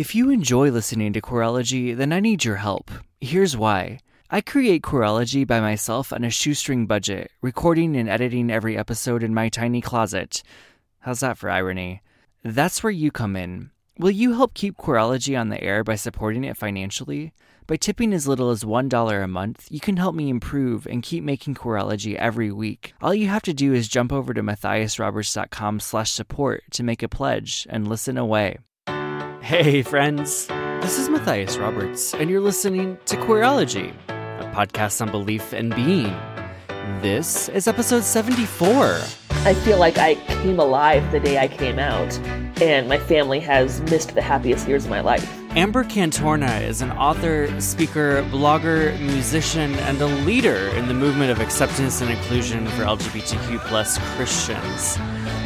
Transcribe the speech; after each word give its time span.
If 0.00 0.14
you 0.14 0.30
enjoy 0.30 0.70
listening 0.70 1.12
to 1.12 1.20
Queerology, 1.20 1.94
then 1.94 2.10
I 2.10 2.20
need 2.20 2.42
your 2.42 2.56
help. 2.56 2.90
Here's 3.20 3.54
why. 3.54 3.98
I 4.30 4.40
create 4.40 4.80
Queerology 4.80 5.46
by 5.46 5.60
myself 5.60 6.10
on 6.10 6.24
a 6.24 6.30
shoestring 6.30 6.86
budget, 6.86 7.30
recording 7.42 7.94
and 7.94 8.08
editing 8.08 8.50
every 8.50 8.78
episode 8.78 9.22
in 9.22 9.34
my 9.34 9.50
tiny 9.50 9.82
closet. 9.82 10.42
How's 11.00 11.20
that 11.20 11.36
for 11.36 11.50
irony? 11.50 12.00
That's 12.42 12.82
where 12.82 12.90
you 12.90 13.10
come 13.10 13.36
in. 13.36 13.72
Will 13.98 14.10
you 14.10 14.32
help 14.32 14.54
keep 14.54 14.78
Queerology 14.78 15.38
on 15.38 15.50
the 15.50 15.62
air 15.62 15.84
by 15.84 15.96
supporting 15.96 16.44
it 16.44 16.56
financially? 16.56 17.34
By 17.66 17.76
tipping 17.76 18.14
as 18.14 18.26
little 18.26 18.48
as 18.48 18.64
$1 18.64 19.22
a 19.22 19.28
month, 19.28 19.66
you 19.70 19.80
can 19.80 19.98
help 19.98 20.14
me 20.14 20.30
improve 20.30 20.86
and 20.86 21.02
keep 21.02 21.22
making 21.22 21.56
Queerology 21.56 22.14
every 22.14 22.50
week. 22.50 22.94
All 23.02 23.14
you 23.14 23.28
have 23.28 23.42
to 23.42 23.52
do 23.52 23.74
is 23.74 23.86
jump 23.86 24.14
over 24.14 24.32
to 24.32 24.42
matthiasroberts.com 24.42 25.80
slash 25.80 26.10
support 26.10 26.62
to 26.70 26.82
make 26.82 27.02
a 27.02 27.08
pledge 27.08 27.66
and 27.68 27.86
listen 27.86 28.16
away. 28.16 28.60
Hey, 29.42 29.82
friends. 29.82 30.46
This 30.82 30.98
is 30.98 31.08
Matthias 31.08 31.56
Roberts, 31.56 32.14
and 32.14 32.28
you're 32.30 32.40
listening 32.40 32.98
to 33.06 33.16
Queerology, 33.16 33.92
a 34.08 34.52
podcast 34.54 35.00
on 35.00 35.10
belief 35.10 35.52
and 35.52 35.74
being. 35.74 36.14
This 37.00 37.48
is 37.48 37.66
episode 37.66 38.04
74. 38.04 39.00
I 39.42 39.54
feel 39.54 39.78
like 39.78 39.98
I 39.98 40.14
came 40.14 40.60
alive 40.60 41.10
the 41.10 41.20
day 41.20 41.38
I 41.38 41.48
came 41.48 41.78
out, 41.78 42.16
and 42.60 42.88
my 42.88 42.98
family 42.98 43.40
has 43.40 43.80
missed 43.82 44.14
the 44.14 44.22
happiest 44.22 44.68
years 44.68 44.84
of 44.84 44.90
my 44.90 45.00
life. 45.00 45.26
Amber 45.56 45.84
Cantorna 45.84 46.62
is 46.62 46.82
an 46.82 46.92
author, 46.92 47.60
speaker, 47.60 48.22
blogger, 48.24 48.98
musician, 49.00 49.74
and 49.80 50.00
a 50.00 50.06
leader 50.06 50.68
in 50.76 50.86
the 50.86 50.94
movement 50.94 51.30
of 51.30 51.40
acceptance 51.40 52.02
and 52.02 52.10
inclusion 52.10 52.66
for 52.68 52.84
LGBTQ 52.84 53.58
plus 53.66 53.98
Christians. 54.16 54.96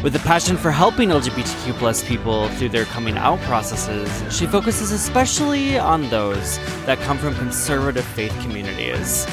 With 0.04 0.14
a 0.16 0.18
passion 0.18 0.58
for 0.58 0.70
helping 0.70 1.08
LGBTQ 1.08 1.78
plus 1.78 2.04
people 2.04 2.50
through 2.50 2.68
their 2.68 2.84
coming 2.84 3.16
out 3.16 3.40
processes, 3.40 4.06
she 4.30 4.44
focuses 4.44 4.92
especially 4.92 5.78
on 5.78 6.10
those 6.10 6.58
that 6.84 7.00
come 7.00 7.16
from 7.16 7.34
conservative 7.36 8.04
faith 8.04 8.38
communities. 8.42 9.26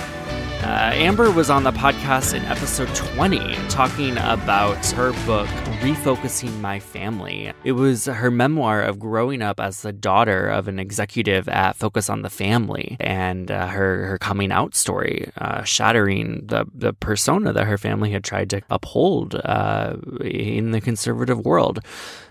Uh, 0.63 0.91
Amber 0.93 1.31
was 1.31 1.49
on 1.49 1.63
the 1.63 1.71
podcast 1.71 2.35
in 2.35 2.43
episode 2.45 2.93
20 2.93 3.55
talking 3.67 4.15
about 4.17 4.85
her 4.91 5.11
book, 5.25 5.47
Refocusing 5.81 6.61
My 6.61 6.79
Family. 6.79 7.51
It 7.63 7.71
was 7.71 8.05
her 8.05 8.29
memoir 8.29 8.83
of 8.83 8.99
growing 8.99 9.41
up 9.41 9.59
as 9.59 9.81
the 9.81 9.91
daughter 9.91 10.47
of 10.47 10.67
an 10.67 10.77
executive 10.77 11.49
at 11.49 11.77
Focus 11.77 12.11
on 12.11 12.21
the 12.21 12.29
Family 12.29 12.95
and 12.99 13.49
uh, 13.49 13.67
her, 13.69 14.05
her 14.05 14.17
coming 14.19 14.51
out 14.51 14.75
story, 14.75 15.31
uh, 15.37 15.63
shattering 15.63 16.45
the, 16.45 16.67
the 16.75 16.93
persona 16.93 17.51
that 17.53 17.65
her 17.65 17.79
family 17.79 18.11
had 18.11 18.23
tried 18.23 18.51
to 18.51 18.61
uphold 18.69 19.33
uh, 19.43 19.95
in 20.23 20.69
the 20.69 20.81
conservative 20.81 21.43
world. 21.43 21.79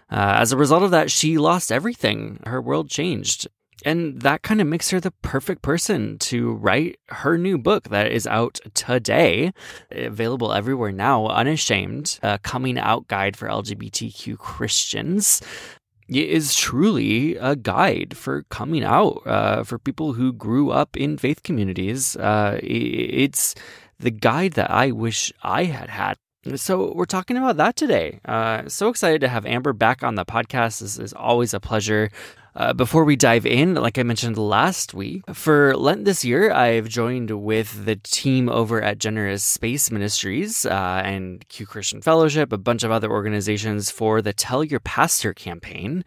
Uh, 0.08 0.38
as 0.38 0.52
a 0.52 0.56
result 0.56 0.84
of 0.84 0.92
that, 0.92 1.10
she 1.10 1.36
lost 1.36 1.72
everything. 1.72 2.38
Her 2.46 2.62
world 2.62 2.88
changed. 2.88 3.48
And 3.84 4.20
that 4.20 4.42
kind 4.42 4.60
of 4.60 4.66
makes 4.66 4.90
her 4.90 5.00
the 5.00 5.10
perfect 5.10 5.62
person 5.62 6.18
to 6.18 6.52
write 6.52 6.98
her 7.08 7.38
new 7.38 7.58
book 7.58 7.88
that 7.88 8.12
is 8.12 8.26
out 8.26 8.60
today, 8.74 9.52
available 9.90 10.52
everywhere 10.52 10.92
now, 10.92 11.26
Unashamed, 11.28 12.18
a 12.22 12.38
coming 12.38 12.78
out 12.78 13.08
guide 13.08 13.36
for 13.36 13.48
LGBTQ 13.48 14.38
Christians. 14.38 15.40
It 16.08 16.28
is 16.28 16.56
truly 16.56 17.36
a 17.36 17.54
guide 17.54 18.16
for 18.16 18.42
coming 18.50 18.82
out 18.82 19.22
uh, 19.26 19.62
for 19.62 19.78
people 19.78 20.14
who 20.14 20.32
grew 20.32 20.70
up 20.70 20.96
in 20.96 21.16
faith 21.16 21.44
communities. 21.44 22.16
Uh, 22.16 22.58
it's 22.62 23.54
the 24.00 24.10
guide 24.10 24.52
that 24.54 24.70
I 24.70 24.90
wish 24.90 25.32
I 25.42 25.64
had 25.64 25.88
had. 25.88 26.16
So 26.56 26.92
we're 26.94 27.04
talking 27.04 27.36
about 27.36 27.58
that 27.58 27.76
today. 27.76 28.18
Uh, 28.24 28.66
so 28.66 28.88
excited 28.88 29.20
to 29.20 29.28
have 29.28 29.44
Amber 29.44 29.74
back 29.74 30.02
on 30.02 30.14
the 30.14 30.24
podcast. 30.24 30.80
This 30.80 30.98
is 30.98 31.12
always 31.12 31.52
a 31.52 31.60
pleasure. 31.60 32.10
Uh, 32.56 32.72
before 32.72 33.04
we 33.04 33.14
dive 33.14 33.44
in, 33.44 33.74
like 33.74 33.98
I 33.98 34.02
mentioned 34.02 34.36
last 34.38 34.94
week, 34.94 35.22
for 35.32 35.76
Lent 35.76 36.04
this 36.04 36.24
year, 36.24 36.50
I've 36.50 36.88
joined 36.88 37.30
with 37.30 37.84
the 37.84 37.96
team 37.96 38.48
over 38.48 38.82
at 38.82 38.98
Generous 38.98 39.44
Space 39.44 39.90
Ministries 39.90 40.64
uh, 40.66 41.02
and 41.04 41.46
Q 41.48 41.66
Christian 41.66 42.00
Fellowship, 42.00 42.52
a 42.52 42.58
bunch 42.58 42.82
of 42.82 42.90
other 42.90 43.10
organizations 43.10 43.90
for 43.90 44.20
the 44.20 44.32
Tell 44.32 44.64
Your 44.64 44.80
Pastor 44.80 45.32
campaign. 45.32 46.04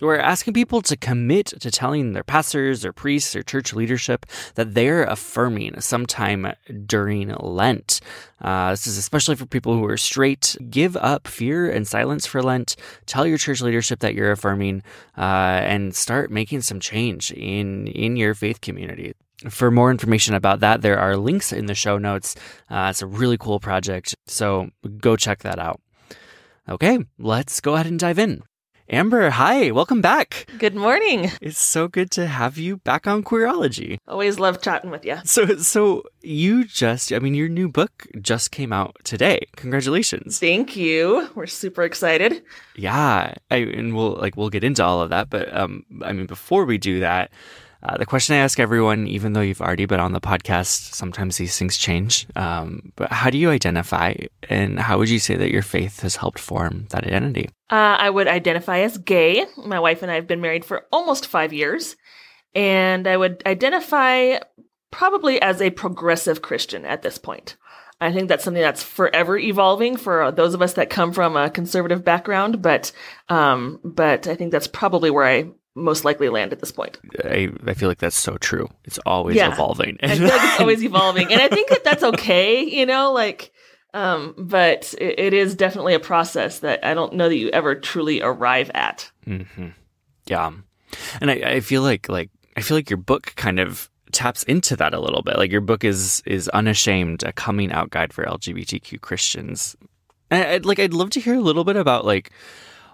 We're 0.00 0.18
asking 0.18 0.54
people 0.54 0.82
to 0.82 0.96
commit 0.96 1.46
to 1.60 1.70
telling 1.70 2.12
their 2.12 2.24
pastors 2.24 2.84
or 2.84 2.92
priests 2.92 3.36
or 3.36 3.44
church 3.44 3.72
leadership 3.72 4.26
that 4.56 4.74
they're 4.74 5.04
affirming 5.04 5.80
sometime 5.80 6.52
during 6.84 7.28
Lent. 7.28 8.00
Uh, 8.40 8.70
this 8.70 8.88
is 8.88 8.98
especially 8.98 9.36
for 9.36 9.46
people 9.46 9.72
who 9.74 9.84
are 9.86 9.96
straight. 9.96 10.56
Give 10.68 10.96
up 10.96 11.28
fear 11.28 11.70
and 11.70 11.86
silence 11.86 12.26
for 12.26 12.42
Lent. 12.42 12.74
Tell 13.06 13.24
your 13.24 13.38
church 13.38 13.60
leadership 13.60 14.00
that 14.00 14.14
you're 14.14 14.32
affirming, 14.32 14.82
uh, 15.16 15.60
and 15.62 15.94
start 15.94 16.28
making 16.28 16.62
some 16.62 16.80
change 16.80 17.30
in 17.30 17.86
in 17.86 18.16
your 18.16 18.34
faith 18.34 18.60
community. 18.60 19.14
For 19.48 19.70
more 19.70 19.92
information 19.92 20.34
about 20.34 20.58
that, 20.60 20.82
there 20.82 20.98
are 20.98 21.16
links 21.16 21.52
in 21.52 21.66
the 21.66 21.74
show 21.74 21.98
notes. 21.98 22.34
Uh, 22.68 22.88
it's 22.90 23.02
a 23.02 23.06
really 23.06 23.38
cool 23.38 23.60
project, 23.60 24.16
so 24.26 24.70
go 24.98 25.16
check 25.16 25.40
that 25.40 25.60
out. 25.60 25.80
Okay, 26.68 26.98
let's 27.18 27.60
go 27.60 27.74
ahead 27.74 27.86
and 27.86 27.98
dive 27.98 28.18
in. 28.18 28.42
Amber, 28.90 29.30
hi, 29.30 29.70
welcome 29.70 30.02
back. 30.02 30.46
Good 30.58 30.74
morning. 30.74 31.30
It's 31.40 31.58
so 31.58 31.88
good 31.88 32.10
to 32.12 32.26
have 32.26 32.58
you 32.58 32.76
back 32.76 33.06
on 33.06 33.24
Queerology. 33.24 33.96
Always 34.06 34.38
love 34.38 34.60
chatting 34.60 34.90
with 34.90 35.06
you. 35.06 35.16
So, 35.24 35.56
so 35.56 36.02
you 36.20 36.64
just, 36.64 37.10
I 37.10 37.18
mean, 37.18 37.32
your 37.32 37.48
new 37.48 37.70
book 37.70 38.06
just 38.20 38.50
came 38.50 38.74
out 38.74 38.94
today. 39.02 39.46
Congratulations. 39.56 40.38
Thank 40.38 40.76
you. 40.76 41.30
We're 41.34 41.46
super 41.46 41.82
excited. 41.82 42.42
Yeah, 42.76 43.32
I, 43.50 43.56
and 43.56 43.96
we'll 43.96 44.16
like 44.16 44.36
we'll 44.36 44.50
get 44.50 44.64
into 44.64 44.84
all 44.84 45.00
of 45.00 45.08
that, 45.08 45.30
but 45.30 45.54
um, 45.56 45.84
I 46.02 46.12
mean, 46.12 46.26
before 46.26 46.66
we 46.66 46.76
do 46.76 47.00
that, 47.00 47.30
uh, 47.84 47.98
the 47.98 48.06
question 48.06 48.34
I 48.34 48.38
ask 48.38 48.58
everyone, 48.58 49.06
even 49.06 49.32
though 49.32 49.40
you've 49.40 49.60
already 49.60 49.86
been 49.86 50.00
on 50.00 50.12
the 50.12 50.20
podcast, 50.20 50.94
sometimes 50.94 51.36
these 51.36 51.58
things 51.58 51.76
change. 51.76 52.26
Um, 52.34 52.92
but 52.96 53.12
how 53.12 53.30
do 53.30 53.38
you 53.38 53.50
identify, 53.50 54.14
and 54.48 54.78
how 54.78 54.98
would 54.98 55.10
you 55.10 55.18
say 55.18 55.36
that 55.36 55.50
your 55.50 55.62
faith 55.62 56.00
has 56.00 56.16
helped 56.16 56.38
form 56.38 56.86
that 56.90 57.04
identity? 57.04 57.50
Uh, 57.70 57.96
I 57.98 58.10
would 58.10 58.28
identify 58.28 58.80
as 58.80 58.98
gay. 58.98 59.46
My 59.56 59.80
wife 59.80 60.02
and 60.02 60.10
I 60.10 60.14
have 60.14 60.26
been 60.26 60.40
married 60.40 60.64
for 60.64 60.86
almost 60.90 61.26
five 61.26 61.52
years. 61.52 61.96
And 62.54 63.06
I 63.06 63.16
would 63.16 63.42
identify 63.46 64.38
probably 64.90 65.42
as 65.42 65.60
a 65.60 65.70
progressive 65.70 66.40
Christian 66.40 66.84
at 66.84 67.02
this 67.02 67.18
point. 67.18 67.56
I 68.00 68.12
think 68.12 68.28
that's 68.28 68.44
something 68.44 68.62
that's 68.62 68.82
forever 68.82 69.36
evolving 69.36 69.96
for 69.96 70.30
those 70.30 70.54
of 70.54 70.62
us 70.62 70.74
that 70.74 70.90
come 70.90 71.12
from 71.12 71.36
a 71.36 71.50
conservative 71.50 72.04
background, 72.04 72.60
but 72.60 72.92
um, 73.28 73.80
but 73.82 74.26
I 74.26 74.34
think 74.34 74.52
that's 74.52 74.66
probably 74.66 75.10
where 75.10 75.24
I 75.24 75.50
most 75.74 76.04
likely 76.04 76.28
land 76.28 76.52
at 76.52 76.60
this 76.60 76.70
point. 76.70 76.98
I, 77.24 77.50
I 77.66 77.74
feel 77.74 77.88
like 77.88 77.98
that's 77.98 78.16
so 78.16 78.36
true. 78.36 78.68
It's 78.84 78.98
always 78.98 79.36
yeah. 79.36 79.52
evolving. 79.52 79.98
I 80.02 80.16
feel 80.16 80.28
like 80.28 80.42
it's 80.42 80.60
always 80.60 80.84
evolving. 80.84 81.32
And 81.32 81.40
I 81.40 81.48
think 81.48 81.68
that 81.68 81.84
that's 81.84 82.02
okay, 82.02 82.62
you 82.62 82.86
know, 82.86 83.12
like, 83.12 83.52
um, 83.92 84.34
but 84.38 84.94
it, 84.98 85.18
it 85.18 85.32
is 85.34 85.54
definitely 85.54 85.94
a 85.94 86.00
process 86.00 86.60
that 86.60 86.84
I 86.84 86.94
don't 86.94 87.14
know 87.14 87.28
that 87.28 87.36
you 87.36 87.48
ever 87.50 87.74
truly 87.74 88.22
arrive 88.22 88.70
at. 88.74 89.10
Mm-hmm. 89.26 89.68
Yeah. 90.26 90.52
And 91.20 91.30
I, 91.30 91.34
I 91.34 91.60
feel 91.60 91.82
like, 91.82 92.08
like, 92.08 92.30
I 92.56 92.60
feel 92.60 92.76
like 92.76 92.90
your 92.90 92.96
book 92.96 93.34
kind 93.36 93.58
of 93.58 93.90
taps 94.12 94.44
into 94.44 94.76
that 94.76 94.94
a 94.94 95.00
little 95.00 95.22
bit. 95.22 95.38
Like 95.38 95.50
your 95.50 95.60
book 95.60 95.82
is, 95.82 96.22
is 96.24 96.48
unashamed, 96.50 97.24
a 97.24 97.32
coming 97.32 97.72
out 97.72 97.90
guide 97.90 98.12
for 98.12 98.24
LGBTQ 98.24 99.00
Christians. 99.00 99.76
And 100.30 100.44
I'd 100.44 100.66
like, 100.66 100.78
I'd 100.78 100.94
love 100.94 101.10
to 101.10 101.20
hear 101.20 101.34
a 101.34 101.40
little 101.40 101.64
bit 101.64 101.76
about 101.76 102.04
like, 102.04 102.30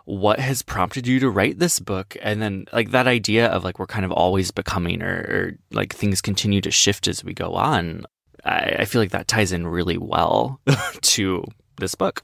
what 0.04 0.40
has 0.40 0.62
prompted 0.62 1.06
you 1.06 1.20
to 1.20 1.30
write 1.30 1.58
this 1.58 1.78
book 1.78 2.16
and 2.22 2.40
then 2.40 2.66
like 2.72 2.90
that 2.90 3.06
idea 3.06 3.46
of 3.48 3.64
like 3.64 3.78
we're 3.78 3.86
kind 3.86 4.04
of 4.04 4.12
always 4.12 4.50
becoming 4.50 5.02
or, 5.02 5.14
or 5.14 5.52
like 5.70 5.94
things 5.94 6.20
continue 6.20 6.60
to 6.60 6.70
shift 6.70 7.08
as 7.08 7.24
we 7.24 7.34
go 7.34 7.54
on 7.54 8.04
I, 8.44 8.76
I 8.80 8.84
feel 8.84 9.00
like 9.00 9.10
that 9.10 9.28
ties 9.28 9.52
in 9.52 9.66
really 9.66 9.98
well 9.98 10.60
to 11.02 11.44
this 11.78 11.94
book 11.94 12.22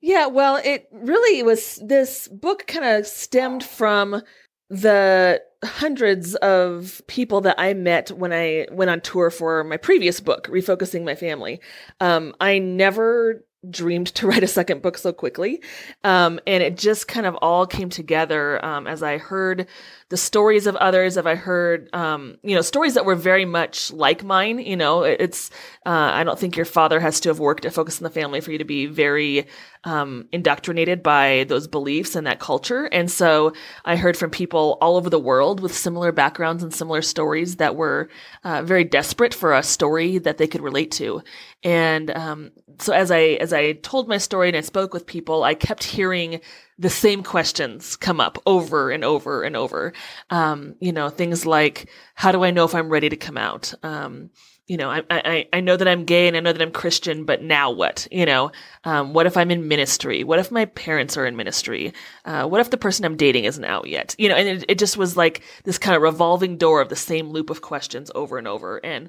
yeah 0.00 0.26
well 0.26 0.56
it 0.56 0.88
really 0.92 1.42
was 1.42 1.80
this 1.84 2.28
book 2.28 2.66
kind 2.66 2.84
of 2.84 3.06
stemmed 3.06 3.64
from 3.64 4.22
the 4.68 5.40
hundreds 5.64 6.34
of 6.36 7.00
people 7.06 7.40
that 7.42 7.58
I 7.58 7.74
met 7.74 8.10
when 8.10 8.32
I 8.32 8.66
went 8.70 8.90
on 8.90 9.00
tour 9.00 9.30
for 9.30 9.64
my 9.64 9.76
previous 9.76 10.20
book, 10.20 10.48
Refocusing 10.48 11.04
My 11.04 11.14
Family. 11.14 11.60
Um, 12.00 12.34
I 12.40 12.58
never 12.58 13.44
dreamed 13.70 14.08
to 14.08 14.26
write 14.28 14.42
a 14.42 14.48
second 14.48 14.82
book 14.82 14.98
so 14.98 15.12
quickly. 15.12 15.62
Um, 16.04 16.40
and 16.46 16.62
it 16.62 16.76
just 16.76 17.08
kind 17.08 17.26
of 17.26 17.34
all 17.36 17.66
came 17.66 17.88
together 17.88 18.64
um, 18.64 18.86
as 18.86 19.02
I 19.02 19.18
heard 19.18 19.66
the 20.08 20.16
stories 20.16 20.66
of 20.66 20.76
others. 20.76 21.16
Have 21.16 21.26
I 21.26 21.34
heard, 21.34 21.92
um, 21.92 22.36
you 22.42 22.54
know, 22.54 22.62
stories 22.62 22.94
that 22.94 23.04
were 23.04 23.16
very 23.16 23.44
much 23.44 23.92
like 23.92 24.22
mine? 24.22 24.58
You 24.58 24.76
know, 24.76 25.02
it's, 25.02 25.50
uh, 25.84 26.10
I 26.14 26.22
don't 26.22 26.38
think 26.38 26.56
your 26.56 26.64
father 26.64 27.00
has 27.00 27.18
to 27.20 27.28
have 27.28 27.40
worked 27.40 27.64
at 27.64 27.72
Focus 27.72 28.00
on 28.00 28.04
the 28.04 28.10
Family 28.10 28.40
for 28.40 28.52
you 28.52 28.58
to 28.58 28.64
be 28.64 28.86
very 28.86 29.46
um, 29.82 30.28
indoctrinated 30.32 31.02
by 31.02 31.44
those 31.48 31.66
beliefs 31.66 32.14
and 32.14 32.26
that 32.26 32.38
culture. 32.38 32.84
And 32.86 33.10
so 33.10 33.52
I 33.84 33.96
heard 33.96 34.16
from 34.16 34.30
people 34.30 34.78
all 34.80 34.96
over 34.96 35.10
the 35.10 35.18
world 35.18 35.60
with 35.60 35.74
similar 35.74 36.12
backgrounds 36.12 36.62
and 36.62 36.72
similar 36.72 37.02
stories 37.02 37.56
that 37.56 37.76
were 37.76 38.08
uh, 38.44 38.62
very 38.62 38.84
desperate 38.84 39.34
for 39.34 39.54
a 39.54 39.62
story 39.62 40.18
that 40.18 40.38
they 40.38 40.46
could 40.46 40.60
relate 40.60 40.92
to. 40.92 41.22
And 41.62 42.10
um, 42.10 42.52
so 42.78 42.92
as 42.92 43.10
I 43.10 43.38
as 43.40 43.52
I 43.52 43.72
told 43.72 44.08
my 44.08 44.18
story 44.18 44.48
and 44.48 44.56
I 44.56 44.60
spoke 44.60 44.92
with 44.92 45.06
people, 45.06 45.42
I 45.42 45.54
kept 45.54 45.82
hearing 45.82 46.40
the 46.78 46.90
same 46.90 47.22
questions 47.22 47.96
come 47.96 48.20
up 48.20 48.38
over 48.46 48.90
and 48.90 49.04
over 49.04 49.42
and 49.42 49.56
over. 49.56 49.92
Um, 50.30 50.74
you 50.80 50.92
know, 50.92 51.08
things 51.08 51.46
like, 51.46 51.88
how 52.14 52.32
do 52.32 52.44
I 52.44 52.50
know 52.50 52.64
if 52.64 52.74
I'm 52.74 52.90
ready 52.90 53.08
to 53.08 53.16
come 53.16 53.38
out? 53.38 53.72
Um, 53.82 54.30
you 54.66 54.76
know, 54.76 54.90
I, 54.90 55.02
I, 55.08 55.48
I 55.52 55.60
know 55.60 55.76
that 55.76 55.86
I'm 55.86 56.04
gay 56.04 56.26
and 56.26 56.36
I 56.36 56.40
know 56.40 56.52
that 56.52 56.60
I'm 56.60 56.72
Christian, 56.72 57.24
but 57.24 57.40
now 57.40 57.70
what? 57.70 58.08
You 58.10 58.26
know, 58.26 58.50
um, 58.82 59.14
what 59.14 59.26
if 59.26 59.36
I'm 59.36 59.52
in 59.52 59.68
ministry? 59.68 60.24
What 60.24 60.40
if 60.40 60.50
my 60.50 60.64
parents 60.64 61.16
are 61.16 61.24
in 61.24 61.36
ministry? 61.36 61.92
Uh, 62.24 62.46
what 62.46 62.60
if 62.60 62.70
the 62.70 62.76
person 62.76 63.04
I'm 63.04 63.16
dating 63.16 63.44
isn't 63.44 63.64
out 63.64 63.88
yet? 63.88 64.16
You 64.18 64.28
know, 64.28 64.34
and 64.34 64.48
it, 64.48 64.64
it 64.68 64.78
just 64.78 64.96
was 64.96 65.16
like 65.16 65.42
this 65.64 65.78
kind 65.78 65.94
of 65.94 66.02
revolving 66.02 66.58
door 66.58 66.80
of 66.80 66.88
the 66.88 66.96
same 66.96 67.30
loop 67.30 67.48
of 67.48 67.62
questions 67.62 68.10
over 68.14 68.38
and 68.38 68.48
over. 68.48 68.84
And 68.84 69.08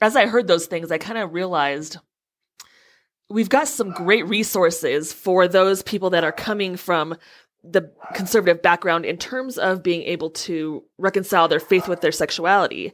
as 0.00 0.16
I 0.16 0.26
heard 0.26 0.48
those 0.48 0.66
things, 0.66 0.90
I 0.90 0.98
kind 0.98 1.18
of 1.18 1.32
realized 1.32 1.98
we've 3.30 3.48
got 3.48 3.68
some 3.68 3.90
great 3.90 4.26
resources 4.26 5.12
for 5.12 5.46
those 5.46 5.82
people 5.82 6.10
that 6.10 6.24
are 6.24 6.32
coming 6.32 6.76
from 6.76 7.16
the 7.62 7.90
conservative 8.14 8.62
background 8.62 9.04
in 9.04 9.16
terms 9.16 9.58
of 9.58 9.82
being 9.82 10.02
able 10.02 10.30
to 10.30 10.82
reconcile 10.96 11.48
their 11.48 11.60
faith 11.60 11.88
with 11.88 12.00
their 12.00 12.12
sexuality. 12.12 12.92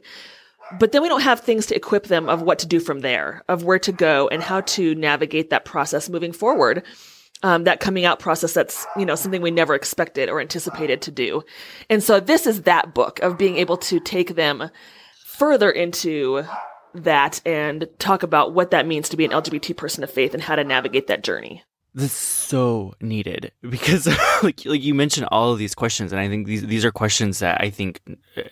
But 0.79 0.91
then 0.91 1.03
we 1.03 1.09
don't 1.09 1.21
have 1.21 1.41
things 1.41 1.67
to 1.67 1.75
equip 1.75 2.05
them 2.07 2.27
of 2.27 2.41
what 2.41 2.59
to 2.59 2.67
do 2.67 2.79
from 2.79 3.01
there, 3.01 3.43
of 3.47 3.63
where 3.63 3.79
to 3.79 3.91
go 3.91 4.27
and 4.29 4.41
how 4.41 4.61
to 4.61 4.95
navigate 4.95 5.51
that 5.51 5.65
process 5.65 6.09
moving 6.09 6.31
forward. 6.31 6.83
Um, 7.43 7.65
that 7.65 7.81
coming 7.81 8.05
out 8.05 8.19
process 8.19 8.53
that's 8.53 8.87
you 8.97 9.05
know 9.05 9.15
something 9.15 9.41
we 9.41 9.51
never 9.51 9.75
expected 9.75 10.29
or 10.29 10.39
anticipated 10.39 11.01
to 11.01 11.11
do 11.11 11.43
and 11.89 12.01
so 12.01 12.21
this 12.21 12.47
is 12.47 12.61
that 12.61 12.95
book 12.95 13.19
of 13.19 13.37
being 13.37 13.57
able 13.57 13.75
to 13.77 13.99
take 13.99 14.35
them 14.35 14.71
further 15.17 15.69
into 15.69 16.45
that 17.03 17.41
and 17.45 17.87
talk 17.99 18.23
about 18.23 18.53
what 18.53 18.71
that 18.71 18.87
means 18.87 19.09
to 19.09 19.17
be 19.17 19.25
an 19.25 19.31
LGBT 19.31 19.75
person 19.75 20.03
of 20.03 20.11
faith 20.11 20.33
and 20.33 20.43
how 20.43 20.55
to 20.55 20.63
navigate 20.63 21.07
that 21.07 21.23
journey. 21.23 21.63
That's 21.97 22.11
so 22.11 22.93
needed 22.99 23.53
because, 23.61 24.05
like, 24.43 24.65
like 24.65 24.83
you 24.83 24.93
mentioned 24.93 25.29
all 25.31 25.53
of 25.53 25.59
these 25.59 25.73
questions, 25.73 26.11
and 26.11 26.19
I 26.19 26.27
think 26.27 26.45
these 26.45 26.67
these 26.67 26.83
are 26.83 26.91
questions 26.91 27.39
that 27.39 27.61
I 27.61 27.69
think 27.69 28.01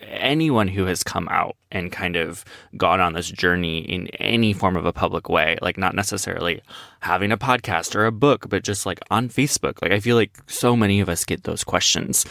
anyone 0.00 0.66
who 0.66 0.86
has 0.86 1.02
come 1.02 1.28
out 1.28 1.56
and 1.70 1.92
kind 1.92 2.16
of 2.16 2.42
gone 2.78 3.02
on 3.02 3.12
this 3.12 3.30
journey 3.30 3.80
in 3.80 4.06
any 4.18 4.54
form 4.54 4.76
of 4.76 4.86
a 4.86 4.94
public 4.94 5.28
way, 5.28 5.58
like 5.60 5.76
not 5.76 5.94
necessarily 5.94 6.62
having 7.00 7.30
a 7.30 7.36
podcast 7.36 7.94
or 7.94 8.06
a 8.06 8.12
book, 8.12 8.48
but 8.48 8.64
just 8.64 8.86
like 8.86 8.98
on 9.10 9.28
Facebook, 9.28 9.82
like 9.82 9.92
I 9.92 10.00
feel 10.00 10.16
like 10.16 10.38
so 10.46 10.74
many 10.74 11.00
of 11.00 11.10
us 11.10 11.26
get 11.26 11.44
those 11.44 11.64
questions 11.64 12.24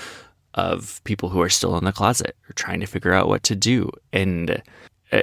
of 0.55 0.99
people 1.03 1.29
who 1.29 1.41
are 1.41 1.49
still 1.49 1.77
in 1.77 1.85
the 1.85 1.91
closet 1.91 2.35
or 2.49 2.53
trying 2.53 2.79
to 2.79 2.87
figure 2.87 3.13
out 3.13 3.27
what 3.27 3.43
to 3.43 3.55
do, 3.55 3.91
and 4.11 4.63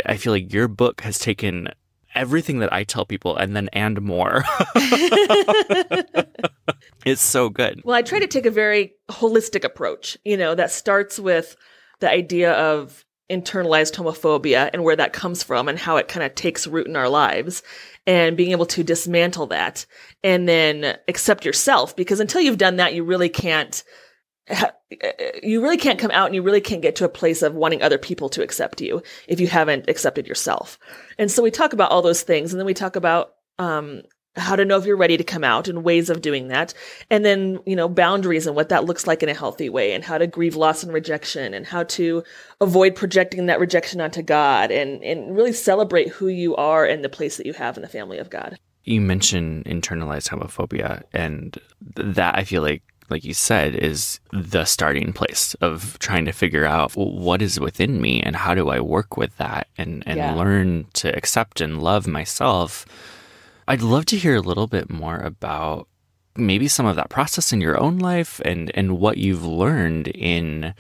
I 0.07 0.17
feel 0.17 0.33
like 0.33 0.53
your 0.53 0.69
book 0.69 1.01
has 1.01 1.19
taken 1.19 1.69
everything 2.15 2.61
that 2.61 2.73
I 2.73 2.85
tell 2.85 3.05
people 3.05 3.37
and 3.37 3.57
then 3.57 3.69
and 3.73 4.01
more. 4.01 4.45
it's 7.05 7.23
so 7.23 7.49
good. 7.49 7.83
Well, 7.85 7.97
I 7.97 8.03
try 8.03 8.19
to 8.19 8.27
take 8.27 8.47
a 8.47 8.51
very 8.51 8.95
holistic 9.11 9.65
approach, 9.65 10.17
you 10.25 10.37
know, 10.37 10.55
that 10.55 10.71
starts 10.71 11.19
with 11.19 11.57
the 12.01 12.11
idea 12.11 12.53
of 12.53 13.05
internalized 13.31 13.95
homophobia 13.95 14.71
and 14.73 14.83
where 14.83 14.97
that 14.97 15.13
comes 15.13 15.43
from 15.43 15.69
and 15.69 15.79
how 15.79 15.97
it 15.97 16.09
kind 16.09 16.27
of 16.27 16.35
takes 16.35 16.67
root 16.67 16.89
in 16.89 16.97
our 16.97 17.09
lives 17.09 17.63
and 18.07 18.37
being 18.37 18.51
able 18.51 18.67
to 18.67 18.83
dismantle 18.83 19.47
that 19.47 19.87
and 20.25 20.49
then 20.49 20.97
accept 21.07 21.45
yourself 21.45 21.95
because 21.95 22.19
until 22.19 22.41
you've 22.41 22.59
done 22.59 22.77
that 22.77 22.93
you 22.93 23.05
really 23.05 23.29
can't 23.29 23.85
you 25.43 25.63
really 25.63 25.77
can't 25.77 25.99
come 25.99 26.11
out 26.11 26.27
and 26.27 26.35
you 26.35 26.43
really 26.43 26.61
can't 26.61 26.83
get 26.83 26.97
to 26.97 27.05
a 27.05 27.09
place 27.09 27.43
of 27.43 27.55
wanting 27.55 27.83
other 27.83 27.99
people 27.99 28.29
to 28.31 28.43
accept 28.43 28.81
you 28.81 29.03
if 29.29 29.41
you 29.41 29.47
haven't 29.47 29.89
accepted 29.89 30.27
yourself. 30.27 30.79
And 31.19 31.31
so 31.31 31.43
we 31.43 31.51
talk 31.51 31.73
about 31.73 31.91
all 31.91 32.03
those 32.03 32.23
things 32.23 32.53
and 32.53 32.59
then 32.59 32.67
we 32.67 32.75
talk 32.75 32.97
about 32.97 33.35
um, 33.59 34.03
how 34.37 34.57
to 34.57 34.65
know 34.65 34.79
if 34.79 34.87
you're 34.87 34.97
ready 34.97 35.17
to 35.17 35.25
come 35.25 35.45
out 35.45 35.69
and 35.69 35.85
ways 35.85 36.11
of 36.11 36.23
doing 36.23 36.49
that. 36.49 36.75
And 37.09 37.25
then, 37.25 37.61
you 37.67 37.77
know, 37.77 37.89
boundaries 37.89 38.47
and 38.47 38.57
what 38.57 38.69
that 38.69 38.85
looks 38.85 39.07
like 39.07 39.23
in 39.23 39.29
a 39.29 39.35
healthy 39.35 39.69
way 39.69 39.93
and 39.93 40.05
how 40.05 40.19
to 40.19 40.27
grieve 40.27 40.57
loss 40.57 40.83
and 40.83 40.93
rejection 40.93 41.55
and 41.55 41.67
how 41.67 41.85
to 41.85 42.23
avoid 42.61 42.95
projecting 42.95 43.47
that 43.47 43.61
rejection 43.61 44.01
onto 44.01 44.23
God 44.23 44.71
and, 44.71 45.03
and 45.03 45.37
really 45.37 45.53
celebrate 45.53 46.09
who 46.09 46.29
you 46.29 46.57
are 46.57 46.85
and 46.85 47.05
the 47.05 47.09
place 47.09 47.37
that 47.37 47.47
you 47.47 47.53
have 47.53 47.77
in 47.77 47.83
the 47.83 47.89
family 47.89 48.19
of 48.19 48.31
God. 48.31 48.59
You 48.85 49.01
mentioned 49.01 49.67
internalized 49.67 50.29
homophobia 50.31 51.03
and 51.13 51.57
that 51.97 52.37
I 52.37 52.45
feel 52.45 52.63
like 52.63 52.83
like 53.11 53.25
you 53.25 53.35
said, 53.35 53.75
is 53.75 54.21
the 54.33 54.65
starting 54.65 55.13
place 55.13 55.55
of 55.61 55.99
trying 55.99 56.25
to 56.27 56.33
figure 56.33 56.65
out 56.65 56.97
well, 56.97 57.13
what 57.13 57.43
is 57.43 57.59
within 57.59 58.01
me 58.01 58.23
and 58.23 58.37
how 58.37 58.55
do 58.55 58.69
I 58.71 58.81
work 58.81 59.17
with 59.17 59.37
that 59.39 59.69
and, 59.77 60.03
and 60.07 60.19
yeah. 60.19 60.35
learn 60.35 60.87
to 60.95 61.15
accept 61.17 61.61
and 61.61 61.83
love 61.83 62.07
myself. 62.07 62.87
I'd 63.69 63.83
love 63.83 64.07
to 64.07 64.17
hear 64.17 64.37
a 64.37 64.41
little 64.41 64.67
bit 64.67 64.91
more 64.91 65.19
about 65.19 65.89
maybe 66.37 66.69
some 66.69 66.87
of 66.87 66.97
that 66.97 67.11
process 67.11 67.53
in 67.53 67.61
your 67.61 67.81
own 67.81 67.99
life 67.99 68.41
and, 68.45 68.71
and 68.75 68.99
what 68.99 69.19
you've 69.19 69.45
learned 69.45 70.09
in 70.09 70.75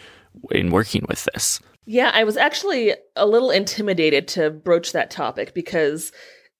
in 0.52 0.70
working 0.70 1.04
with 1.08 1.26
this. 1.32 1.60
Yeah, 1.86 2.12
I 2.14 2.24
was 2.24 2.36
actually 2.36 2.94
a 3.16 3.26
little 3.26 3.50
intimidated 3.50 4.28
to 4.28 4.50
broach 4.50 4.92
that 4.92 5.10
topic 5.10 5.54
because 5.54 6.12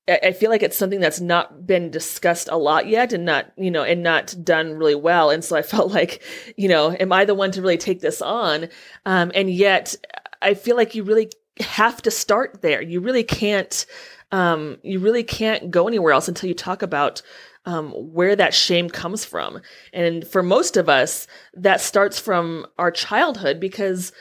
I 0.09 0.33
feel 0.33 0.50
like 0.50 0.62
it's 0.62 0.76
something 0.76 1.00
that's 1.00 1.21
not 1.21 1.66
been 1.66 1.90
discussed 1.90 2.49
a 2.50 2.57
lot 2.57 2.88
yet 2.88 3.12
and 3.12 3.25
not, 3.25 3.52
you 3.57 3.71
know, 3.71 3.85
and 3.85 4.02
not 4.02 4.35
done 4.42 4.73
really 4.73 4.95
well. 4.95 5.30
And 5.30 5.45
so 5.45 5.57
I 5.57 5.62
felt 5.62 5.92
like, 5.92 6.23
you 6.57 6.69
know, 6.69 6.92
am 6.92 7.12
I 7.12 7.25
the 7.25 7.35
one 7.35 7.52
to 7.52 7.62
really 7.62 7.78
take 7.78 8.00
this 8.00 8.21
on? 8.21 8.69
Um, 9.07 9.30
and 9.35 9.50
yet 9.50 9.95
I 10.42 10.54
feel 10.54 10.76
like 10.76 10.95
you 10.95 11.04
really 11.04 11.30
have 11.61 12.02
to 12.02 12.11
start 12.11 12.62
there. 12.62 12.83
You 12.83 13.00
really 13.00 13.23
can't, 13.23 13.87
um, 14.33 14.78
you 14.83 14.99
really 14.99 15.23
can't 15.23 15.71
go 15.71 15.87
anywhere 15.87 16.12
else 16.12 16.28
until 16.28 16.49
you 16.49 16.54
talk 16.54 16.83
about 16.83 17.23
um, 17.66 17.90
where 17.90 18.35
that 18.37 18.54
shame 18.54 18.88
comes 18.88 19.25
from. 19.25 19.61
And 19.92 20.26
for 20.26 20.42
most 20.42 20.76
of 20.76 20.88
us, 20.88 21.26
that 21.54 21.80
starts 21.80 22.19
from 22.19 22.66
our 22.78 22.90
childhood 22.90 23.61
because 23.61 24.12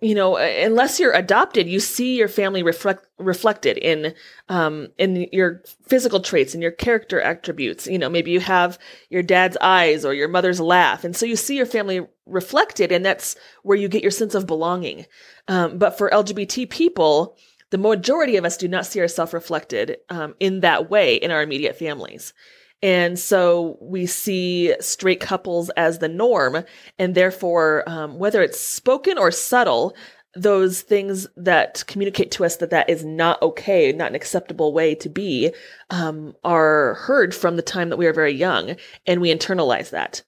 you 0.00 0.14
know, 0.14 0.36
unless 0.36 1.00
you're 1.00 1.14
adopted, 1.14 1.66
you 1.66 1.80
see 1.80 2.16
your 2.16 2.28
family 2.28 2.62
reflect 2.62 3.06
reflected 3.18 3.78
in 3.78 4.14
um 4.50 4.88
in 4.98 5.26
your 5.32 5.62
physical 5.88 6.20
traits 6.20 6.52
and 6.52 6.62
your 6.62 6.72
character 6.72 7.20
attributes. 7.20 7.86
You 7.86 7.98
know, 7.98 8.10
maybe 8.10 8.30
you 8.30 8.40
have 8.40 8.78
your 9.08 9.22
dad's 9.22 9.56
eyes 9.60 10.04
or 10.04 10.12
your 10.12 10.28
mother's 10.28 10.60
laugh, 10.60 11.02
and 11.04 11.16
so 11.16 11.24
you 11.24 11.36
see 11.36 11.56
your 11.56 11.66
family 11.66 12.06
reflected, 12.26 12.92
and 12.92 13.04
that's 13.04 13.36
where 13.62 13.78
you 13.78 13.88
get 13.88 14.02
your 14.02 14.10
sense 14.10 14.34
of 14.34 14.46
belonging. 14.46 15.06
Um, 15.48 15.78
but 15.78 15.96
for 15.96 16.10
LGBT 16.10 16.68
people, 16.68 17.38
the 17.70 17.78
majority 17.78 18.36
of 18.36 18.44
us 18.44 18.56
do 18.56 18.68
not 18.68 18.86
see 18.86 19.00
ourselves 19.00 19.32
reflected 19.32 19.96
um, 20.10 20.34
in 20.40 20.60
that 20.60 20.90
way 20.90 21.16
in 21.16 21.30
our 21.30 21.42
immediate 21.42 21.76
families. 21.78 22.34
And 22.82 23.18
so 23.18 23.78
we 23.80 24.06
see 24.06 24.74
straight 24.80 25.20
couples 25.20 25.70
as 25.70 25.98
the 25.98 26.08
norm. 26.08 26.64
And 26.98 27.14
therefore, 27.14 27.84
um, 27.88 28.18
whether 28.18 28.42
it's 28.42 28.60
spoken 28.60 29.18
or 29.18 29.30
subtle, 29.30 29.96
those 30.34 30.82
things 30.82 31.26
that 31.36 31.82
communicate 31.86 32.30
to 32.32 32.44
us 32.44 32.56
that 32.56 32.70
that 32.70 32.90
is 32.90 33.04
not 33.04 33.40
okay, 33.40 33.90
not 33.92 34.10
an 34.10 34.14
acceptable 34.14 34.72
way 34.72 34.94
to 34.96 35.08
be, 35.08 35.52
um, 35.90 36.34
are 36.44 36.94
heard 36.94 37.34
from 37.34 37.56
the 37.56 37.62
time 37.62 37.88
that 37.88 37.96
we 37.96 38.06
are 38.06 38.12
very 38.12 38.34
young, 38.34 38.76
and 39.06 39.20
we 39.20 39.34
internalize 39.34 39.90
that. 39.90 40.22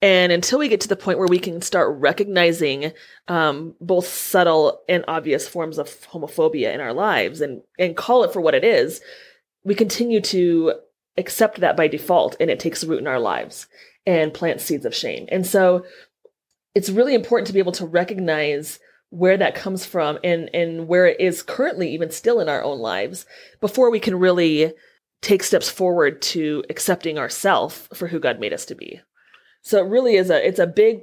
And 0.00 0.30
until 0.30 0.60
we 0.60 0.68
get 0.68 0.80
to 0.82 0.88
the 0.88 0.96
point 0.96 1.18
where 1.18 1.26
we 1.26 1.40
can 1.40 1.60
start 1.60 1.98
recognizing 1.98 2.92
um, 3.26 3.74
both 3.80 4.06
subtle 4.06 4.80
and 4.88 5.04
obvious 5.08 5.48
forms 5.48 5.76
of 5.76 5.88
homophobia 6.06 6.72
in 6.72 6.80
our 6.80 6.92
lives 6.92 7.40
and, 7.40 7.62
and 7.80 7.96
call 7.96 8.22
it 8.22 8.32
for 8.32 8.40
what 8.40 8.54
it 8.54 8.62
is, 8.62 9.00
we 9.64 9.74
continue 9.74 10.20
to 10.20 10.74
accept 11.18 11.60
that 11.60 11.76
by 11.76 11.88
default 11.88 12.36
and 12.40 12.50
it 12.50 12.60
takes 12.60 12.84
root 12.84 13.00
in 13.00 13.06
our 13.06 13.20
lives 13.20 13.66
and 14.06 14.32
plants 14.32 14.64
seeds 14.64 14.86
of 14.86 14.94
shame. 14.94 15.26
And 15.30 15.46
so 15.46 15.84
it's 16.74 16.88
really 16.88 17.14
important 17.14 17.46
to 17.48 17.52
be 17.52 17.58
able 17.58 17.72
to 17.72 17.86
recognize 17.86 18.78
where 19.10 19.36
that 19.36 19.54
comes 19.54 19.86
from 19.86 20.18
and 20.22 20.50
and 20.54 20.86
where 20.86 21.06
it 21.06 21.18
is 21.20 21.42
currently 21.42 21.92
even 21.92 22.10
still 22.10 22.40
in 22.40 22.48
our 22.48 22.62
own 22.62 22.78
lives 22.78 23.26
before 23.60 23.90
we 23.90 24.00
can 24.00 24.18
really 24.18 24.72
take 25.22 25.42
steps 25.42 25.68
forward 25.68 26.22
to 26.22 26.62
accepting 26.70 27.18
ourself 27.18 27.88
for 27.94 28.06
who 28.06 28.20
God 28.20 28.38
made 28.38 28.52
us 28.52 28.66
to 28.66 28.74
be. 28.74 29.00
So 29.62 29.78
it 29.78 29.88
really 29.88 30.16
is 30.16 30.30
a 30.30 30.46
it's 30.46 30.58
a 30.58 30.66
big 30.66 31.00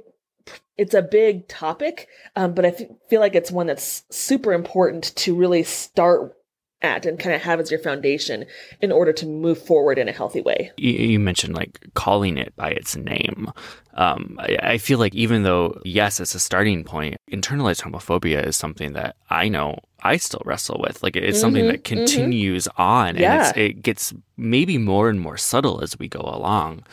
it's 0.76 0.94
a 0.94 1.02
big 1.02 1.48
topic, 1.48 2.08
um, 2.36 2.54
but 2.54 2.64
I 2.64 2.70
feel 3.08 3.20
like 3.20 3.34
it's 3.34 3.50
one 3.50 3.66
that's 3.66 4.04
super 4.10 4.52
important 4.52 5.14
to 5.16 5.34
really 5.34 5.62
start 5.62 6.34
at 6.82 7.06
and 7.06 7.18
kind 7.18 7.34
of 7.34 7.42
have 7.42 7.58
as 7.58 7.70
your 7.70 7.80
foundation 7.80 8.44
in 8.80 8.92
order 8.92 9.12
to 9.12 9.26
move 9.26 9.60
forward 9.60 9.98
in 9.98 10.08
a 10.08 10.12
healthy 10.12 10.42
way. 10.42 10.70
You, 10.76 11.18
mentioned 11.18 11.54
like 11.54 11.80
calling 11.94 12.36
it 12.36 12.54
by 12.56 12.70
its 12.70 12.96
name. 12.96 13.50
Um, 13.94 14.36
I, 14.38 14.58
I, 14.62 14.78
feel 14.78 14.98
like 14.98 15.14
even 15.14 15.42
though, 15.42 15.80
yes, 15.84 16.20
it's 16.20 16.34
a 16.34 16.40
starting 16.40 16.84
point, 16.84 17.16
internalized 17.32 17.82
homophobia 17.82 18.46
is 18.46 18.56
something 18.56 18.92
that 18.92 19.16
I 19.30 19.48
know 19.48 19.78
I 20.02 20.18
still 20.18 20.42
wrestle 20.44 20.78
with. 20.86 21.02
Like 21.02 21.16
it's 21.16 21.38
mm-hmm, 21.38 21.40
something 21.40 21.66
that 21.66 21.82
mm-hmm. 21.82 21.96
continues 21.96 22.68
mm-hmm. 22.68 22.82
on 22.82 23.16
yeah. 23.16 23.48
and 23.48 23.56
it 23.56 23.82
gets 23.82 24.12
maybe 24.36 24.76
more 24.76 25.08
and 25.08 25.18
more 25.18 25.38
subtle 25.38 25.80
as 25.82 25.98
we 25.98 26.08
go 26.08 26.20
along. 26.20 26.84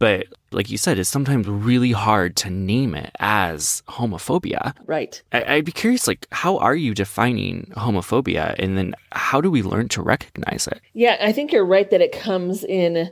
But 0.00 0.28
like 0.50 0.70
you 0.70 0.78
said, 0.78 0.98
it's 0.98 1.10
sometimes 1.10 1.46
really 1.46 1.92
hard 1.92 2.34
to 2.36 2.50
name 2.50 2.94
it 2.94 3.14
as 3.20 3.82
homophobia. 3.86 4.74
Right. 4.86 5.22
I, 5.30 5.56
would 5.56 5.66
be 5.66 5.72
curious, 5.72 6.08
like, 6.08 6.26
how 6.32 6.56
are 6.56 6.74
you 6.74 6.94
defining 6.94 7.70
homophobia? 7.76 8.56
And 8.58 8.76
then 8.76 8.94
how 9.12 9.42
do 9.42 9.50
we 9.50 9.62
learn 9.62 9.88
to 9.90 10.02
recognize 10.02 10.66
it? 10.66 10.80
Yeah, 10.94 11.18
I 11.20 11.32
think 11.32 11.52
you're 11.52 11.66
right 11.66 11.88
that 11.90 12.00
it 12.00 12.18
comes 12.18 12.64
in 12.64 13.10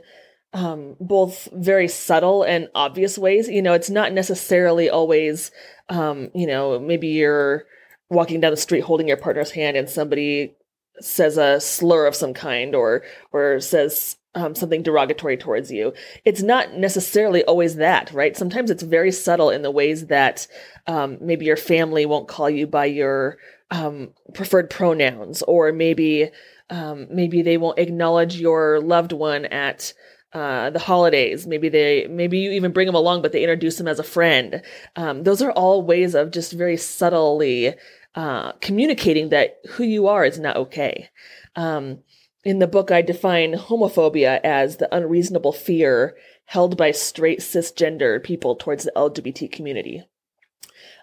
um, 0.53 0.95
both 0.99 1.47
very 1.53 1.87
subtle 1.87 2.41
and 2.41 2.67
obvious 2.73 3.19
ways. 3.19 3.47
You 3.47 3.61
know, 3.61 3.73
it's 3.73 3.91
not 3.91 4.11
necessarily 4.11 4.89
always, 4.89 5.51
um, 5.89 6.31
you 6.33 6.47
know, 6.47 6.79
maybe 6.79 7.07
you're 7.09 7.65
walking 8.09 8.39
down 8.39 8.51
the 8.51 8.57
street 8.57 8.81
holding 8.81 9.07
your 9.07 9.17
partner's 9.17 9.51
hand 9.51 9.77
and 9.77 9.87
somebody 9.87 10.55
says 10.99 11.37
a 11.37 11.61
slur 11.61 12.07
of 12.07 12.15
some 12.15 12.33
kind 12.33 12.75
or 12.75 13.03
or 13.31 13.59
says 13.61 14.17
um, 14.35 14.55
something 14.55 14.83
derogatory 14.83 15.37
towards 15.37 15.71
you. 15.71 15.93
It's 16.25 16.41
not 16.41 16.73
necessarily 16.73 17.43
always 17.43 17.75
that, 17.75 18.11
right? 18.11 18.37
Sometimes 18.37 18.69
it's 18.69 18.83
very 18.83 19.11
subtle 19.11 19.49
in 19.49 19.61
the 19.61 19.71
ways 19.71 20.07
that 20.07 20.47
um, 20.87 21.17
maybe 21.21 21.45
your 21.45 21.57
family 21.57 22.05
won't 22.05 22.27
call 22.27 22.49
you 22.49 22.67
by 22.67 22.85
your 22.85 23.37
um, 23.71 24.13
preferred 24.33 24.69
pronouns, 24.69 25.41
or 25.43 25.71
maybe 25.71 26.29
um, 26.69 27.07
maybe 27.11 27.41
they 27.41 27.57
won't 27.57 27.79
acknowledge 27.79 28.39
your 28.39 28.79
loved 28.79 29.11
one 29.11 29.45
at 29.45 29.93
uh, 30.33 30.69
the 30.69 30.79
holidays. 30.79 31.47
Maybe 31.47 31.69
they 31.69 32.07
maybe 32.07 32.37
you 32.37 32.51
even 32.51 32.71
bring 32.71 32.85
them 32.85 32.95
along, 32.95 33.21
but 33.21 33.31
they 33.31 33.41
introduce 33.41 33.77
them 33.77 33.87
as 33.87 33.99
a 33.99 34.03
friend. 34.03 34.61
Um, 34.95 35.23
those 35.23 35.41
are 35.41 35.51
all 35.51 35.81
ways 35.81 36.13
of 36.13 36.31
just 36.31 36.53
very 36.53 36.77
subtly 36.77 37.75
uh, 38.15 38.51
communicating 38.53 39.29
that 39.29 39.57
who 39.69 39.83
you 39.83 40.07
are 40.07 40.25
is 40.25 40.39
not 40.39 40.57
okay. 40.57 41.09
Um, 41.55 41.99
in 42.43 42.59
the 42.59 42.67
book, 42.67 42.91
I 42.91 43.01
define 43.01 43.53
homophobia 43.53 44.39
as 44.43 44.77
the 44.77 44.93
unreasonable 44.95 45.51
fear 45.51 46.15
held 46.45 46.77
by 46.77 46.91
straight 46.91 47.39
cisgender 47.39 48.23
people 48.23 48.55
towards 48.55 48.83
the 48.83 48.91
LGBT 48.95 49.51
community. 49.51 50.03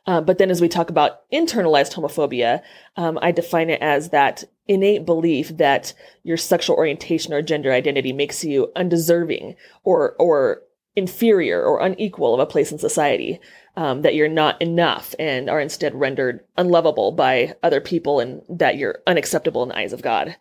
Uh, 0.06 0.20
but 0.20 0.38
then 0.38 0.50
as 0.50 0.60
we 0.60 0.68
talk 0.68 0.88
about 0.88 1.28
internalized 1.30 1.94
homophobia, 1.94 2.62
um, 2.96 3.18
I 3.20 3.32
define 3.32 3.70
it 3.70 3.82
as 3.82 4.10
that 4.10 4.44
innate 4.68 5.04
belief 5.04 5.56
that 5.56 5.92
your 6.22 6.36
sexual 6.36 6.76
orientation 6.76 7.32
or 7.32 7.42
gender 7.42 7.72
identity 7.72 8.12
makes 8.12 8.44
you 8.44 8.72
undeserving 8.76 9.56
or, 9.84 10.14
or 10.18 10.62
inferior 10.94 11.62
or 11.62 11.80
unequal 11.80 12.34
of 12.34 12.40
a 12.40 12.46
place 12.46 12.72
in 12.72 12.78
society, 12.78 13.38
um, 13.76 14.02
that 14.02 14.14
you're 14.14 14.28
not 14.28 14.60
enough 14.62 15.14
and 15.18 15.50
are 15.50 15.60
instead 15.60 15.94
rendered 15.94 16.42
unlovable 16.56 17.12
by 17.12 17.54
other 17.62 17.80
people 17.80 18.20
and 18.20 18.42
that 18.48 18.78
you're 18.78 19.00
unacceptable 19.06 19.62
in 19.62 19.68
the 19.68 19.78
eyes 19.78 19.92
of 19.92 20.02
God. 20.02 20.36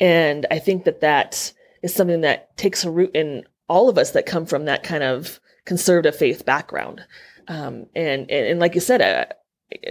And 0.00 0.46
I 0.50 0.58
think 0.58 0.84
that 0.84 1.00
that 1.00 1.52
is 1.82 1.94
something 1.94 2.22
that 2.22 2.56
takes 2.56 2.84
a 2.84 2.90
root 2.90 3.10
in 3.14 3.44
all 3.68 3.88
of 3.88 3.98
us 3.98 4.12
that 4.12 4.26
come 4.26 4.46
from 4.46 4.64
that 4.64 4.82
kind 4.82 5.02
of 5.02 5.40
conservative 5.64 6.16
faith 6.16 6.44
background. 6.44 7.02
Um, 7.48 7.86
and, 7.94 8.30
and, 8.30 8.46
and 8.46 8.60
like 8.60 8.74
you 8.74 8.80
said, 8.80 9.02
uh, 9.02 9.26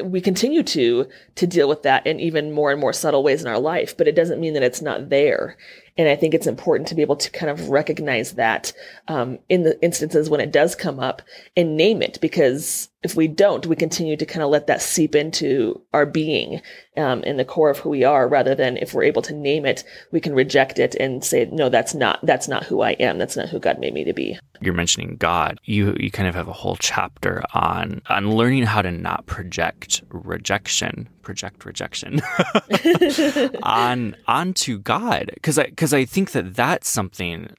we 0.03 0.21
continue 0.21 0.63
to 0.63 1.07
to 1.35 1.45
deal 1.45 1.69
with 1.69 1.83
that 1.83 2.07
in 2.07 2.19
even 2.19 2.51
more 2.51 2.71
and 2.71 2.81
more 2.81 2.93
subtle 2.93 3.21
ways 3.21 3.41
in 3.41 3.47
our 3.47 3.59
life 3.59 3.95
but 3.95 4.07
it 4.07 4.15
doesn't 4.15 4.39
mean 4.39 4.53
that 4.53 4.63
it's 4.63 4.81
not 4.81 5.09
there 5.09 5.55
and 5.97 6.09
i 6.09 6.15
think 6.15 6.33
it's 6.33 6.47
important 6.47 6.87
to 6.87 6.95
be 6.95 7.01
able 7.01 7.15
to 7.15 7.29
kind 7.31 7.49
of 7.49 7.69
recognize 7.69 8.33
that 8.33 8.73
um, 9.07 9.39
in 9.49 9.63
the 9.63 9.81
instances 9.83 10.29
when 10.29 10.39
it 10.41 10.51
does 10.51 10.75
come 10.75 10.99
up 10.99 11.21
and 11.55 11.77
name 11.77 12.01
it 12.01 12.19
because 12.21 12.89
if 13.03 13.15
we 13.15 13.27
don't 13.27 13.67
we 13.67 13.75
continue 13.75 14.17
to 14.17 14.25
kind 14.25 14.43
of 14.43 14.49
let 14.49 14.67
that 14.67 14.81
seep 14.81 15.15
into 15.15 15.81
our 15.93 16.05
being 16.05 16.61
um, 16.97 17.23
in 17.23 17.37
the 17.37 17.45
core 17.45 17.69
of 17.69 17.77
who 17.77 17.89
we 17.89 18.03
are 18.03 18.27
rather 18.27 18.55
than 18.55 18.77
if 18.77 18.93
we're 18.93 19.03
able 19.03 19.21
to 19.21 19.33
name 19.33 19.65
it 19.65 19.83
we 20.11 20.19
can 20.19 20.33
reject 20.33 20.79
it 20.79 20.95
and 20.95 21.23
say 21.23 21.47
no 21.51 21.69
that's 21.69 21.93
not 21.93 22.19
that's 22.23 22.47
not 22.47 22.63
who 22.63 22.81
i 22.81 22.91
am. 22.91 23.17
That's 23.17 23.35
not 23.35 23.49
who 23.49 23.59
god 23.59 23.79
made 23.79 23.93
me 23.93 24.03
to 24.05 24.13
be. 24.13 24.37
You're 24.61 24.73
mentioning 24.73 25.17
God, 25.17 25.59
you 25.63 25.95
you 25.99 26.09
kind 26.09 26.27
of 26.27 26.35
have 26.35 26.47
a 26.47 26.53
whole 26.53 26.77
chapter 26.77 27.43
on 27.53 28.01
on 28.09 28.31
learning 28.31 28.63
how 28.63 28.81
to 28.81 28.91
not 28.91 29.25
project 29.25 30.01
rejection, 30.09 31.07
project 31.21 31.65
rejection 31.65 32.21
on 33.63 34.15
onto 34.27 34.79
God, 34.79 35.31
because 35.33 35.59
I 35.59 35.65
because 35.65 35.86
I 35.93 36.05
think 36.05 36.31
that 36.31 36.55
that's 36.55 36.89
something, 36.89 37.49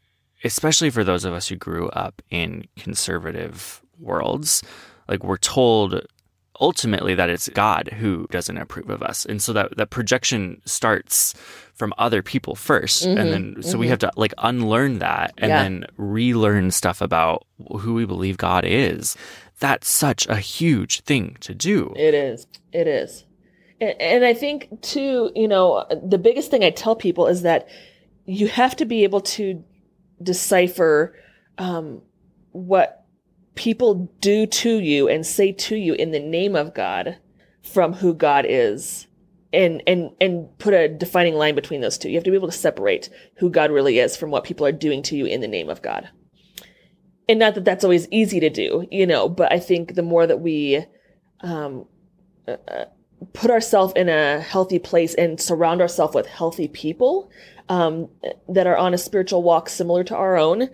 especially 0.45 0.91
for 0.91 1.05
those 1.05 1.25
of 1.25 1.35
us 1.35 1.49
who 1.49 1.57
grew 1.57 1.89
up 1.91 2.23
in 2.31 2.67
conservative 2.77 3.83
worlds, 3.99 4.63
like 5.09 5.25
we're 5.25 5.39
told 5.39 6.07
ultimately 6.61 7.15
that 7.15 7.31
it's 7.31 7.49
God 7.51 7.89
who 7.99 8.27
doesn't 8.31 8.57
approve 8.57 8.91
of 8.91 9.03
us. 9.03 9.25
And 9.25 9.41
so 9.41 9.53
that, 9.53 9.77
that 9.77 9.91
projection 9.91 10.61
starts 10.65 11.35
from 11.75 11.95
other 11.99 12.23
people 12.23 12.55
1st 12.55 13.07
mm-hmm, 13.07 13.19
And 13.19 13.33
then, 13.33 13.63
so 13.63 13.71
mm-hmm. 13.71 13.79
we 13.79 13.89
have 13.89 13.99
to 14.01 14.11
like 14.17 14.35
unlearn 14.39 14.99
that 14.99 15.35
and 15.39 15.51
yeah. 15.51 15.63
then 15.63 15.87
relearn 15.97 16.71
stuff 16.71 17.01
about 17.01 17.47
who 17.81 17.95
we 17.95 18.05
believe 18.05 18.37
God 18.37 18.65
is. 18.67 19.17
That's 19.61 19.89
such 19.89 20.27
a 20.27 20.37
huge 20.37 21.01
thing 21.03 21.37
to 21.41 21.55
do. 21.55 21.93
It 21.97 22.15
is. 22.15 22.47
It 22.73 22.87
is. 22.87 23.25
And, 23.81 24.01
and 24.01 24.25
I 24.25 24.35
think 24.35 24.83
too, 24.83 25.31
you 25.35 25.49
know, 25.49 25.87
the 26.03 26.19
biggest 26.19 26.51
thing 26.51 26.65
I 26.65 26.71
tell 26.71 26.97
people 26.97 27.27
is 27.27 27.43
that 27.43 27.69
you 28.29 28.47
have 28.47 28.77
to 28.77 28.85
be 28.85 29.05
able 29.05 29.23
to 29.23 29.65
decipher 30.23 31.17
um, 31.57 32.03
what 32.53 33.07
people 33.55 34.11
do 34.21 34.47
to 34.47 34.79
you 34.81 35.09
and 35.09 35.27
say 35.27 35.51
to 35.51 35.75
you 35.75 35.95
in 35.95 36.11
the 36.11 36.21
name 36.21 36.55
of 36.55 36.75
God 36.75 37.17
from 37.63 37.95
who 37.95 38.13
God 38.13 38.45
is 38.47 39.07
and 39.53 39.83
and 39.87 40.11
and 40.21 40.47
put 40.59 40.75
a 40.75 40.89
defining 40.89 41.37
line 41.37 41.55
between 41.55 41.81
those 41.81 41.97
two. 41.97 42.11
You 42.11 42.17
have 42.17 42.25
to 42.25 42.31
be 42.31 42.37
able 42.37 42.51
to 42.51 42.57
separate 42.57 43.09
who 43.39 43.49
God 43.49 43.71
really 43.71 43.99
is 43.99 44.15
from 44.15 44.31
what 44.31 44.45
people 44.45 44.67
are 44.67 44.73
doing 44.73 45.03
to 45.05 45.17
you 45.17 45.25
in 45.25 45.41
the 45.41 45.49
name 45.49 45.71
of 45.71 45.81
God. 45.81 46.11
And 47.31 47.39
not 47.39 47.55
that 47.55 47.65
that's 47.65 47.83
always 47.83 48.09
easy 48.11 48.41
to 48.41 48.51
do, 48.51 48.87
you 48.91 49.07
know, 49.07 49.29
but 49.29 49.51
I 49.51 49.59
think 49.59 49.95
the 49.95 50.03
more 50.03 50.27
that 50.27 50.41
we 50.41 50.85
um, 51.41 51.87
uh, 52.47 52.57
put 53.33 53.51
ourselves 53.51 53.95
in 53.97 54.11
a 54.11 54.41
healthy 54.41 54.79
place 54.79 55.15
and 55.15 55.41
surround 55.41 55.81
ourselves 55.81 56.15
with 56.15 56.27
healthy 56.27 56.69
people 56.69 57.31
um, 57.69 58.09
that 58.49 58.67
are 58.67 58.77
on 58.77 58.95
a 58.95 58.99
spiritual 58.99 59.43
walk 59.43 59.69
similar 59.69 60.05
to 60.05 60.17
our 60.17 60.37
own, 60.37 60.69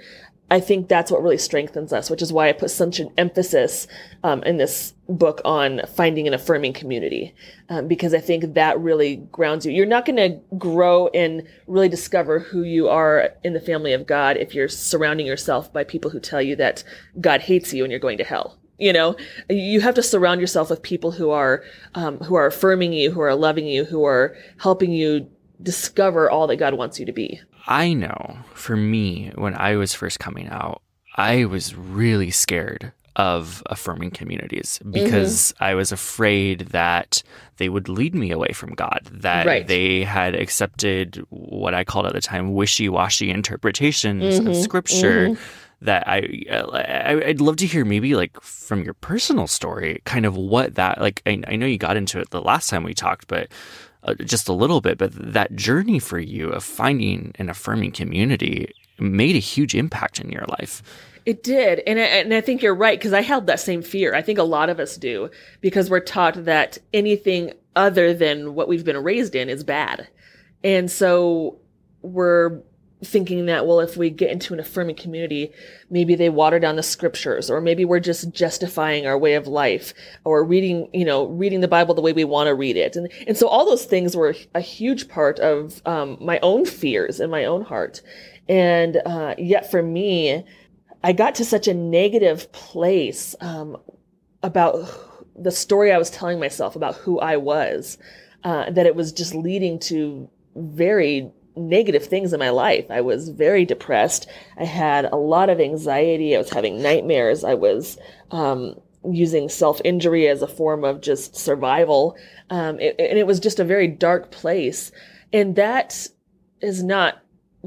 I 0.50 0.60
think 0.60 0.88
that's 0.88 1.10
what 1.10 1.22
really 1.22 1.38
strengthens 1.38 1.92
us, 1.92 2.10
which 2.10 2.20
is 2.20 2.32
why 2.32 2.48
I 2.48 2.52
put 2.52 2.70
such 2.70 3.00
an 3.00 3.10
emphasis 3.16 3.88
um, 4.22 4.42
in 4.42 4.58
this 4.58 4.92
book 5.08 5.40
on 5.44 5.80
finding 5.96 6.28
an 6.28 6.34
affirming 6.34 6.74
community, 6.74 7.34
um, 7.70 7.88
because 7.88 8.12
I 8.12 8.20
think 8.20 8.54
that 8.54 8.78
really 8.78 9.16
grounds 9.32 9.64
you. 9.64 9.72
You're 9.72 9.86
not 9.86 10.04
going 10.04 10.16
to 10.16 10.40
grow 10.56 11.08
and 11.08 11.48
really 11.66 11.88
discover 11.88 12.38
who 12.38 12.62
you 12.62 12.88
are 12.88 13.30
in 13.42 13.54
the 13.54 13.60
family 13.60 13.94
of 13.94 14.06
God 14.06 14.36
if 14.36 14.54
you're 14.54 14.68
surrounding 14.68 15.26
yourself 15.26 15.72
by 15.72 15.82
people 15.82 16.10
who 16.10 16.20
tell 16.20 16.42
you 16.42 16.56
that 16.56 16.84
God 17.20 17.40
hates 17.40 17.72
you 17.72 17.82
and 17.82 17.90
you're 17.90 17.98
going 17.98 18.18
to 18.18 18.24
hell. 18.24 18.58
You 18.78 18.92
know, 18.92 19.16
you 19.48 19.80
have 19.80 19.94
to 19.94 20.02
surround 20.02 20.40
yourself 20.40 20.68
with 20.68 20.82
people 20.82 21.12
who 21.12 21.30
are 21.30 21.62
um, 21.94 22.18
who 22.18 22.34
are 22.34 22.46
affirming 22.46 22.92
you, 22.92 23.12
who 23.12 23.20
are 23.20 23.34
loving 23.34 23.66
you, 23.66 23.84
who 23.84 24.04
are 24.04 24.36
helping 24.58 24.90
you 24.90 25.30
discover 25.62 26.30
all 26.30 26.46
that 26.46 26.56
God 26.56 26.75
wants 26.75 26.99
you 26.99 27.06
to 27.06 27.12
be. 27.12 27.40
I 27.66 27.92
know 27.94 28.38
for 28.54 28.76
me, 28.76 29.32
when 29.34 29.54
I 29.54 29.76
was 29.76 29.94
first 29.94 30.18
coming 30.18 30.49
out, 30.49 30.82
I 31.16 31.44
was 31.44 31.75
really 31.75 32.30
scared 32.30 32.92
of 33.16 33.62
affirming 33.66 34.11
communities 34.11 34.80
because 34.90 35.52
mm-hmm. 35.52 35.64
I 35.64 35.75
was 35.75 35.92
afraid 35.92 36.61
that 36.70 37.23
they 37.58 37.68
would 37.68 37.88
lead 37.88 38.14
me 38.14 38.32
away 38.32 38.52
from 38.52 38.75
God, 38.75 39.08
that 39.12 39.46
right. 39.46 39.66
they 39.66 40.02
had 40.02 40.34
accepted 40.34 41.25
what 41.30 41.75
I 41.75 41.84
called 41.84 42.06
at 42.06 42.12
the 42.12 42.20
time 42.20 42.54
wishy 42.54 42.88
washy 42.88 43.30
interpretations 43.30 44.40
mm-hmm. 44.40 44.49
of 44.49 44.56
scripture. 44.56 45.28
Mm-hmm. 45.28 45.42
That 45.82 46.08
I, 46.08 46.44
I, 46.50 47.23
I'd 47.26 47.42
love 47.42 47.56
to 47.56 47.66
hear 47.66 47.84
maybe 47.84 48.14
like 48.14 48.40
from 48.40 48.84
your 48.84 48.94
personal 48.94 49.46
story, 49.46 50.00
kind 50.06 50.25
of 50.25 50.34
what 50.34 50.76
that 50.76 50.99
like. 50.99 51.20
I, 51.26 51.42
I 51.46 51.56
know 51.56 51.66
you 51.66 51.76
got 51.76 51.99
into 51.99 52.20
it 52.20 52.30
the 52.30 52.40
last 52.40 52.70
time 52.70 52.84
we 52.84 52.94
talked, 52.94 53.28
but 53.28 53.49
uh, 54.04 54.14
just 54.14 54.49
a 54.49 54.52
little 54.52 54.80
bit. 54.80 54.99
But 54.99 55.12
that 55.14 55.54
journey 55.56 55.99
for 55.99 56.18
you 56.18 56.50
of 56.50 56.64
finding 56.64 57.32
an 57.38 57.49
affirming 57.49 57.92
community 57.92 58.73
made 58.99 59.37
a 59.37 59.40
huge 59.40 59.75
impact 59.75 60.20
in 60.20 60.30
your 60.30 60.44
life. 60.58 60.82
It 61.26 61.42
did. 61.42 61.80
And 61.87 61.99
I, 61.99 62.02
and 62.02 62.34
I 62.34 62.40
think 62.40 62.62
you're 62.62 62.75
right 62.75 62.99
because 62.99 63.14
I 63.14 63.23
held 63.23 63.46
that 63.46 63.61
same 63.61 63.82
fear. 63.82 64.14
I 64.14 64.23
think 64.23 64.38
a 64.38 64.44
lot 64.44 64.68
of 64.68 64.78
us 64.78 64.96
do 64.96 65.30
because 65.61 65.88
we're 65.88 66.00
taught 66.00 66.44
that 66.44 66.78
anything 66.92 67.52
other 67.76 68.12
than 68.12 68.54
what 68.54 68.68
we've 68.68 68.84
been 68.84 69.02
raised 69.02 69.34
in 69.34 69.49
is 69.49 69.64
bad. 69.64 70.06
And 70.62 70.90
so 70.90 71.58
we're 72.02 72.61
thinking 73.04 73.46
that, 73.46 73.66
well, 73.66 73.80
if 73.80 73.96
we 73.96 74.11
get 74.11 74.30
into 74.30 74.54
an 74.54 74.61
affirming 74.61 74.96
community, 74.96 75.52
maybe 75.90 76.14
they 76.14 76.28
water 76.28 76.58
down 76.58 76.76
the 76.76 76.82
scriptures, 76.82 77.50
or 77.50 77.61
maybe 77.61 77.84
we're 77.84 78.00
just 78.00 78.30
justifying 78.32 79.06
our 79.06 79.18
way 79.18 79.34
of 79.34 79.46
life, 79.46 79.94
or 80.25 80.44
reading, 80.44 80.88
you 80.92 81.04
know, 81.04 81.26
reading 81.26 81.61
the 81.61 81.68
Bible 81.68 81.94
the 81.94 82.02
way 82.02 82.12
we 82.12 82.25
want 82.25 82.49
to 82.49 82.54
read 82.54 82.76
it. 82.76 82.96
And, 82.96 83.12
and 83.26 83.37
so 83.37 83.46
all 83.46 83.64
those 83.64 83.84
things 83.84 84.16
were 84.16 84.34
a 84.54 84.61
huge 84.61 85.08
part 85.08 85.38
of 85.38 85.80
um, 85.87 86.16
my 86.20 86.38
own 86.40 86.64
fears 86.64 87.20
in 87.20 87.30
my 87.30 87.44
own 87.44 87.62
heart. 87.62 88.02
And 88.49 89.00
uh, 89.06 89.34
yet 89.38 89.70
for 89.70 89.82
me, 89.82 90.44
I 91.02 91.12
got 91.12 91.34
to 91.37 91.44
such 91.44 91.68
a 91.68 91.75
negative 91.75 92.50
place 92.52 93.34
um, 93.40 93.76
about 94.42 94.88
the 95.37 95.50
story 95.50 95.92
I 95.92 95.99
was 95.99 96.11
telling 96.11 96.40
myself 96.40 96.76
about 96.76 96.94
who 96.96 97.20
I 97.20 97.37
was 97.37 97.99
uh, 98.44 98.70
that 98.70 98.87
it 98.87 98.94
was 98.94 99.12
just 99.12 99.34
leading 99.34 99.78
to 99.80 100.30
very 100.56 101.32
negative 101.56 102.06
things 102.06 102.32
in 102.32 102.40
my 102.40 102.50
life. 102.50 102.90
I 102.90 103.00
was 103.00 103.28
very 103.28 103.64
depressed. 103.64 104.28
I 104.58 104.64
had 104.64 105.06
a 105.06 105.16
lot 105.16 105.50
of 105.50 105.61
anxiety. 105.61 106.34
I 106.34 106.38
was 106.38 106.50
having 106.50 106.82
nightmares. 106.82 107.44
I 107.44 107.54
was 107.54 107.99
um, 108.30 108.75
using 109.08 109.49
self 109.49 109.80
injury 109.84 110.28
as 110.28 110.42
a 110.42 110.49
form 110.49 110.84
of 110.84 111.00
just 111.00 111.37
survival. 111.37 112.16
Um, 112.50 112.80
it, 112.80 112.96
and 112.99 113.18
it 113.18 113.26
was 113.26 113.40
just 113.40 113.61
a 113.61 113.64
very 113.64 113.88
dark 113.88 114.30
place. 114.30 114.90
And 115.32 115.56
that 115.56 116.08
is 116.61 116.82
not 116.82 117.20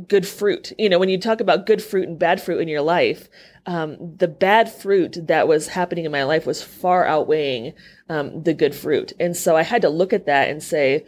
good 0.08 0.28
fruit. 0.28 0.74
You 0.78 0.90
know, 0.90 1.00
when 1.00 1.10
you 1.10 1.20
talk 1.20 1.40
about 1.40 1.66
good 1.66 1.82
fruit 1.82 2.08
and 2.08 2.20
bad 2.20 2.42
fruit 2.42 2.60
in 2.60 2.68
your 2.68 2.82
life, 2.82 3.30
um, 3.66 4.16
the 4.18 4.28
bad 4.28 4.72
fruit 4.72 5.18
that 5.28 5.48
was 5.48 5.68
happening 5.68 6.06
in 6.06 6.12
my 6.12 6.24
life 6.24 6.46
was 6.46 6.64
far 6.64 7.06
outweighing 7.06 7.74
um, 8.10 8.44
the 8.44 8.54
good 8.54 8.76
fruit. 8.76 9.14
And 9.20 9.36
so 9.36 9.58
I 9.58 9.64
had 9.64 9.82
to 9.82 9.90
look 9.90 10.14
at 10.14 10.26
that 10.26 10.50
and 10.50 10.62
say, 10.62 11.06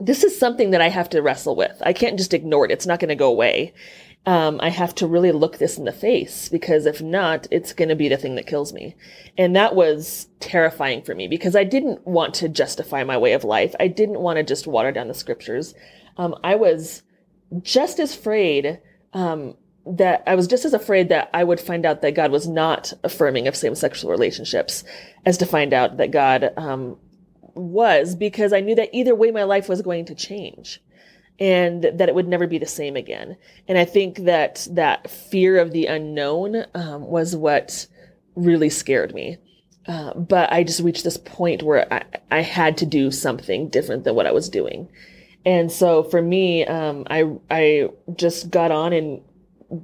this 0.00 0.24
is 0.24 0.38
something 0.38 0.70
that 0.70 0.80
I 0.80 0.88
have 0.88 1.08
to 1.10 1.22
wrestle 1.22 1.56
with. 1.56 1.80
I 1.84 1.92
can't 1.92 2.18
just 2.18 2.34
ignore 2.34 2.64
it. 2.64 2.70
It's 2.70 2.86
not 2.86 3.00
going 3.00 3.08
to 3.08 3.14
go 3.14 3.28
away. 3.28 3.72
Um, 4.26 4.58
I 4.62 4.70
have 4.70 4.94
to 4.96 5.06
really 5.06 5.32
look 5.32 5.58
this 5.58 5.76
in 5.76 5.84
the 5.84 5.92
face 5.92 6.48
because 6.48 6.86
if 6.86 7.02
not, 7.02 7.46
it's 7.50 7.74
going 7.74 7.90
to 7.90 7.94
be 7.94 8.08
the 8.08 8.16
thing 8.16 8.36
that 8.36 8.46
kills 8.46 8.72
me. 8.72 8.96
And 9.36 9.54
that 9.54 9.74
was 9.74 10.28
terrifying 10.40 11.02
for 11.02 11.14
me 11.14 11.28
because 11.28 11.54
I 11.54 11.64
didn't 11.64 12.06
want 12.06 12.32
to 12.34 12.48
justify 12.48 13.04
my 13.04 13.18
way 13.18 13.34
of 13.34 13.44
life. 13.44 13.74
I 13.78 13.88
didn't 13.88 14.20
want 14.20 14.38
to 14.38 14.42
just 14.42 14.66
water 14.66 14.92
down 14.92 15.08
the 15.08 15.14
scriptures. 15.14 15.74
Um, 16.16 16.34
I 16.42 16.54
was 16.54 17.02
just 17.62 18.00
as 18.00 18.14
afraid 18.14 18.80
um, 19.12 19.56
that 19.86 20.22
I 20.26 20.34
was 20.34 20.46
just 20.46 20.64
as 20.64 20.72
afraid 20.72 21.10
that 21.10 21.28
I 21.34 21.44
would 21.44 21.60
find 21.60 21.84
out 21.84 22.00
that 22.00 22.14
God 22.14 22.30
was 22.30 22.48
not 22.48 22.94
affirming 23.02 23.46
of 23.46 23.54
same 23.54 23.74
sexual 23.74 24.10
relationships 24.10 24.84
as 25.26 25.36
to 25.38 25.46
find 25.46 25.74
out 25.74 25.98
that 25.98 26.10
God 26.10 26.50
um, 26.56 26.96
was, 27.54 28.14
because 28.14 28.52
I 28.52 28.60
knew 28.60 28.74
that 28.74 28.94
either 28.94 29.14
way 29.14 29.30
my 29.30 29.44
life 29.44 29.68
was 29.68 29.82
going 29.82 30.04
to 30.06 30.14
change 30.14 30.80
and 31.40 31.82
that 31.82 32.08
it 32.08 32.14
would 32.14 32.28
never 32.28 32.46
be 32.46 32.58
the 32.58 32.66
same 32.66 32.96
again. 32.96 33.36
And 33.66 33.76
I 33.76 33.84
think 33.84 34.18
that 34.18 34.66
that 34.70 35.10
fear 35.10 35.58
of 35.58 35.72
the 35.72 35.86
unknown 35.86 36.64
um, 36.74 37.06
was 37.06 37.34
what 37.34 37.86
really 38.36 38.70
scared 38.70 39.14
me. 39.14 39.38
Uh, 39.86 40.14
but 40.14 40.52
I 40.52 40.64
just 40.64 40.80
reached 40.80 41.04
this 41.04 41.18
point 41.18 41.62
where 41.62 41.92
I, 41.92 42.04
I 42.30 42.40
had 42.40 42.78
to 42.78 42.86
do 42.86 43.10
something 43.10 43.68
different 43.68 44.04
than 44.04 44.14
what 44.14 44.26
I 44.26 44.32
was 44.32 44.48
doing. 44.48 44.88
And 45.44 45.70
so 45.70 46.04
for 46.04 46.22
me, 46.22 46.64
um, 46.64 47.04
I, 47.10 47.30
I 47.50 47.90
just 48.16 48.50
got 48.50 48.70
on 48.70 48.92
and 48.92 49.20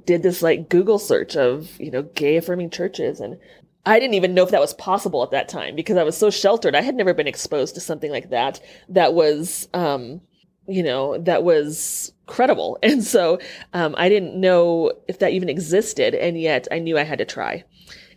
did 0.05 0.23
this 0.23 0.41
like 0.41 0.69
Google 0.69 0.97
search 0.97 1.35
of, 1.35 1.79
you 1.79 1.91
know, 1.91 2.01
gay 2.01 2.37
affirming 2.37 2.69
churches. 2.71 3.19
And 3.19 3.37
I 3.85 3.99
didn't 3.99 4.13
even 4.13 4.33
know 4.33 4.43
if 4.43 4.51
that 4.51 4.61
was 4.61 4.73
possible 4.75 5.23
at 5.23 5.31
that 5.31 5.49
time 5.49 5.75
because 5.75 5.97
I 5.97 6.03
was 6.03 6.17
so 6.17 6.29
sheltered. 6.29 6.75
I 6.75 6.81
had 6.81 6.95
never 6.95 7.13
been 7.13 7.27
exposed 7.27 7.73
to 7.75 7.81
something 7.81 8.11
like 8.11 8.29
that 8.29 8.61
that 8.89 9.13
was, 9.13 9.67
um, 9.73 10.21
you 10.67 10.83
know, 10.83 11.17
that 11.19 11.43
was 11.43 12.13
credible. 12.27 12.77
And 12.83 13.03
so, 13.03 13.39
um, 13.73 13.95
I 13.97 14.07
didn't 14.09 14.39
know 14.39 14.91
if 15.07 15.19
that 15.19 15.33
even 15.33 15.49
existed. 15.49 16.13
And 16.13 16.39
yet 16.39 16.67
I 16.71 16.79
knew 16.79 16.97
I 16.97 17.03
had 17.03 17.17
to 17.19 17.25
try. 17.25 17.63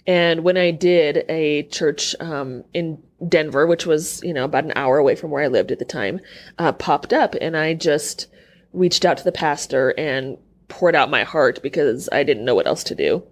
And 0.07 0.45
when 0.45 0.59
I 0.59 0.71
did 0.71 1.25
a 1.31 1.63
church, 1.65 2.15
um, 2.21 2.65
in 2.75 3.03
Denver, 3.27 3.67
which 3.67 3.87
was, 3.87 4.23
you 4.23 4.35
know, 4.35 4.45
about 4.45 4.65
an 4.65 4.73
hour 4.77 4.99
away 4.99 5.17
from 5.17 5.31
where 5.31 5.43
I 5.43 5.49
lived 5.49 5.73
at 5.73 5.79
the 5.79 5.87
time, 5.87 6.21
uh, 6.59 6.73
popped 6.73 7.15
up 7.15 7.35
and 7.41 7.57
I 7.57 7.73
just 7.73 8.27
reached 8.75 9.07
out 9.07 9.17
to 9.17 9.25
the 9.25 9.33
pastor 9.33 9.95
and 9.97 10.37
poured 10.69 10.95
out 10.95 11.11
my 11.11 11.23
heart 11.23 11.63
because 11.63 12.09
I 12.13 12.23
didn't 12.23 12.45
know 12.45 12.55
what 12.55 12.67
else 12.67 12.85
to 12.85 12.95
do 12.95 13.23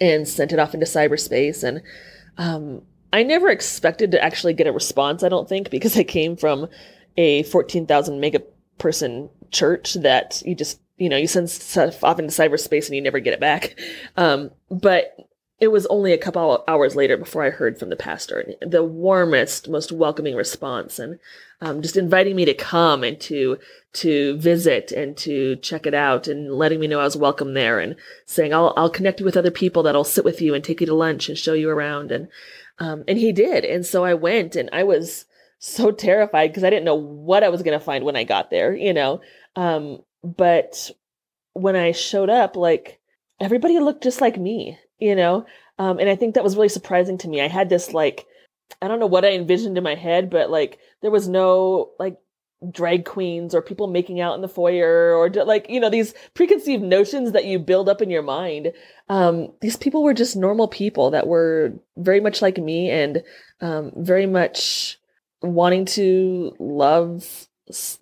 and 0.00 0.26
sent 0.26 0.52
it 0.52 0.58
off 0.58 0.74
into 0.74 0.86
cyberspace. 0.86 1.62
And, 1.62 1.82
um, 2.38 2.82
I 3.12 3.22
never 3.22 3.50
expected 3.50 4.10
to 4.12 4.24
actually 4.24 4.54
get 4.54 4.66
a 4.66 4.72
response, 4.72 5.22
I 5.22 5.28
don't 5.28 5.48
think, 5.48 5.70
because 5.70 5.96
I 5.96 6.04
came 6.04 6.36
from 6.36 6.68
a 7.16 7.42
14,000 7.44 8.20
mega 8.20 8.42
person 8.78 9.28
church 9.50 9.94
that 9.94 10.42
you 10.46 10.54
just, 10.54 10.80
you 10.96 11.08
know, 11.08 11.16
you 11.16 11.26
send 11.26 11.50
stuff 11.50 12.02
off 12.02 12.18
into 12.18 12.32
cyberspace 12.32 12.86
and 12.86 12.94
you 12.94 13.02
never 13.02 13.20
get 13.20 13.34
it 13.34 13.40
back. 13.40 13.78
Um, 14.16 14.50
but 14.70 15.16
it 15.60 15.68
was 15.68 15.86
only 15.86 16.12
a 16.12 16.18
couple 16.18 16.64
hours 16.66 16.96
later 16.96 17.16
before 17.16 17.44
I 17.44 17.50
heard 17.50 17.78
from 17.78 17.90
the 17.90 17.96
pastor. 17.96 18.54
The 18.62 18.82
warmest, 18.82 19.68
most 19.68 19.92
welcoming 19.92 20.34
response, 20.34 20.98
and 20.98 21.20
um, 21.62 21.80
just 21.80 21.96
inviting 21.96 22.36
me 22.36 22.44
to 22.44 22.52
come 22.52 23.02
and 23.02 23.18
to 23.22 23.58
to 23.94 24.36
visit 24.38 24.90
and 24.92 25.16
to 25.18 25.56
check 25.56 25.86
it 25.86 25.94
out, 25.94 26.28
and 26.28 26.52
letting 26.52 26.80
me 26.80 26.86
know 26.86 27.00
I 27.00 27.04
was 27.04 27.16
welcome 27.16 27.54
there, 27.54 27.78
and 27.78 27.96
saying 28.26 28.52
I'll 28.52 28.74
I'll 28.76 28.90
connect 28.90 29.20
you 29.20 29.24
with 29.24 29.36
other 29.36 29.50
people 29.50 29.82
that'll 29.82 30.04
sit 30.04 30.24
with 30.24 30.42
you 30.42 30.54
and 30.54 30.62
take 30.62 30.80
you 30.80 30.86
to 30.86 30.94
lunch 30.94 31.28
and 31.28 31.38
show 31.38 31.54
you 31.54 31.70
around, 31.70 32.12
and 32.12 32.28
um, 32.78 33.04
and 33.08 33.16
he 33.16 33.32
did, 33.32 33.64
and 33.64 33.86
so 33.86 34.04
I 34.04 34.12
went, 34.12 34.56
and 34.56 34.68
I 34.72 34.82
was 34.82 35.24
so 35.58 35.90
terrified 35.90 36.48
because 36.48 36.64
I 36.64 36.70
didn't 36.70 36.84
know 36.84 36.94
what 36.96 37.42
I 37.42 37.48
was 37.48 37.62
to 37.62 37.80
find 37.80 38.04
when 38.04 38.16
I 38.16 38.24
got 38.24 38.50
there, 38.50 38.74
you 38.74 38.92
know. 38.92 39.22
Um, 39.56 40.02
but 40.22 40.90
when 41.54 41.76
I 41.76 41.92
showed 41.92 42.28
up, 42.28 42.56
like 42.56 43.00
everybody 43.40 43.78
looked 43.78 44.02
just 44.02 44.20
like 44.20 44.36
me 44.36 44.78
you 45.02 45.16
know? 45.16 45.44
Um, 45.78 45.98
and 45.98 46.08
I 46.08 46.14
think 46.14 46.34
that 46.34 46.44
was 46.44 46.54
really 46.54 46.68
surprising 46.68 47.18
to 47.18 47.28
me. 47.28 47.40
I 47.40 47.48
had 47.48 47.68
this 47.68 47.92
like, 47.92 48.24
I 48.80 48.88
don't 48.88 49.00
know 49.00 49.06
what 49.06 49.24
I 49.24 49.32
envisioned 49.32 49.76
in 49.76 49.84
my 49.84 49.94
head, 49.94 50.30
but 50.30 50.50
like 50.50 50.78
there 51.00 51.10
was 51.10 51.28
no 51.28 51.90
like 51.98 52.18
drag 52.70 53.04
queens 53.04 53.54
or 53.54 53.62
people 53.62 53.88
making 53.88 54.20
out 54.20 54.36
in 54.36 54.40
the 54.40 54.48
foyer 54.48 55.14
or 55.16 55.28
like 55.30 55.68
you 55.68 55.80
know 55.80 55.90
these 55.90 56.14
preconceived 56.34 56.82
notions 56.82 57.32
that 57.32 57.44
you 57.44 57.58
build 57.58 57.88
up 57.88 58.00
in 58.00 58.10
your 58.10 58.22
mind. 58.22 58.72
Um, 59.08 59.52
these 59.60 59.76
people 59.76 60.02
were 60.02 60.14
just 60.14 60.36
normal 60.36 60.68
people 60.68 61.10
that 61.10 61.26
were 61.26 61.72
very 61.96 62.20
much 62.20 62.40
like 62.40 62.58
me 62.58 62.90
and 62.90 63.22
um, 63.60 63.92
very 63.96 64.26
much 64.26 64.98
wanting 65.42 65.84
to 65.86 66.54
love 66.58 67.48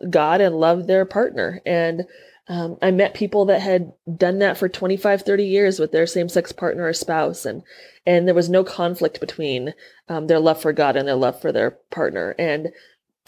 god 0.09 0.40
and 0.40 0.56
love 0.56 0.87
their 0.87 1.04
partner. 1.04 1.61
And 1.64 2.04
um, 2.50 2.78
I 2.82 2.90
met 2.90 3.14
people 3.14 3.44
that 3.44 3.60
had 3.60 3.92
done 4.16 4.40
that 4.40 4.58
for 4.58 4.68
25, 4.68 5.22
30 5.22 5.44
years 5.44 5.78
with 5.78 5.92
their 5.92 6.04
same 6.04 6.28
sex 6.28 6.50
partner 6.50 6.84
or 6.84 6.92
spouse, 6.92 7.46
and 7.46 7.62
and 8.04 8.26
there 8.26 8.34
was 8.34 8.50
no 8.50 8.64
conflict 8.64 9.20
between 9.20 9.72
um, 10.08 10.26
their 10.26 10.40
love 10.40 10.60
for 10.60 10.72
God 10.72 10.96
and 10.96 11.06
their 11.06 11.14
love 11.14 11.40
for 11.40 11.52
their 11.52 11.78
partner. 11.92 12.34
And 12.40 12.70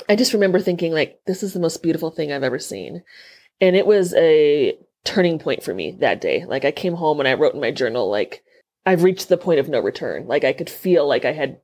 I 0.09 0.17
just 0.17 0.33
remember 0.33 0.59
thinking, 0.59 0.93
like, 0.93 1.21
this 1.25 1.45
is 1.45 1.53
the 1.53 1.61
most 1.61 1.85
beautiful 1.85 2.11
thing 2.11 2.33
I've 2.33 2.43
ever 2.43 2.59
seen. 2.59 3.05
And 3.61 3.77
it 3.77 3.87
was 3.87 4.13
a 4.15 4.77
turning 5.05 5.39
point 5.39 5.63
for 5.63 5.73
me 5.73 5.93
that 6.01 6.21
day. 6.21 6.45
Like, 6.45 6.65
I 6.65 6.73
came 6.73 6.95
home 6.95 7.21
and 7.21 7.29
I 7.29 7.35
wrote 7.35 7.55
in 7.55 7.61
my 7.61 7.71
journal, 7.71 8.11
like, 8.11 8.43
I've 8.85 9.05
reached 9.05 9.29
the 9.29 9.37
point 9.37 9.61
of 9.61 9.69
no 9.69 9.79
return. 9.79 10.27
Like, 10.27 10.43
I 10.43 10.53
could 10.53 10.69
feel 10.69 11.07
like 11.07 11.25
I 11.25 11.33
had 11.33 11.61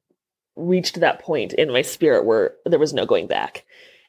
reached 0.55 1.01
that 1.01 1.21
point 1.21 1.55
in 1.55 1.73
my 1.73 1.83
spirit 1.83 2.25
where 2.25 2.55
there 2.65 2.79
was 2.79 2.93
no 2.93 3.05
going 3.05 3.27
back 3.27 3.65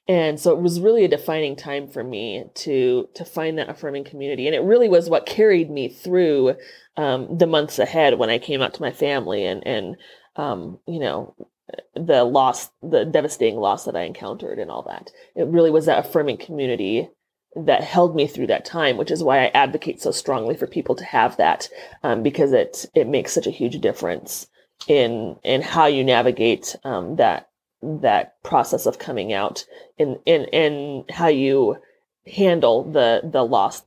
and 0.09 0.39
so 0.39 0.51
it 0.51 0.59
was 0.59 0.81
really 0.81 1.05
a 1.05 1.07
defining 1.07 1.55
time 1.55 1.87
for 1.87 2.03
me 2.03 2.45
to 2.55 3.07
to 3.13 3.23
find 3.23 3.57
that 3.59 3.69
affirming 3.69 4.03
community. 4.03 4.47
And 4.47 4.55
it 4.55 4.63
really 4.63 4.89
was 4.89 5.07
what 5.07 5.27
carried 5.27 5.69
me 5.69 5.87
through 5.87 6.55
um, 6.97 7.37
the 7.37 7.45
months 7.47 7.77
ahead 7.79 8.17
when 8.17 8.29
i 8.31 8.39
came 8.39 8.61
out 8.61 8.73
to 8.73 8.81
my 8.81 8.91
family 8.91 9.45
and 9.45 9.65
and 9.65 9.95
um, 10.35 10.79
you 10.87 10.99
know 10.99 11.35
the 11.95 12.23
loss 12.23 12.71
the 12.81 13.05
devastating 13.05 13.59
loss 13.59 13.85
that 13.85 13.95
i 13.95 14.01
encountered 14.01 14.57
and 14.57 14.71
all 14.71 14.81
that. 14.81 15.11
It 15.35 15.47
really 15.47 15.69
was 15.69 15.85
that 15.85 16.03
affirming 16.05 16.37
community 16.37 17.07
that 17.55 17.83
held 17.83 18.15
me 18.15 18.27
through 18.27 18.47
that 18.47 18.65
time, 18.65 18.97
which 18.97 19.11
is 19.11 19.23
why 19.23 19.43
I 19.43 19.47
advocate 19.53 20.01
so 20.01 20.11
strongly 20.11 20.55
for 20.55 20.67
people 20.67 20.95
to 20.95 21.03
have 21.03 21.37
that, 21.37 21.69
um, 22.03 22.23
because 22.23 22.51
it 22.51 22.87
it 22.95 23.07
makes 23.07 23.31
such 23.31 23.45
a 23.47 23.51
huge 23.51 23.79
difference 23.79 24.47
in 24.87 25.37
in 25.43 25.61
how 25.61 25.85
you 25.85 26.03
navigate 26.03 26.75
um, 26.83 27.17
that 27.17 27.48
that 27.81 28.41
process 28.43 28.85
of 28.85 28.99
coming 28.99 29.33
out 29.33 29.65
in 29.97 30.19
in 30.25 30.45
in 30.45 31.05
how 31.09 31.27
you 31.27 31.77
handle 32.27 32.83
the 32.83 33.21
the 33.23 33.43
loss 33.43 33.83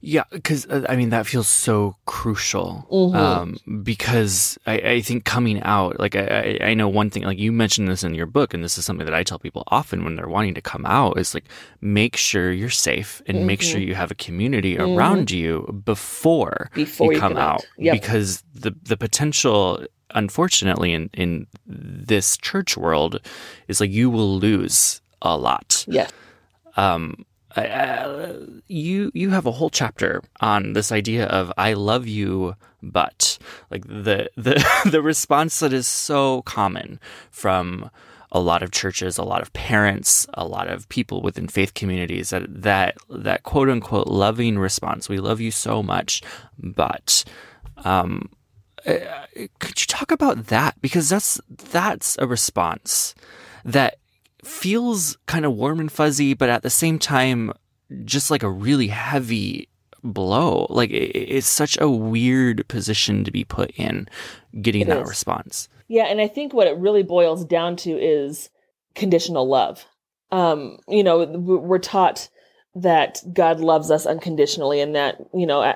yeah 0.00 0.24
because 0.30 0.66
uh, 0.66 0.84
i 0.88 0.96
mean 0.96 1.08
that 1.08 1.26
feels 1.26 1.48
so 1.48 1.96
crucial 2.06 2.86
mm-hmm. 2.90 3.16
um, 3.16 3.56
because 3.82 4.58
I, 4.66 4.74
I, 4.74 5.00
think 5.00 5.24
coming 5.24 5.60
out 5.62 5.98
like 5.98 6.14
I, 6.14 6.58
I 6.60 6.74
know 6.74 6.88
one 6.88 7.10
thing 7.10 7.22
like 7.22 7.38
you 7.38 7.50
mentioned 7.50 7.88
this 7.88 8.04
in 8.04 8.14
your 8.14 8.26
book 8.26 8.52
and 8.52 8.62
this 8.62 8.78
is 8.78 8.84
something 8.84 9.06
that 9.06 9.14
i 9.14 9.22
tell 9.22 9.38
people 9.38 9.64
often 9.68 10.04
when 10.04 10.16
they're 10.16 10.28
wanting 10.28 10.54
to 10.54 10.60
come 10.60 10.84
out 10.86 11.18
is 11.18 11.34
like 11.34 11.46
make 11.80 12.16
sure 12.16 12.52
you're 12.52 12.68
safe 12.68 13.22
and 13.26 13.38
mm-hmm. 13.38 13.46
make 13.46 13.62
sure 13.62 13.80
mm-hmm. 13.80 13.88
you 13.88 13.94
have 13.94 14.10
a 14.10 14.16
community 14.16 14.76
mm-hmm. 14.76 14.96
around 14.96 15.30
you 15.30 15.82
before, 15.84 16.70
before 16.74 17.12
you, 17.12 17.18
come, 17.18 17.32
come, 17.32 17.42
out, 17.42 17.54
out. 17.54 17.66
Yep. 17.78 17.94
because 17.94 18.42
the 18.54 18.74
the 18.82 18.96
potential 18.96 19.84
unfortunately 20.14 20.92
in 20.92 21.10
in 21.12 21.46
this 21.66 22.36
church 22.36 22.76
world 22.76 23.20
is 23.68 23.80
like 23.80 23.90
you 23.90 24.10
will 24.10 24.38
lose 24.38 25.00
a 25.22 25.36
lot 25.36 25.84
yeah 25.88 26.08
um 26.76 27.24
uh, 27.56 28.34
you 28.68 29.10
you 29.14 29.30
have 29.30 29.46
a 29.46 29.52
whole 29.52 29.70
chapter 29.70 30.22
on 30.40 30.74
this 30.74 30.92
idea 30.92 31.26
of 31.26 31.52
I 31.56 31.72
love 31.72 32.06
you, 32.06 32.54
but 32.82 33.38
like 33.70 33.84
the 33.86 34.30
the 34.36 34.64
the 34.90 35.02
response 35.02 35.58
that 35.60 35.72
is 35.72 35.88
so 35.88 36.42
common 36.42 37.00
from 37.30 37.90
a 38.30 38.40
lot 38.40 38.62
of 38.62 38.70
churches, 38.70 39.16
a 39.16 39.24
lot 39.24 39.40
of 39.40 39.52
parents, 39.54 40.26
a 40.34 40.46
lot 40.46 40.68
of 40.68 40.88
people 40.90 41.22
within 41.22 41.48
faith 41.48 41.72
communities 41.74 42.30
that 42.30 42.44
that 42.62 42.98
that 43.08 43.42
quote 43.42 43.70
unquote 43.70 44.06
loving 44.06 44.58
response. 44.58 45.08
We 45.08 45.18
love 45.18 45.40
you 45.40 45.50
so 45.50 45.82
much, 45.82 46.22
but 46.58 47.24
um, 47.78 48.28
uh, 48.88 49.46
could 49.58 49.80
you 49.80 49.86
talk 49.86 50.10
about 50.10 50.46
that 50.46 50.80
because 50.80 51.08
that's 51.08 51.40
that's 51.48 52.16
a 52.18 52.26
response 52.26 53.14
that 53.64 53.98
feels 54.44 55.18
kind 55.26 55.44
of 55.44 55.54
warm 55.54 55.80
and 55.80 55.92
fuzzy, 55.92 56.34
but 56.34 56.48
at 56.48 56.62
the 56.62 56.70
same 56.70 56.98
time, 56.98 57.52
just 58.04 58.30
like 58.30 58.42
a 58.42 58.50
really 58.50 58.88
heavy 58.88 59.68
blow. 60.02 60.66
Like 60.70 60.90
it's 60.90 61.46
such 61.46 61.78
a 61.80 61.88
weird 61.88 62.66
position 62.68 63.24
to 63.24 63.30
be 63.30 63.44
put 63.44 63.70
in 63.72 64.08
getting 64.60 64.82
it 64.82 64.88
that 64.88 65.02
is. 65.02 65.08
response. 65.08 65.68
Yeah. 65.88 66.04
And 66.04 66.20
I 66.20 66.28
think 66.28 66.52
what 66.52 66.66
it 66.66 66.76
really 66.76 67.02
boils 67.02 67.44
down 67.44 67.76
to 67.76 67.90
is 67.90 68.50
conditional 68.94 69.48
love. 69.48 69.86
Um, 70.30 70.78
you 70.88 71.02
know, 71.02 71.24
we're 71.24 71.78
taught 71.78 72.28
that 72.74 73.22
God 73.32 73.60
loves 73.60 73.90
us 73.90 74.06
unconditionally 74.06 74.80
and 74.80 74.94
that, 74.94 75.16
you 75.34 75.46
know, 75.46 75.74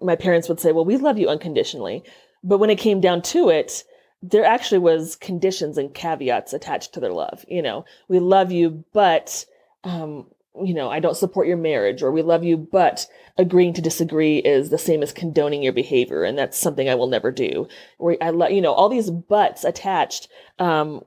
my 0.00 0.16
parents 0.16 0.48
would 0.48 0.60
say, 0.60 0.72
well, 0.72 0.84
we 0.84 0.96
love 0.96 1.18
you 1.18 1.28
unconditionally. 1.28 2.04
But 2.46 2.58
when 2.58 2.70
it 2.70 2.78
came 2.78 3.00
down 3.00 3.22
to 3.22 3.48
it, 3.48 3.82
there 4.22 4.44
actually 4.44 4.78
was 4.78 5.16
conditions 5.16 5.76
and 5.76 5.92
caveats 5.92 6.52
attached 6.52 6.94
to 6.94 7.00
their 7.00 7.12
love. 7.12 7.44
You 7.48 7.60
know, 7.60 7.84
we 8.08 8.18
love 8.20 8.52
you, 8.52 8.84
but 8.92 9.44
um, 9.84 10.26
you 10.64 10.74
know, 10.74 10.88
I 10.88 11.00
don't 11.00 11.16
support 11.16 11.48
your 11.48 11.56
marriage, 11.56 12.02
or 12.02 12.10
we 12.10 12.22
love 12.22 12.44
you, 12.44 12.56
but 12.56 13.06
agreeing 13.36 13.74
to 13.74 13.82
disagree 13.82 14.38
is 14.38 14.70
the 14.70 14.78
same 14.78 15.02
as 15.02 15.12
condoning 15.12 15.62
your 15.62 15.72
behavior, 15.72 16.24
and 16.24 16.38
that's 16.38 16.56
something 16.56 16.88
I 16.88 16.94
will 16.94 17.08
never 17.08 17.30
do. 17.30 17.68
Or 17.98 18.16
I 18.22 18.30
love, 18.30 18.52
you 18.52 18.62
know, 18.62 18.72
all 18.72 18.88
these 18.88 19.10
buts 19.10 19.64
attached. 19.64 20.28
Um, 20.58 21.02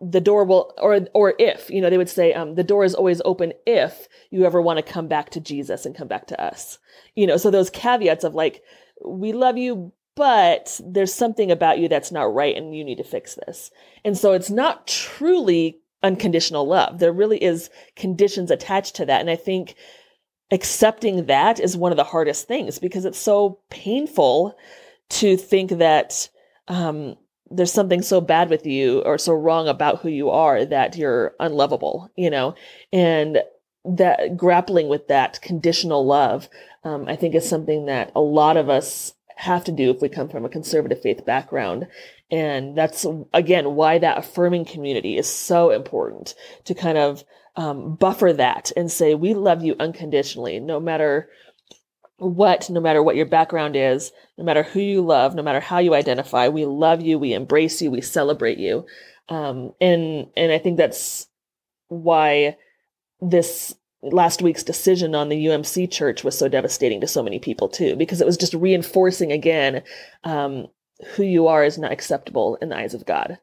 the 0.00 0.20
door 0.20 0.44
will, 0.44 0.74
or 0.78 1.00
or 1.14 1.34
if, 1.38 1.70
you 1.70 1.80
know, 1.80 1.88
they 1.88 1.98
would 1.98 2.10
say, 2.10 2.34
um, 2.34 2.54
the 2.54 2.64
door 2.64 2.84
is 2.84 2.94
always 2.94 3.22
open 3.24 3.54
if 3.66 4.08
you 4.30 4.44
ever 4.44 4.60
want 4.60 4.78
to 4.78 4.92
come 4.92 5.08
back 5.08 5.30
to 5.30 5.40
Jesus 5.40 5.86
and 5.86 5.96
come 5.96 6.08
back 6.08 6.26
to 6.26 6.40
us. 6.40 6.78
You 7.14 7.26
know, 7.26 7.38
so 7.38 7.50
those 7.50 7.70
caveats 7.70 8.24
of 8.24 8.34
like, 8.34 8.62
we 9.04 9.32
love 9.32 9.56
you, 9.56 9.92
but 10.16 10.80
there's 10.84 11.14
something 11.14 11.50
about 11.52 11.78
you 11.78 11.88
that's 11.88 12.10
not 12.10 12.34
right 12.34 12.56
and 12.56 12.74
you 12.74 12.82
need 12.82 12.98
to 12.98 13.04
fix 13.04 13.38
this. 13.46 13.70
And 14.04 14.18
so 14.18 14.32
it's 14.32 14.50
not 14.50 14.86
truly 14.86 15.78
unconditional 16.02 16.66
love. 16.66 16.98
There 16.98 17.12
really 17.12 17.42
is 17.42 17.70
conditions 17.94 18.50
attached 18.50 18.96
to 18.96 19.06
that. 19.06 19.20
And 19.20 19.30
I 19.30 19.36
think 19.36 19.76
accepting 20.50 21.26
that 21.26 21.60
is 21.60 21.76
one 21.76 21.92
of 21.92 21.96
the 21.96 22.04
hardest 22.04 22.48
things 22.48 22.78
because 22.78 23.04
it's 23.04 23.18
so 23.18 23.58
painful 23.68 24.56
to 25.08 25.36
think 25.36 25.70
that 25.72 26.28
um, 26.68 27.16
there's 27.50 27.72
something 27.72 28.02
so 28.02 28.20
bad 28.20 28.48
with 28.48 28.66
you 28.66 29.00
or 29.02 29.18
so 29.18 29.32
wrong 29.34 29.68
about 29.68 30.00
who 30.00 30.08
you 30.08 30.30
are 30.30 30.64
that 30.64 30.96
you're 30.96 31.34
unlovable, 31.38 32.10
you 32.16 32.30
know, 32.30 32.54
and 32.92 33.38
that 33.84 34.36
grappling 34.36 34.88
with 34.88 35.08
that 35.08 35.40
conditional 35.42 36.04
love, 36.04 36.48
um, 36.84 37.06
I 37.06 37.16
think 37.16 37.34
is 37.34 37.48
something 37.48 37.86
that 37.86 38.10
a 38.16 38.20
lot 38.20 38.56
of 38.56 38.68
us 38.68 39.12
have 39.36 39.64
to 39.64 39.72
do 39.72 39.90
if 39.90 40.00
we 40.00 40.08
come 40.08 40.28
from 40.28 40.44
a 40.44 40.50
conservative 40.50 41.00
faith 41.00 41.24
background. 41.24 41.86
And 42.30 42.76
that's 42.76 43.06
again 43.32 43.74
why 43.74 43.98
that 43.98 44.18
affirming 44.18 44.64
community 44.64 45.16
is 45.16 45.28
so 45.28 45.70
important 45.70 46.34
to 46.64 46.74
kind 46.74 46.98
of 46.98 47.22
um, 47.54 47.94
buffer 47.94 48.32
that 48.32 48.72
and 48.76 48.90
say, 48.90 49.14
we 49.14 49.34
love 49.34 49.62
you 49.62 49.76
unconditionally, 49.78 50.58
no 50.58 50.80
matter 50.80 51.28
what, 52.18 52.70
no 52.70 52.80
matter 52.80 53.02
what 53.02 53.16
your 53.16 53.26
background 53.26 53.76
is, 53.76 54.10
no 54.38 54.44
matter 54.44 54.62
who 54.62 54.80
you 54.80 55.02
love, 55.02 55.34
no 55.34 55.42
matter 55.42 55.60
how 55.60 55.78
you 55.78 55.94
identify, 55.94 56.48
we 56.48 56.64
love 56.64 57.02
you, 57.02 57.18
we 57.18 57.34
embrace 57.34 57.80
you, 57.82 57.90
we 57.90 58.00
celebrate 58.00 58.58
you. 58.58 58.86
Um, 59.28 59.72
and, 59.80 60.28
and 60.36 60.50
I 60.50 60.58
think 60.58 60.78
that's 60.78 61.26
why 61.88 62.56
this 63.20 63.74
last 64.02 64.42
week's 64.42 64.62
decision 64.62 65.14
on 65.14 65.28
the 65.28 65.46
UMC 65.46 65.90
church 65.90 66.22
was 66.24 66.38
so 66.38 66.48
devastating 66.48 67.00
to 67.00 67.06
so 67.06 67.22
many 67.22 67.38
people 67.38 67.68
too, 67.68 67.96
because 67.96 68.20
it 68.20 68.26
was 68.26 68.36
just 68.36 68.54
reinforcing 68.54 69.32
again 69.32 69.82
um, 70.24 70.66
who 71.14 71.22
you 71.22 71.46
are 71.46 71.64
is 71.64 71.78
not 71.78 71.92
acceptable 71.92 72.56
in 72.60 72.68
the 72.68 72.76
eyes 72.76 72.94
of 72.94 73.06
God. 73.06 73.38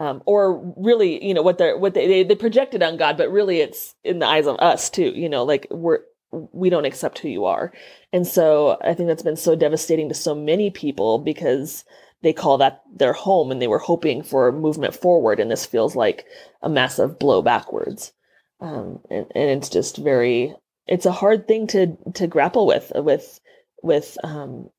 Um, 0.00 0.22
or 0.26 0.74
really, 0.76 1.24
you 1.24 1.34
know, 1.34 1.42
what 1.42 1.58
they're 1.58 1.76
what 1.76 1.94
they, 1.94 2.06
they 2.06 2.22
they 2.22 2.36
projected 2.36 2.82
on 2.82 2.96
God, 2.96 3.16
but 3.16 3.32
really 3.32 3.60
it's 3.60 3.96
in 4.04 4.20
the 4.20 4.26
eyes 4.26 4.46
of 4.46 4.56
us 4.60 4.90
too. 4.90 5.12
You 5.14 5.28
know, 5.28 5.42
like 5.44 5.66
we're 5.70 6.00
we 6.30 6.70
don't 6.70 6.84
accept 6.84 7.18
who 7.18 7.28
you 7.28 7.46
are, 7.46 7.72
and 8.12 8.24
so 8.24 8.78
I 8.80 8.94
think 8.94 9.08
that's 9.08 9.24
been 9.24 9.36
so 9.36 9.56
devastating 9.56 10.08
to 10.08 10.14
so 10.14 10.36
many 10.36 10.70
people 10.70 11.18
because 11.18 11.84
they 12.22 12.32
call 12.32 12.58
that 12.58 12.82
their 12.94 13.12
home 13.12 13.50
and 13.50 13.60
they 13.60 13.66
were 13.66 13.78
hoping 13.78 14.22
for 14.22 14.52
movement 14.52 14.94
forward, 14.94 15.40
and 15.40 15.50
this 15.50 15.66
feels 15.66 15.96
like 15.96 16.26
a 16.62 16.68
massive 16.68 17.18
blow 17.18 17.42
backwards 17.42 18.12
um, 18.60 19.00
and, 19.10 19.26
and 19.34 19.50
it's 19.50 19.68
just 19.68 19.96
very 19.96 20.54
it's 20.86 21.06
a 21.06 21.12
hard 21.12 21.46
thing 21.46 21.66
to 21.68 21.96
to 22.14 22.26
grapple 22.26 22.66
with 22.66 22.92
with 22.94 23.40
with 23.82 24.16
um, 24.24 24.70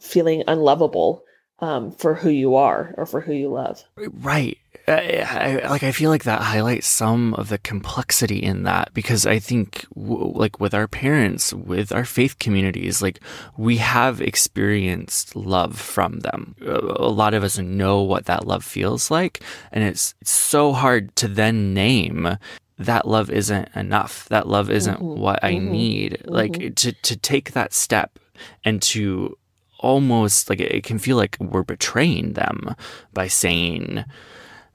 feeling 0.00 0.42
unlovable 0.46 1.22
um, 1.60 1.90
for 1.92 2.14
who 2.14 2.30
you 2.30 2.54
are 2.54 2.94
or 2.96 3.06
for 3.06 3.20
who 3.20 3.32
you 3.32 3.50
love. 3.50 3.82
Right. 3.96 4.58
I, 4.86 5.60
I, 5.64 5.68
like 5.68 5.82
I 5.82 5.92
feel 5.92 6.08
like 6.08 6.24
that 6.24 6.40
highlights 6.40 6.86
some 6.86 7.34
of 7.34 7.48
the 7.48 7.58
complexity 7.58 8.38
in 8.38 8.62
that 8.62 8.94
because 8.94 9.26
I 9.26 9.38
think 9.38 9.84
w- 9.94 10.32
like 10.34 10.60
with 10.60 10.72
our 10.72 10.88
parents, 10.88 11.52
with 11.52 11.92
our 11.92 12.04
faith 12.04 12.38
communities, 12.38 13.02
like 13.02 13.20
we 13.58 13.78
have 13.78 14.22
experienced 14.22 15.36
love 15.36 15.78
from 15.78 16.20
them. 16.20 16.54
A 16.64 17.08
lot 17.08 17.34
of 17.34 17.44
us 17.44 17.58
know 17.58 18.02
what 18.02 18.26
that 18.26 18.46
love 18.46 18.64
feels 18.64 19.10
like, 19.10 19.42
and 19.72 19.84
it's, 19.84 20.14
it's 20.22 20.30
so 20.30 20.72
hard 20.72 21.14
to 21.16 21.28
then 21.28 21.74
name 21.74 22.38
that 22.78 23.06
love 23.06 23.30
isn't 23.30 23.68
enough. 23.74 24.28
That 24.28 24.48
love 24.48 24.70
isn't 24.70 24.98
mm-hmm. 25.00 25.20
what 25.20 25.42
I 25.42 25.54
mm-hmm. 25.54 25.72
need. 25.72 26.12
Mm-hmm. 26.12 26.30
Like 26.30 26.74
to 26.76 26.92
to 26.92 27.16
take 27.16 27.52
that 27.52 27.72
step 27.72 28.18
and 28.64 28.80
to 28.82 29.36
almost 29.78 30.50
like 30.50 30.60
it 30.60 30.84
can 30.84 30.98
feel 30.98 31.16
like 31.16 31.36
we're 31.40 31.62
betraying 31.62 32.32
them 32.32 32.74
by 33.12 33.28
saying 33.28 34.04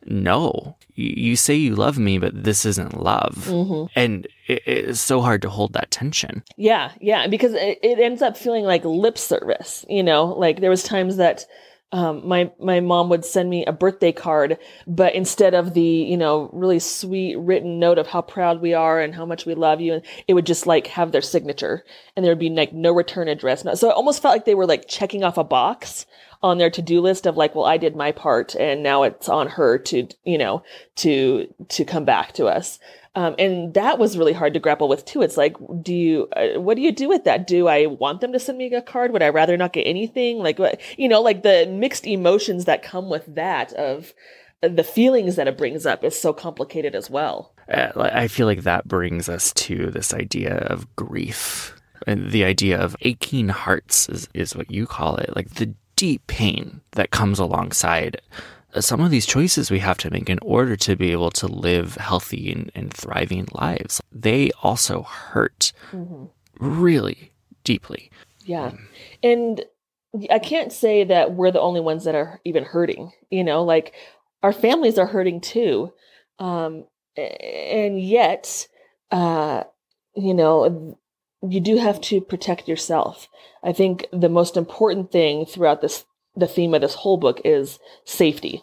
no 0.05 0.75
you 0.95 1.35
say 1.35 1.55
you 1.55 1.75
love 1.75 1.97
me 1.97 2.17
but 2.17 2.43
this 2.43 2.65
isn't 2.65 3.01
love 3.01 3.35
mm-hmm. 3.47 3.85
and 3.95 4.27
it, 4.47 4.61
it's 4.65 5.01
so 5.01 5.21
hard 5.21 5.41
to 5.41 5.49
hold 5.49 5.73
that 5.73 5.91
tension 5.91 6.43
yeah 6.57 6.91
yeah 7.01 7.27
because 7.27 7.53
it, 7.53 7.79
it 7.81 7.99
ends 7.99 8.21
up 8.21 8.37
feeling 8.37 8.63
like 8.63 8.83
lip 8.85 9.17
service 9.17 9.85
you 9.89 10.03
know 10.03 10.25
like 10.25 10.59
there 10.61 10.69
was 10.69 10.83
times 10.83 11.17
that 11.17 11.45
um, 11.93 12.27
my 12.27 12.51
my 12.59 12.79
mom 12.79 13.09
would 13.09 13.23
send 13.23 13.51
me 13.51 13.63
a 13.65 13.71
birthday 13.71 14.11
card, 14.11 14.57
but 14.87 15.13
instead 15.13 15.53
of 15.53 15.75
the 15.75 15.81
you 15.81 16.17
know 16.17 16.49
really 16.51 16.79
sweet 16.79 17.37
written 17.37 17.77
note 17.79 17.99
of 17.99 18.07
how 18.07 18.21
proud 18.23 18.61
we 18.61 18.73
are 18.73 18.99
and 18.99 19.13
how 19.13 19.27
much 19.27 19.45
we 19.45 19.53
love 19.53 19.79
you, 19.79 20.01
it 20.27 20.33
would 20.33 20.47
just 20.47 20.65
like 20.65 20.87
have 20.87 21.11
their 21.11 21.21
signature, 21.21 21.85
and 22.15 22.25
there 22.25 22.31
would 22.31 22.39
be 22.39 22.49
like 22.49 22.73
no 22.73 22.91
return 22.91 23.27
address. 23.27 23.61
So 23.79 23.89
it 23.89 23.95
almost 23.95 24.23
felt 24.23 24.33
like 24.33 24.45
they 24.45 24.55
were 24.55 24.65
like 24.65 24.87
checking 24.87 25.23
off 25.23 25.37
a 25.37 25.43
box 25.43 26.07
on 26.41 26.57
their 26.57 26.71
to-do 26.71 26.99
list 26.99 27.25
of 27.25 27.37
like, 27.37 27.55
well, 27.55 27.63
I 27.63 27.77
did 27.77 27.95
my 27.95 28.11
part, 28.11 28.55
and 28.55 28.81
now 28.81 29.03
it's 29.03 29.29
on 29.29 29.47
her 29.49 29.77
to 29.77 30.07
you 30.25 30.39
know 30.39 30.63
to 30.95 31.47
to 31.69 31.85
come 31.85 32.05
back 32.05 32.33
to 32.33 32.47
us. 32.47 32.79
Um, 33.15 33.35
and 33.37 33.73
that 33.75 33.99
was 33.99 34.17
really 34.17 34.33
hard 34.33 34.53
to 34.55 34.59
grapple 34.59 34.87
with 34.87 35.05
too. 35.05 35.21
It's 35.21 35.37
like, 35.37 35.55
do 35.81 35.93
you, 35.93 36.27
uh, 36.35 36.59
what 36.59 36.75
do 36.75 36.81
you 36.81 36.91
do 36.91 37.07
with 37.07 37.25
that? 37.25 37.45
Do 37.45 37.67
I 37.67 37.85
want 37.85 38.21
them 38.21 38.33
to 38.33 38.39
send 38.39 38.57
me 38.57 38.73
a 38.73 38.81
card? 38.81 39.13
Would 39.13 39.21
I 39.21 39.29
rather 39.29 39.55
not 39.55 39.73
get 39.73 39.83
anything? 39.83 40.39
Like, 40.39 40.57
what, 40.57 40.81
you 40.97 41.07
know, 41.07 41.21
like 41.21 41.43
the 41.43 41.67
mixed 41.69 42.07
emotions 42.07 42.65
that 42.65 42.81
come 42.81 43.09
with 43.09 43.35
that 43.35 43.71
of, 43.73 44.13
the 44.61 44.83
feelings 44.83 45.35
that 45.35 45.49
it 45.49 45.57
brings 45.57 45.85
up 45.85 46.05
is 46.05 46.17
so 46.17 46.31
complicated 46.31 46.95
as 46.95 47.09
well. 47.09 47.53
Uh, 47.67 47.91
I 47.97 48.29
feel 48.29 48.47
like 48.47 48.61
that 48.61 48.87
brings 48.87 49.27
us 49.27 49.51
to 49.55 49.91
this 49.91 50.13
idea 50.13 50.55
of 50.55 50.95
grief. 50.95 51.75
And 52.07 52.31
the 52.31 52.45
idea 52.45 52.79
of 52.79 52.95
aching 53.01 53.49
hearts 53.49 54.07
is, 54.07 54.29
is 54.33 54.55
what 54.55 54.71
you 54.71 54.87
call 54.87 55.17
it, 55.17 55.35
like 55.35 55.55
the 55.55 55.73
deep 55.97 56.25
pain 56.27 56.79
that 56.91 57.11
comes 57.11 57.39
alongside 57.39 58.21
some 58.79 59.01
of 59.01 59.11
these 59.11 59.25
choices 59.25 59.69
we 59.69 59.79
have 59.79 59.97
to 59.99 60.09
make 60.09 60.29
in 60.29 60.39
order 60.41 60.75
to 60.75 60.95
be 60.95 61.11
able 61.11 61.31
to 61.31 61.47
live 61.47 61.95
healthy 61.95 62.51
and, 62.51 62.71
and 62.73 62.93
thriving 62.93 63.47
lives. 63.53 64.01
They 64.11 64.51
also 64.61 65.03
hurt 65.03 65.73
mm-hmm. 65.91 66.25
really 66.59 67.31
deeply. 67.63 68.11
Yeah. 68.45 68.71
And 69.21 69.63
I 70.29 70.39
can't 70.39 70.71
say 70.71 71.03
that 71.05 71.33
we're 71.33 71.51
the 71.51 71.61
only 71.61 71.81
ones 71.81 72.03
that 72.05 72.15
are 72.15 72.39
even 72.43 72.63
hurting, 72.63 73.11
you 73.29 73.43
know, 73.43 73.63
like 73.63 73.93
our 74.41 74.53
families 74.53 74.97
are 74.97 75.07
hurting 75.07 75.41
too. 75.41 75.93
Um, 76.39 76.85
and 77.15 78.01
yet, 78.01 78.67
uh, 79.11 79.63
you 80.15 80.33
know, 80.33 80.97
you 81.47 81.59
do 81.59 81.77
have 81.77 81.99
to 82.01 82.21
protect 82.21 82.67
yourself. 82.67 83.27
I 83.63 83.73
think 83.73 84.07
the 84.11 84.29
most 84.29 84.57
important 84.57 85.11
thing 85.11 85.45
throughout 85.45 85.81
this, 85.81 86.05
the 86.35 86.47
theme 86.47 86.73
of 86.73 86.81
this 86.81 86.95
whole 86.95 87.17
book 87.17 87.41
is 87.45 87.79
safety. 88.05 88.61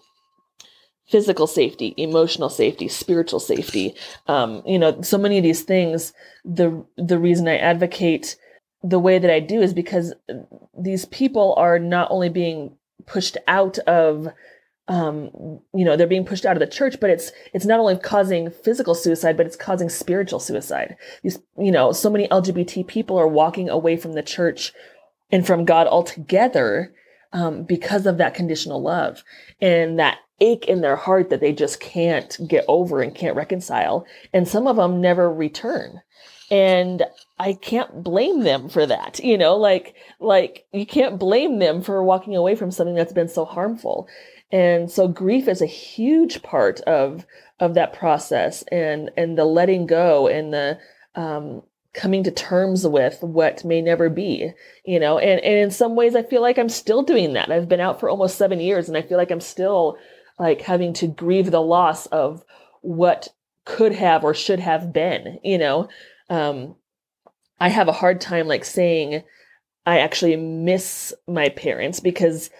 Physical 1.08 1.46
safety, 1.46 1.94
emotional 1.96 2.48
safety, 2.48 2.86
spiritual 2.88 3.40
safety. 3.40 3.94
Um, 4.28 4.62
you 4.64 4.78
know, 4.78 5.00
so 5.02 5.18
many 5.18 5.38
of 5.38 5.42
these 5.42 5.62
things. 5.62 6.12
The 6.44 6.84
the 6.96 7.18
reason 7.18 7.48
I 7.48 7.58
advocate 7.58 8.36
the 8.82 8.98
way 8.98 9.18
that 9.18 9.30
I 9.30 9.40
do 9.40 9.60
is 9.60 9.74
because 9.74 10.14
these 10.78 11.04
people 11.06 11.54
are 11.56 11.78
not 11.78 12.10
only 12.10 12.28
being 12.28 12.76
pushed 13.06 13.36
out 13.46 13.78
of 13.80 14.28
um, 14.90 15.60
you 15.72 15.84
know, 15.84 15.96
they're 15.96 16.08
being 16.08 16.24
pushed 16.24 16.44
out 16.44 16.56
of 16.56 16.60
the 16.60 16.66
church, 16.66 16.98
but 17.00 17.10
it's 17.10 17.30
it's 17.54 17.64
not 17.64 17.78
only 17.78 17.96
causing 17.96 18.50
physical 18.50 18.96
suicide, 18.96 19.36
but 19.36 19.46
it's 19.46 19.54
causing 19.54 19.88
spiritual 19.88 20.40
suicide. 20.40 20.96
These, 21.22 21.38
you 21.56 21.70
know, 21.70 21.92
so 21.92 22.10
many 22.10 22.26
LGBT 22.26 22.88
people 22.88 23.16
are 23.16 23.28
walking 23.28 23.68
away 23.68 23.96
from 23.96 24.14
the 24.14 24.22
church 24.22 24.72
and 25.30 25.46
from 25.46 25.64
God 25.64 25.86
altogether 25.86 26.92
um, 27.32 27.62
because 27.64 28.06
of 28.06 28.18
that 28.18 28.34
conditional 28.34 28.82
love 28.82 29.22
and 29.60 29.98
that 29.98 30.18
ache 30.40 30.66
in 30.66 30.80
their 30.80 30.96
heart 30.96 31.30
that 31.30 31.40
they 31.40 31.52
just 31.52 31.80
can't 31.80 32.38
get 32.48 32.64
over 32.66 33.02
and 33.02 33.14
can't 33.14 33.36
reconcile. 33.36 34.06
And 34.32 34.48
some 34.48 34.66
of 34.66 34.76
them 34.76 35.00
never 35.00 35.32
return. 35.32 36.00
And 36.50 37.04
I 37.38 37.52
can't 37.52 38.02
blame 38.02 38.40
them 38.40 38.68
for 38.68 38.84
that. 38.86 39.20
You 39.20 39.38
know, 39.38 39.56
like, 39.56 39.94
like 40.18 40.66
you 40.72 40.86
can't 40.86 41.18
blame 41.18 41.58
them 41.58 41.82
for 41.82 42.02
walking 42.02 42.34
away 42.34 42.56
from 42.56 42.70
something 42.70 42.94
that's 42.94 43.12
been 43.12 43.28
so 43.28 43.44
harmful 43.44 44.08
and 44.52 44.90
so 44.90 45.06
grief 45.06 45.48
is 45.48 45.62
a 45.62 45.66
huge 45.66 46.42
part 46.42 46.80
of 46.82 47.26
of 47.58 47.74
that 47.74 47.92
process 47.92 48.62
and 48.72 49.10
and 49.16 49.36
the 49.38 49.44
letting 49.44 49.86
go 49.86 50.26
and 50.26 50.52
the 50.52 50.78
um, 51.14 51.62
coming 51.92 52.22
to 52.22 52.30
terms 52.30 52.86
with 52.86 53.18
what 53.20 53.64
may 53.64 53.82
never 53.82 54.08
be 54.08 54.52
you 54.84 55.00
know 55.00 55.18
and, 55.18 55.40
and 55.40 55.58
in 55.58 55.70
some 55.70 55.96
ways 55.96 56.14
i 56.14 56.22
feel 56.22 56.40
like 56.40 56.58
i'm 56.58 56.68
still 56.68 57.02
doing 57.02 57.32
that 57.32 57.50
i've 57.50 57.68
been 57.68 57.80
out 57.80 57.98
for 57.98 58.08
almost 58.08 58.38
seven 58.38 58.60
years 58.60 58.88
and 58.88 58.96
i 58.96 59.02
feel 59.02 59.18
like 59.18 59.30
i'm 59.30 59.40
still 59.40 59.96
like 60.38 60.60
having 60.60 60.92
to 60.92 61.06
grieve 61.06 61.50
the 61.50 61.60
loss 61.60 62.06
of 62.06 62.44
what 62.82 63.28
could 63.64 63.92
have 63.92 64.24
or 64.24 64.34
should 64.34 64.60
have 64.60 64.92
been 64.92 65.38
you 65.42 65.58
know 65.58 65.88
um, 66.28 66.76
i 67.58 67.68
have 67.68 67.88
a 67.88 67.92
hard 67.92 68.20
time 68.20 68.46
like 68.46 68.64
saying 68.64 69.22
i 69.84 69.98
actually 69.98 70.36
miss 70.36 71.12
my 71.26 71.48
parents 71.48 71.98
because 71.98 72.50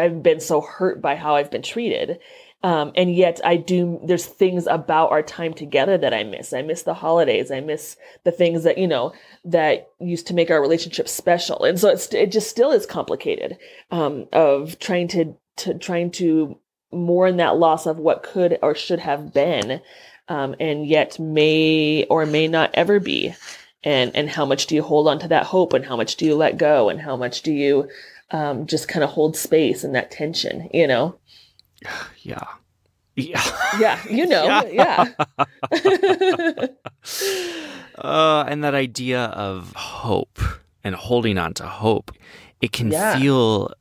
I've 0.00 0.22
been 0.22 0.40
so 0.40 0.60
hurt 0.60 1.02
by 1.02 1.14
how 1.14 1.36
I've 1.36 1.50
been 1.50 1.62
treated. 1.62 2.18
Um, 2.62 2.92
and 2.94 3.14
yet 3.14 3.40
I 3.42 3.56
do, 3.56 4.00
there's 4.04 4.26
things 4.26 4.66
about 4.66 5.10
our 5.10 5.22
time 5.22 5.54
together 5.54 5.96
that 5.96 6.12
I 6.12 6.24
miss. 6.24 6.52
I 6.52 6.60
miss 6.60 6.82
the 6.82 6.92
holidays. 6.92 7.50
I 7.50 7.60
miss 7.60 7.96
the 8.24 8.32
things 8.32 8.64
that, 8.64 8.76
you 8.76 8.86
know, 8.86 9.14
that 9.46 9.88
used 9.98 10.26
to 10.26 10.34
make 10.34 10.50
our 10.50 10.60
relationship 10.60 11.08
special. 11.08 11.64
And 11.64 11.80
so 11.80 11.88
it's, 11.88 12.12
it 12.12 12.30
just 12.30 12.50
still 12.50 12.70
is 12.70 12.84
complicated, 12.84 13.56
um, 13.90 14.26
of 14.32 14.78
trying 14.78 15.08
to, 15.08 15.34
to 15.56 15.74
trying 15.78 16.10
to 16.12 16.58
mourn 16.92 17.38
that 17.38 17.56
loss 17.56 17.86
of 17.86 17.96
what 17.96 18.22
could 18.22 18.58
or 18.60 18.74
should 18.74 19.00
have 19.00 19.32
been, 19.32 19.80
um, 20.28 20.54
and 20.60 20.86
yet 20.86 21.18
may 21.18 22.04
or 22.10 22.26
may 22.26 22.46
not 22.46 22.70
ever 22.74 23.00
be. 23.00 23.34
And, 23.82 24.14
and 24.14 24.28
how 24.28 24.44
much 24.44 24.66
do 24.66 24.74
you 24.74 24.82
hold 24.82 25.08
on 25.08 25.18
to 25.20 25.28
that 25.28 25.46
hope 25.46 25.72
and 25.72 25.86
how 25.86 25.96
much 25.96 26.16
do 26.16 26.26
you 26.26 26.34
let 26.34 26.58
go 26.58 26.90
and 26.90 27.00
how 27.00 27.16
much 27.16 27.40
do 27.40 27.52
you, 27.52 27.88
um, 28.32 28.66
just 28.66 28.86
kind 28.86 29.02
of 29.02 29.08
hold 29.08 29.34
space 29.34 29.82
and 29.82 29.94
that 29.94 30.10
tension, 30.10 30.68
you 30.74 30.86
know? 30.86 31.16
Yeah. 32.22 32.44
Yeah. 33.16 33.42
Yeah. 33.78 33.98
You 34.08 34.26
know. 34.32 34.44
Yeah. 34.44 34.62
yeah. 34.70 35.06
uh, 37.98 38.44
and 38.46 38.62
that 38.64 38.74
idea 38.74 39.24
of 39.24 39.72
hope 39.74 40.38
and 40.84 40.94
holding 40.94 41.38
on 41.38 41.54
to 41.54 41.66
hope, 41.66 42.12
it 42.60 42.72
can 42.72 42.90
yeah. 42.90 43.18
feel 43.18 43.72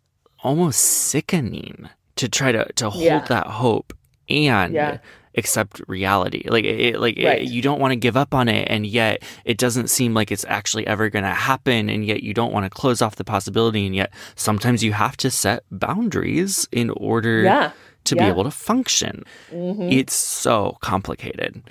almost 0.42 0.80
sickening 0.80 1.90
to 2.16 2.30
try 2.30 2.52
to, 2.52 2.66
to 2.74 2.90
hold 2.90 3.04
yeah. 3.04 3.26
that 3.26 3.48
hope 3.48 3.94
and 4.30 5.00
accept 5.36 5.82
reality. 5.88 6.44
Like 6.48 6.66
it, 6.66 7.00
like 7.00 7.18
right. 7.18 7.42
it, 7.42 7.50
you 7.50 7.62
don't 7.62 7.80
want 7.80 7.92
to 7.92 7.96
give 7.96 8.16
up 8.16 8.34
on 8.34 8.48
it, 8.48 8.68
and 8.70 8.86
yet 8.86 9.24
it 9.46 9.58
doesn't 9.58 9.90
seem 9.90 10.14
like 10.14 10.32
it's 10.32 10.46
actually 10.48 10.86
ever 10.88 11.10
going 11.10 11.26
to 11.26 11.32
happen, 11.32 11.90
and 11.90 12.06
yet 12.06 12.24
you 12.24 12.34
don't 12.34 12.52
want 12.52 12.66
to 12.66 12.70
close 12.70 13.02
off 13.02 13.16
the 13.16 13.24
possibility, 13.24 13.86
and 13.86 13.96
yet 13.96 14.12
sometimes 14.36 14.84
you 14.84 14.94
have 14.94 15.18
to 15.18 15.32
set 15.32 15.64
boundaries 15.72 16.68
in 16.72 16.90
order 16.92 17.44
yeah. 17.44 17.72
To 18.10 18.16
yeah. 18.16 18.26
be 18.26 18.30
able 18.30 18.44
to 18.44 18.52
function. 18.52 19.24
Mm-hmm. 19.52 19.90
It's 19.92 20.14
so 20.14 20.78
complicated. 20.82 21.64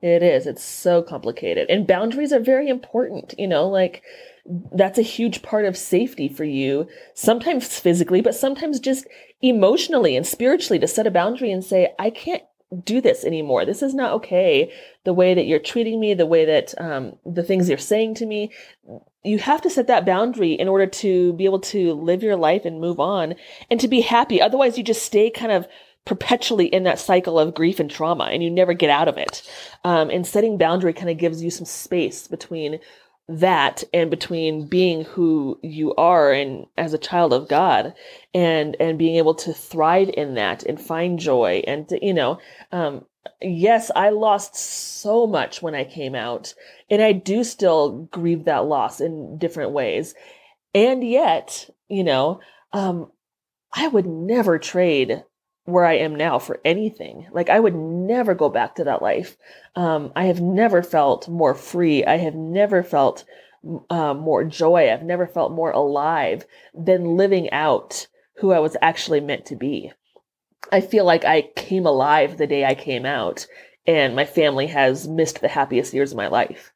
It 0.00 0.22
is. 0.22 0.46
It's 0.46 0.64
so 0.64 1.02
complicated, 1.02 1.68
and 1.68 1.86
boundaries 1.86 2.32
are 2.32 2.40
very 2.40 2.68
important. 2.68 3.34
You 3.38 3.46
know, 3.46 3.68
like 3.68 4.02
that's 4.72 4.98
a 4.98 5.02
huge 5.02 5.42
part 5.42 5.64
of 5.64 5.76
safety 5.76 6.28
for 6.28 6.44
you, 6.44 6.88
sometimes 7.14 7.78
physically, 7.78 8.20
but 8.20 8.34
sometimes 8.34 8.80
just 8.80 9.06
emotionally 9.42 10.16
and 10.16 10.26
spiritually 10.26 10.78
to 10.78 10.88
set 10.88 11.06
a 11.06 11.10
boundary 11.10 11.52
and 11.52 11.64
say, 11.64 11.92
I 11.98 12.10
can't 12.10 12.42
do 12.84 13.00
this 13.00 13.24
anymore. 13.24 13.64
This 13.64 13.82
is 13.82 13.94
not 13.94 14.12
okay. 14.12 14.72
The 15.04 15.14
way 15.14 15.34
that 15.34 15.46
you're 15.46 15.58
treating 15.58 15.98
me, 15.98 16.14
the 16.14 16.26
way 16.26 16.44
that 16.44 16.74
um, 16.80 17.16
the 17.26 17.42
things 17.42 17.68
you're 17.68 17.78
saying 17.78 18.14
to 18.16 18.26
me, 18.26 18.52
you 19.24 19.38
have 19.38 19.60
to 19.62 19.70
set 19.70 19.86
that 19.88 20.06
boundary 20.06 20.52
in 20.52 20.68
order 20.68 20.86
to 20.86 21.32
be 21.34 21.44
able 21.44 21.60
to 21.60 21.94
live 21.94 22.22
your 22.22 22.36
life 22.36 22.64
and 22.64 22.80
move 22.80 23.00
on 23.00 23.34
and 23.70 23.80
to 23.80 23.88
be 23.88 24.00
happy. 24.00 24.40
Otherwise, 24.40 24.78
you 24.78 24.84
just 24.84 25.02
stay 25.02 25.30
kind 25.30 25.52
of 25.52 25.66
perpetually 26.04 26.66
in 26.66 26.84
that 26.84 26.98
cycle 26.98 27.38
of 27.38 27.54
grief 27.54 27.78
and 27.78 27.90
trauma 27.90 28.24
and 28.24 28.42
you 28.42 28.50
never 28.50 28.72
get 28.72 28.90
out 28.90 29.08
of 29.08 29.18
it. 29.18 29.48
Um, 29.84 30.08
and 30.10 30.26
setting 30.26 30.56
boundary 30.56 30.92
kind 30.92 31.10
of 31.10 31.18
gives 31.18 31.42
you 31.42 31.50
some 31.50 31.66
space 31.66 32.26
between 32.26 32.78
that 33.30 33.84
and 33.94 34.10
between 34.10 34.66
being 34.66 35.04
who 35.04 35.56
you 35.62 35.94
are 35.94 36.32
and 36.32 36.66
as 36.76 36.92
a 36.92 36.98
child 36.98 37.32
of 37.32 37.48
God 37.48 37.94
and 38.34 38.76
and 38.80 38.98
being 38.98 39.16
able 39.16 39.34
to 39.36 39.52
thrive 39.52 40.10
in 40.14 40.34
that 40.34 40.64
and 40.64 40.80
find 40.80 41.18
joy 41.18 41.62
and 41.64 41.88
to, 41.88 42.04
you 42.04 42.12
know 42.12 42.40
um 42.72 43.04
yes 43.40 43.90
I 43.94 44.10
lost 44.10 44.56
so 44.56 45.28
much 45.28 45.62
when 45.62 45.76
I 45.76 45.84
came 45.84 46.16
out 46.16 46.54
and 46.90 47.00
I 47.00 47.12
do 47.12 47.44
still 47.44 48.08
grieve 48.10 48.46
that 48.46 48.66
loss 48.66 49.00
in 49.00 49.38
different 49.38 49.70
ways. 49.70 50.14
And 50.74 51.08
yet 51.08 51.70
you 51.88 52.02
know 52.02 52.40
um 52.72 53.12
I 53.72 53.86
would 53.86 54.06
never 54.06 54.58
trade 54.58 55.22
where 55.70 55.86
I 55.86 55.94
am 55.94 56.14
now 56.14 56.38
for 56.38 56.60
anything. 56.64 57.26
Like 57.32 57.48
I 57.50 57.60
would 57.60 57.74
never 57.74 58.34
go 58.34 58.48
back 58.48 58.76
to 58.76 58.84
that 58.84 59.02
life. 59.02 59.36
Um, 59.76 60.12
I 60.14 60.24
have 60.24 60.40
never 60.40 60.82
felt 60.82 61.28
more 61.28 61.54
free. 61.54 62.04
I 62.04 62.16
have 62.18 62.34
never 62.34 62.82
felt 62.82 63.24
uh, 63.90 64.14
more 64.14 64.44
joy. 64.44 64.90
I've 64.90 65.02
never 65.02 65.26
felt 65.26 65.52
more 65.52 65.70
alive 65.70 66.46
than 66.74 67.16
living 67.16 67.50
out 67.50 68.06
who 68.38 68.52
I 68.52 68.58
was 68.58 68.76
actually 68.80 69.20
meant 69.20 69.46
to 69.46 69.56
be. 69.56 69.92
I 70.72 70.80
feel 70.80 71.04
like 71.04 71.24
I 71.24 71.42
came 71.56 71.86
alive 71.86 72.36
the 72.36 72.46
day 72.46 72.64
I 72.64 72.74
came 72.74 73.04
out, 73.04 73.46
and 73.86 74.14
my 74.14 74.24
family 74.24 74.66
has 74.68 75.08
missed 75.08 75.40
the 75.40 75.48
happiest 75.48 75.92
years 75.92 76.12
of 76.12 76.16
my 76.16 76.28
life. 76.28 76.72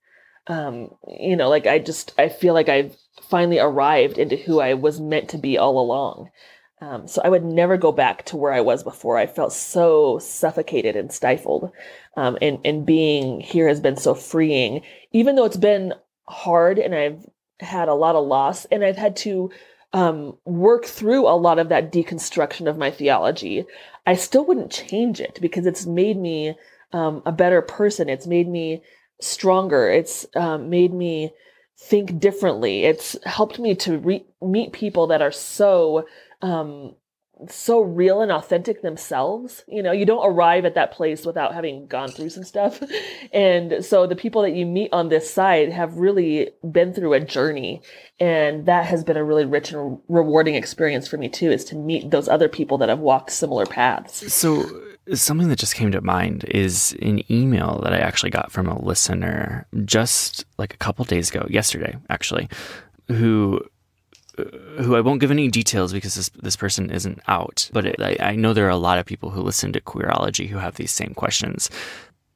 Um, 0.47 0.91
you 1.09 1.37
know, 1.37 1.49
like 1.49 1.67
I 1.67 1.79
just 1.79 2.13
I 2.19 2.29
feel 2.29 2.55
like 2.55 2.69
I've 2.69 2.97
finally 3.31 3.59
arrived 3.59 4.19
into 4.19 4.37
who 4.37 4.61
I 4.61 4.75
was 4.75 5.01
meant 5.01 5.31
to 5.31 5.39
be 5.39 5.57
all 5.57 5.79
along. 5.79 6.31
Um, 6.85 7.09
so 7.09 7.23
I 7.25 7.31
would 7.31 7.45
never 7.45 7.79
go 7.79 7.93
back 7.93 8.27
to 8.27 8.37
where 8.37 8.53
I 8.53 8.61
was 8.61 8.83
before. 8.83 9.17
I 9.17 9.27
felt 9.27 9.55
so 9.55 10.19
suffocated 10.19 10.97
and 10.97 11.11
stifled. 11.11 11.73
Um, 12.17 12.37
and, 12.43 12.59
and 12.65 12.85
being 12.85 13.41
here 13.41 13.69
has 13.69 13.81
been 13.81 13.97
so 13.97 14.15
freeing, 14.15 14.83
even 15.11 15.35
though 15.35 15.47
it's 15.47 15.57
been 15.57 15.95
hard 16.29 16.79
and 16.79 16.95
I've 16.95 17.25
had 17.61 17.89
a 17.89 17.95
lot 17.95 18.17
of 18.17 18.27
loss 18.27 18.67
and 18.67 18.85
I've 18.85 18.99
had 18.99 19.17
to 19.17 19.51
um, 19.95 20.37
work 20.45 20.85
through 20.85 21.27
a 21.27 21.39
lot 21.39 21.59
of 21.59 21.71
that 21.71 21.91
deconstruction 21.91 22.69
of 22.69 22.77
my 22.77 22.91
theology. 22.91 23.65
I 24.07 24.15
still 24.15 24.45
wouldn't 24.45 24.71
change 24.71 25.21
it 25.21 25.39
because 25.41 25.65
it's 25.65 25.87
made 25.87 26.19
me 26.19 26.55
um, 26.93 27.23
a 27.25 27.33
better 27.33 27.63
person. 27.63 28.11
It's 28.11 28.27
made 28.27 28.49
me 28.49 28.83
stronger. 29.21 29.89
It's 29.89 30.27
um, 30.37 30.69
made 30.69 30.93
me 30.93 31.33
think 31.79 32.19
differently. 32.19 32.85
It's 32.85 33.17
helped 33.25 33.59
me 33.59 33.75
to 33.77 33.99
re- 33.99 34.27
meet 34.43 34.73
people 34.73 35.07
that 35.07 35.23
are 35.23 35.33
so 35.33 36.07
um, 36.45 36.95
so 37.49 37.81
real 37.81 38.21
and 38.21 38.31
authentic 38.31 38.83
themselves. 38.83 39.65
You 39.67 39.83
know, 39.83 39.93
you 39.93 40.05
don't 40.05 40.25
arrive 40.25 40.65
at 40.65 40.75
that 40.75 40.93
place 40.93 41.27
without 41.27 41.55
having 41.55 41.87
gone 41.87 42.09
through 42.09 42.31
some 42.31 42.45
stuff. 42.45 42.83
And 43.33 43.85
so 43.85 44.07
the 44.07 44.15
people 44.15 44.43
that 44.43 44.53
you 44.53 44.65
meet 44.65 44.93
on 44.93 45.09
this 45.09 45.29
side 45.29 45.73
have 45.73 45.97
really 45.97 46.51
been 46.71 46.93
through 46.93 47.15
a 47.15 47.21
journey. 47.21 47.83
And 48.21 48.67
that 48.67 48.87
has 48.87 49.03
been 49.03 49.17
a 49.17 49.25
really 49.25 49.45
rich 49.45 49.73
and 49.73 49.99
rewarding 50.09 50.55
experience 50.55 51.09
for 51.09 51.17
me 51.17 51.29
too, 51.29 51.51
is 51.51 51.65
to 51.67 51.77
meet 51.77 52.11
those 52.11 52.29
other 52.29 52.49
people 52.49 52.79
that 52.79 52.89
have 52.89 53.01
walked 53.01 53.33
similar 53.33 53.67
paths. 53.67 54.33
So 54.33 54.71
something 55.15 55.49
that 55.49 55.59
just 55.59 55.75
came 55.75 55.91
to 55.93 56.01
mind 56.01 56.45
is 56.45 56.97
an 57.03 57.31
email 57.33 57.81
that 57.83 57.93
I 57.93 57.99
actually 57.99 58.31
got 58.31 58.53
from 58.53 58.69
a 58.69 58.81
listener 58.81 59.67
just 59.85 60.45
like 60.57 60.75
a 60.75 60.79
couple 60.79 61.05
days 61.05 61.31
ago, 61.31 61.47
yesterday 61.51 61.97
actually, 62.09 62.49
who 63.09 63.61
who 64.37 64.97
I 64.97 65.01
won't 65.01 65.21
give 65.21 65.31
any 65.31 65.49
details 65.49 65.93
because 65.93 66.15
this 66.15 66.29
this 66.31 66.57
person 66.57 66.91
isn't 66.91 67.21
out, 67.29 67.71
but 67.73 67.87
it, 67.87 67.97
I, 68.01 68.17
I 68.21 68.37
know 68.37 68.53
there 68.53 68.67
are 68.67 68.71
a 68.71 68.77
lot 68.77 68.99
of 68.99 69.07
people 69.07 69.31
who 69.31 69.43
listen 69.43 69.73
to 69.73 69.81
Queerology 69.81 70.49
who 70.49 70.59
have 70.59 70.77
these 70.77 70.93
same 70.93 71.15
questions. 71.15 71.71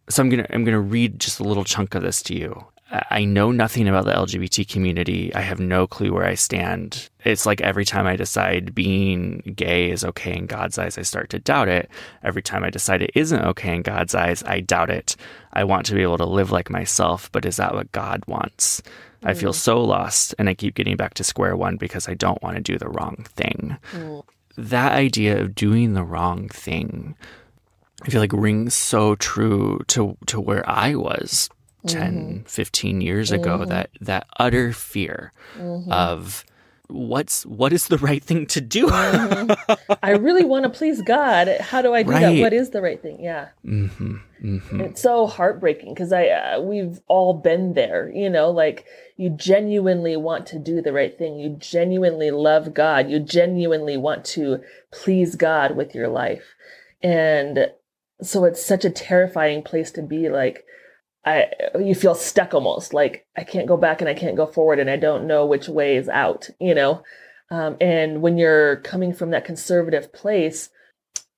So 0.09 0.23
I'm 0.23 0.29
gonna 0.29 0.47
I'm 0.51 0.65
gonna 0.65 0.81
read 0.81 1.19
just 1.19 1.41
a 1.41 1.45
little 1.45 1.65
chunk 1.65 1.95
of 1.95 2.03
this 2.03 2.23
to 2.25 2.35
you. 2.35 2.65
I 2.91 3.27
know 3.27 3.53
nothing 3.53 3.87
about 3.87 4.07
the 4.07 4.13
LGBT 4.13 4.67
community. 4.67 5.35
I 5.35 5.43
have 5.43 5.61
no 5.61 5.87
clue 5.87 6.11
where 6.11 6.25
I 6.25 6.35
stand. 6.35 7.11
It's 7.23 7.45
like 7.45 7.61
every 7.61 7.85
time 7.85 8.07
I 8.07 8.17
decide 8.17 8.75
being 8.75 9.53
gay 9.55 9.91
is 9.91 10.05
okay 10.07 10.35
in 10.35 10.47
God's 10.47 10.79
eyes, 10.79 10.97
I 10.97 11.03
start 11.03 11.29
to 11.31 11.39
doubt 11.39 11.69
it. 11.69 11.91
Every 12.23 12.41
time 12.41 12.65
I 12.65 12.71
decide 12.71 13.03
it 13.03 13.11
isn't 13.15 13.45
okay 13.45 13.75
in 13.75 13.83
God's 13.83 14.15
eyes, 14.15 14.43
I 14.45 14.61
doubt 14.61 14.89
it. 14.89 15.17
I 15.53 15.65
want 15.65 15.85
to 15.87 15.95
be 15.95 16.03
able 16.03 16.17
to 16.17 16.25
live 16.25 16.51
like 16.51 16.71
myself, 16.71 17.31
but 17.31 17.45
is 17.45 17.59
that 17.59 17.75
what 17.75 17.93
God 17.93 18.23
wants? 18.27 18.83
Mm. 19.23 19.31
I 19.31 19.35
feel 19.35 19.53
mm. 19.53 19.57
so 19.57 19.83
lost 19.83 20.35
and 20.39 20.49
I 20.49 20.55
keep 20.55 20.75
getting 20.75 20.97
back 20.97 21.15
to 21.15 21.25
square 21.25 21.57
one 21.57 21.77
because 21.77 22.09
I 22.09 22.15
don't 22.15 22.43
want 22.43 22.57
to 22.57 22.63
do 22.63 22.79
the 22.79 22.89
wrong 22.89 23.25
thing. 23.29 23.77
Mm. 23.93 24.23
That 24.57 24.93
idea 24.93 25.41
of 25.41 25.55
doing 25.55 25.95
the 25.95 26.05
wrong 26.05 26.49
thing, 26.49 27.15
I 28.03 28.11
feel 28.11 28.21
like 28.21 28.33
rings 28.33 28.75
so 28.75 29.15
true 29.17 29.81
to 29.89 30.17
to 30.27 30.41
where 30.41 30.69
I 30.69 30.95
was 30.95 31.49
10, 31.87 32.15
mm-hmm. 32.15 32.43
15 32.43 33.01
years 33.01 33.31
ago, 33.31 33.59
mm-hmm. 33.59 33.71
that 33.71 33.91
that 34.01 34.27
utter 34.39 34.73
fear 34.73 35.33
mm-hmm. 35.57 35.91
of 35.93 36.45
what's 36.89 37.45
what 37.45 37.73
is 37.73 37.89
the 37.89 37.99
right 37.99 38.25
thing 38.25 38.47
to 38.47 38.63
do 38.63 38.87
mm-hmm. 38.87 39.95
i 40.03 40.11
really 40.11 40.45
want 40.45 40.65
to 40.65 40.71
please 40.71 41.03
god 41.03 41.49
how 41.61 41.83
do 41.83 41.95
i 41.95 42.03
do 42.03 42.11
right. 42.11 42.21
that 42.21 42.41
what 42.41 42.53
is 42.55 42.71
the 42.71 42.81
right 42.81 43.03
thing 43.03 43.23
yeah 43.23 43.49
mm-hmm. 43.65 44.17
Mm-hmm. 44.43 44.81
it's 44.81 45.03
so 45.03 45.27
heartbreaking 45.27 45.93
because 45.93 46.13
i 46.13 46.29
uh, 46.29 46.61
we've 46.61 47.01
all 47.07 47.35
been 47.35 47.75
there 47.75 48.11
you 48.15 48.31
know 48.31 48.51
like 48.51 48.87
you 49.19 49.29
genuinely 49.29 50.17
want 50.17 50.47
to 50.47 50.59
do 50.59 50.81
the 50.81 50.93
right 50.93 51.17
thing 51.17 51.39
you 51.39 51.57
genuinely 51.59 52.31
love 52.31 52.73
god 52.73 53.11
you 53.11 53.21
genuinely 53.21 53.99
want 53.99 54.25
to 54.25 54.61
please 54.91 55.35
god 55.35 55.77
with 55.77 55.95
your 55.95 56.09
life 56.09 56.55
and 57.03 57.71
so 58.23 58.45
it's 58.45 58.65
such 58.65 58.85
a 58.85 58.91
terrifying 58.91 59.63
place 59.63 59.91
to 59.91 60.03
be 60.03 60.31
like 60.31 60.65
I 61.25 61.51
you 61.79 61.95
feel 61.95 62.15
stuck 62.15 62.55
almost 62.55 62.95
like 62.95 63.27
I 63.37 63.45
can't 63.45 63.67
go 63.67 63.77
back 63.77 64.01
and 64.01 64.09
I 64.09 64.15
can't 64.15 64.37
go 64.37 64.47
forward 64.47 64.79
and 64.79 64.89
I 64.89 64.97
don't 64.97 65.27
know 65.27 65.45
which 65.45 65.69
way 65.69 65.97
is 65.97 66.09
out, 66.09 66.49
you 66.61 66.75
know. 66.75 67.03
Um, 67.51 67.77
and 67.81 68.23
when 68.23 68.37
you're 68.39 68.77
coming 68.77 69.13
from 69.13 69.31
that 69.31 69.45
conservative 69.45 70.13
place, 70.13 70.71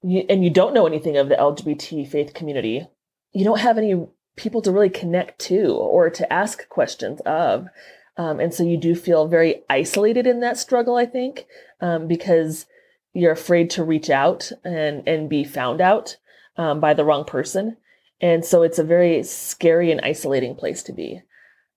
you, 0.02 0.24
and 0.28 0.44
you 0.44 0.50
don't 0.50 0.74
know 0.74 0.86
anything 0.86 1.16
of 1.16 1.28
the 1.28 1.36
LGBT 1.36 2.08
faith 2.08 2.34
community, 2.34 2.86
you 3.32 3.44
don't 3.44 3.60
have 3.60 3.78
any 3.78 4.06
people 4.36 4.62
to 4.62 4.72
really 4.72 4.90
connect 4.90 5.38
to 5.38 5.74
or 5.74 6.10
to 6.10 6.32
ask 6.32 6.68
questions 6.68 7.20
of. 7.26 7.68
Um, 8.16 8.40
and 8.40 8.52
so 8.52 8.62
you 8.62 8.76
do 8.76 8.94
feel 8.94 9.28
very 9.28 9.62
isolated 9.70 10.26
in 10.26 10.40
that 10.40 10.58
struggle, 10.58 10.96
I 10.96 11.06
think, 11.06 11.46
um, 11.80 12.06
because 12.06 12.66
you're 13.12 13.32
afraid 13.32 13.70
to 13.70 13.84
reach 13.84 14.10
out 14.10 14.52
and 14.64 15.06
and 15.08 15.28
be 15.28 15.44
found 15.44 15.80
out 15.80 16.16
um, 16.56 16.80
by 16.80 16.94
the 16.94 17.04
wrong 17.04 17.24
person. 17.24 17.76
And 18.20 18.44
so 18.44 18.62
it's 18.62 18.78
a 18.78 18.84
very 18.84 19.22
scary 19.22 19.90
and 19.90 20.00
isolating 20.02 20.54
place 20.54 20.82
to 20.84 20.92
be. 20.92 21.22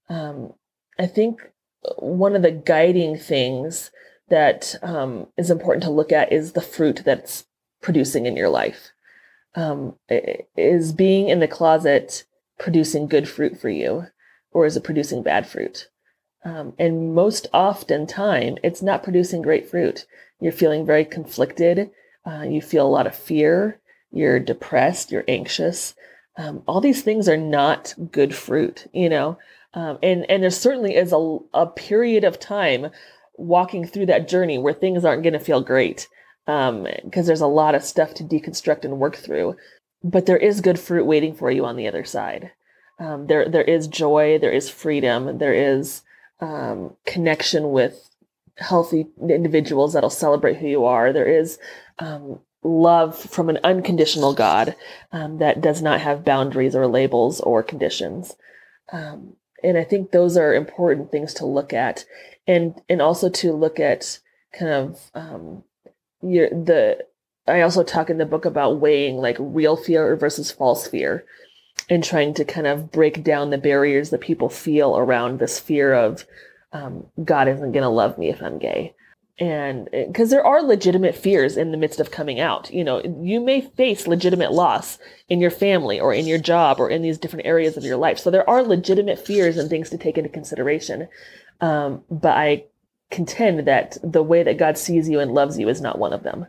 Um, 0.10 0.54
I 1.00 1.06
think 1.06 1.42
one 1.98 2.36
of 2.36 2.42
the 2.42 2.52
guiding 2.52 3.18
things 3.18 3.92
that 4.30 4.76
um, 4.82 5.28
is 5.38 5.50
important 5.50 5.84
to 5.84 5.90
look 5.90 6.12
at 6.12 6.32
is 6.32 6.52
the 6.52 6.62
fruit 6.62 7.02
that's 7.06 7.46
producing 7.82 8.26
in 8.26 8.36
your 8.36 8.50
life. 8.50 8.92
Um, 9.56 9.96
is 10.10 10.92
being 10.92 11.30
in 11.30 11.40
the 11.40 11.48
closet 11.48 12.26
producing 12.58 13.08
good 13.08 13.30
fruit 13.30 13.60
for 13.60 13.70
you, 13.70 14.08
or 14.52 14.66
is 14.66 14.76
it 14.76 14.84
producing 14.84 15.22
bad 15.22 15.48
fruit? 15.48 15.90
Um, 16.44 16.74
and 16.80 17.14
most 17.14 17.48
often 17.54 18.08
time, 18.08 18.58
it's 18.64 18.82
not 18.82 19.04
producing 19.04 19.42
great 19.42 19.70
fruit. 19.70 20.06
You're 20.40 20.52
feeling 20.52 20.86
very 20.86 21.06
conflicted. 21.06 21.92
Uh, 22.26 22.42
you 22.42 22.62
feel 22.62 22.86
a 22.86 22.90
lot 22.90 23.08
of 23.08 23.16
fear. 23.16 23.80
You're 24.12 24.40
depressed. 24.40 25.12
You're 25.12 25.26
anxious 25.28 25.94
um, 26.38 26.64
all 26.68 26.82
these 26.82 27.02
things 27.02 27.30
are 27.30 27.38
not 27.38 27.94
good 28.12 28.34
fruit, 28.34 28.88
you 28.94 29.10
know. 29.10 29.38
Um, 29.74 29.98
and 30.04 30.30
and 30.30 30.44
there 30.44 30.50
certainly 30.50 30.96
is 30.96 31.12
a, 31.12 31.38
a 31.54 31.68
period 31.68 32.24
of 32.24 32.40
time 32.40 32.88
walking 33.36 33.86
through 33.86 34.06
that 34.08 34.28
journey 34.28 34.58
where 34.58 34.74
things 34.74 35.04
aren't 35.04 35.24
going 35.24 35.34
to 35.34 35.40
feel 35.40 35.62
great 35.62 36.08
because 36.46 36.70
um, 36.70 36.88
there's 37.12 37.42
a 37.42 37.48
lot 37.48 37.74
of 37.76 37.84
stuff 37.84 38.14
to 38.16 38.24
deconstruct 38.24 38.84
and 38.84 39.00
work 39.00 39.16
through. 39.16 39.56
But 40.04 40.26
there 40.26 40.38
is 40.38 40.62
good 40.62 40.80
fruit 40.80 41.06
waiting 41.06 41.34
for 41.34 41.50
you 41.50 41.66
on 41.66 41.78
the 41.78 41.88
other 41.88 42.04
side. 42.04 42.52
Um, 43.00 43.28
there 43.28 43.48
there 43.48 43.64
is 43.64 43.88
joy, 43.88 44.38
there 44.40 44.52
is 44.52 44.70
freedom, 44.70 45.38
there 45.38 45.54
is 45.54 46.02
um, 46.40 46.96
connection 47.06 47.72
with 47.72 48.10
healthy 48.58 49.08
individuals 49.30 49.94
that'll 49.94 50.10
celebrate 50.10 50.58
who 50.58 50.68
you 50.68 50.86
are. 50.86 51.12
There 51.12 51.26
is 51.26 51.58
um, 52.00 52.40
love 52.64 53.18
from 53.18 53.50
an 53.50 53.60
unconditional 53.64 54.34
God 54.34 54.76
um, 55.12 55.38
that 55.38 55.62
does 55.62 55.82
not 55.82 56.02
have 56.02 56.26
boundaries 56.26 56.76
or 56.76 56.88
labels 56.88 57.40
or 57.42 57.64
conditions. 57.64 58.36
Um, 58.92 59.36
and 59.64 59.78
I 59.78 59.84
think 59.84 60.12
those 60.12 60.38
are 60.38 60.54
important 60.54 61.12
things 61.12 61.34
to 61.36 61.46
look 61.46 61.74
at, 61.74 62.06
and 62.48 62.80
and 62.90 63.02
also 63.02 63.30
to 63.30 63.54
look 63.54 63.80
at 63.80 64.20
kind 64.58 64.72
of 64.72 65.12
um, 65.14 65.64
your 66.22 66.50
the. 66.50 67.06
I 67.46 67.62
also 67.62 67.84
talk 67.84 68.10
in 68.10 68.18
the 68.18 68.26
book 68.26 68.46
about 68.46 68.80
weighing 68.80 69.18
like 69.18 69.36
real 69.40 69.76
fear 69.76 70.16
versus 70.16 70.52
false 70.52 70.88
fear, 70.88 71.26
and 71.90 72.04
trying 72.04 72.34
to 72.36 72.46
kind 72.46 72.68
of 72.68 72.92
break 72.92 73.24
down 73.24 73.50
the 73.50 73.58
barriers 73.58 74.10
that 74.10 74.22
people 74.22 74.50
feel 74.50 74.98
around 74.98 75.40
this 75.40 75.60
fear 75.60 75.94
of 75.94 76.26
um, 76.72 77.06
God 77.24 77.48
isn't 77.48 77.72
going 77.72 77.84
to 77.84 77.90
love 77.90 78.18
me 78.18 78.30
if 78.30 78.42
I'm 78.42 78.60
gay 78.60 78.94
and 79.40 79.90
because 79.92 80.30
there 80.30 80.46
are 80.46 80.62
legitimate 80.62 81.16
fears 81.16 81.58
in 81.58 81.72
the 81.72 81.78
midst 81.78 82.00
of 82.00 82.12
coming 82.12 82.40
out 82.40 82.72
you 82.72 82.84
know 82.84 83.02
you 83.20 83.40
may 83.40 83.62
face 83.62 84.06
legitimate 84.06 84.52
loss 84.52 85.00
in 85.34 85.42
your 85.42 85.52
family 85.52 86.00
or 86.00 86.14
in 86.14 86.28
your 86.28 86.38
job 86.38 86.80
or 86.80 86.90
in 86.90 87.02
these 87.02 87.18
different 87.18 87.46
areas 87.46 87.76
of 87.76 87.84
your 87.84 87.98
life. 87.98 88.20
So 88.20 88.30
there 88.30 88.48
are 88.48 88.62
legitimate 88.62 89.18
fears 89.18 89.58
and 89.58 89.68
things 89.68 89.90
to 89.90 89.98
take 89.98 90.18
into 90.18 90.30
consideration. 90.30 91.08
Um, 91.60 92.04
but 92.10 92.38
i 92.38 92.66
contend 93.10 93.68
that 93.68 93.98
the 94.04 94.24
way 94.24 94.42
that 94.42 94.58
god 94.58 94.76
sees 94.76 95.08
you 95.08 95.20
and 95.20 95.34
loves 95.34 95.60
you 95.60 95.70
is 95.70 95.82
not 95.82 96.00
one 96.00 96.14
of 96.14 96.24
them. 96.24 96.48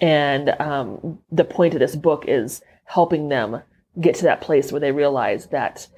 And 0.00 0.50
um, 0.60 1.18
the 1.32 1.44
point 1.44 1.74
of 1.74 1.80
this 1.80 1.96
book 1.96 2.24
is 2.28 2.62
helping 2.84 3.28
them 3.28 3.62
get 4.00 4.14
to 4.16 4.22
that 4.24 4.40
place 4.40 4.70
where 4.70 4.80
they 4.80 4.92
realize 4.92 5.46
that 5.46 5.88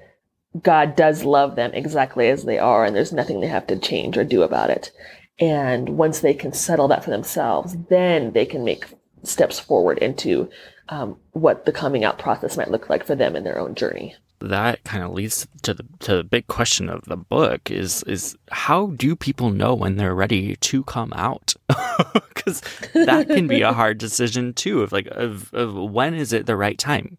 god 0.62 0.96
does 0.96 1.22
love 1.22 1.54
them 1.54 1.70
exactly 1.74 2.28
as 2.28 2.44
they 2.44 2.58
are 2.58 2.84
and 2.84 2.96
there's 2.96 3.12
nothing 3.12 3.40
they 3.40 3.46
have 3.46 3.68
to 3.68 3.78
change 3.78 4.18
or 4.18 4.24
do 4.24 4.42
about 4.42 4.68
it 4.68 4.90
and 5.40 5.90
once 5.90 6.20
they 6.20 6.34
can 6.34 6.52
settle 6.52 6.88
that 6.88 7.02
for 7.02 7.10
themselves, 7.10 7.76
then 7.88 8.32
they 8.32 8.46
can 8.46 8.64
make 8.64 8.84
steps 9.22 9.58
forward 9.58 9.98
into 9.98 10.48
um, 10.90 11.16
what 11.32 11.64
the 11.64 11.72
coming 11.72 12.04
out 12.04 12.18
process 12.18 12.56
might 12.56 12.70
look 12.70 12.88
like 12.88 13.04
for 13.04 13.14
them 13.14 13.34
in 13.34 13.44
their 13.44 13.58
own 13.58 13.74
journey. 13.74 14.14
That 14.42 14.84
kind 14.84 15.04
of 15.04 15.12
leads 15.12 15.46
to 15.62 15.74
the 15.74 15.84
to 16.00 16.16
the 16.16 16.24
big 16.24 16.46
question 16.46 16.88
of 16.88 17.04
the 17.04 17.16
book 17.16 17.70
is 17.70 18.02
is 18.04 18.36
how 18.50 18.86
do 18.86 19.14
people 19.14 19.50
know 19.50 19.74
when 19.74 19.96
they're 19.96 20.14
ready 20.14 20.56
to 20.56 20.84
come 20.84 21.12
out? 21.14 21.54
Because 22.40 22.62
that 22.94 23.28
can 23.28 23.48
be 23.48 23.60
a 23.60 23.72
hard 23.74 23.98
decision 23.98 24.54
too. 24.54 24.80
Of 24.80 24.92
like 24.92 25.08
of, 25.08 25.52
of 25.52 25.74
when 25.74 26.14
is 26.14 26.32
it 26.32 26.46
the 26.46 26.56
right 26.56 26.78
time? 26.78 27.18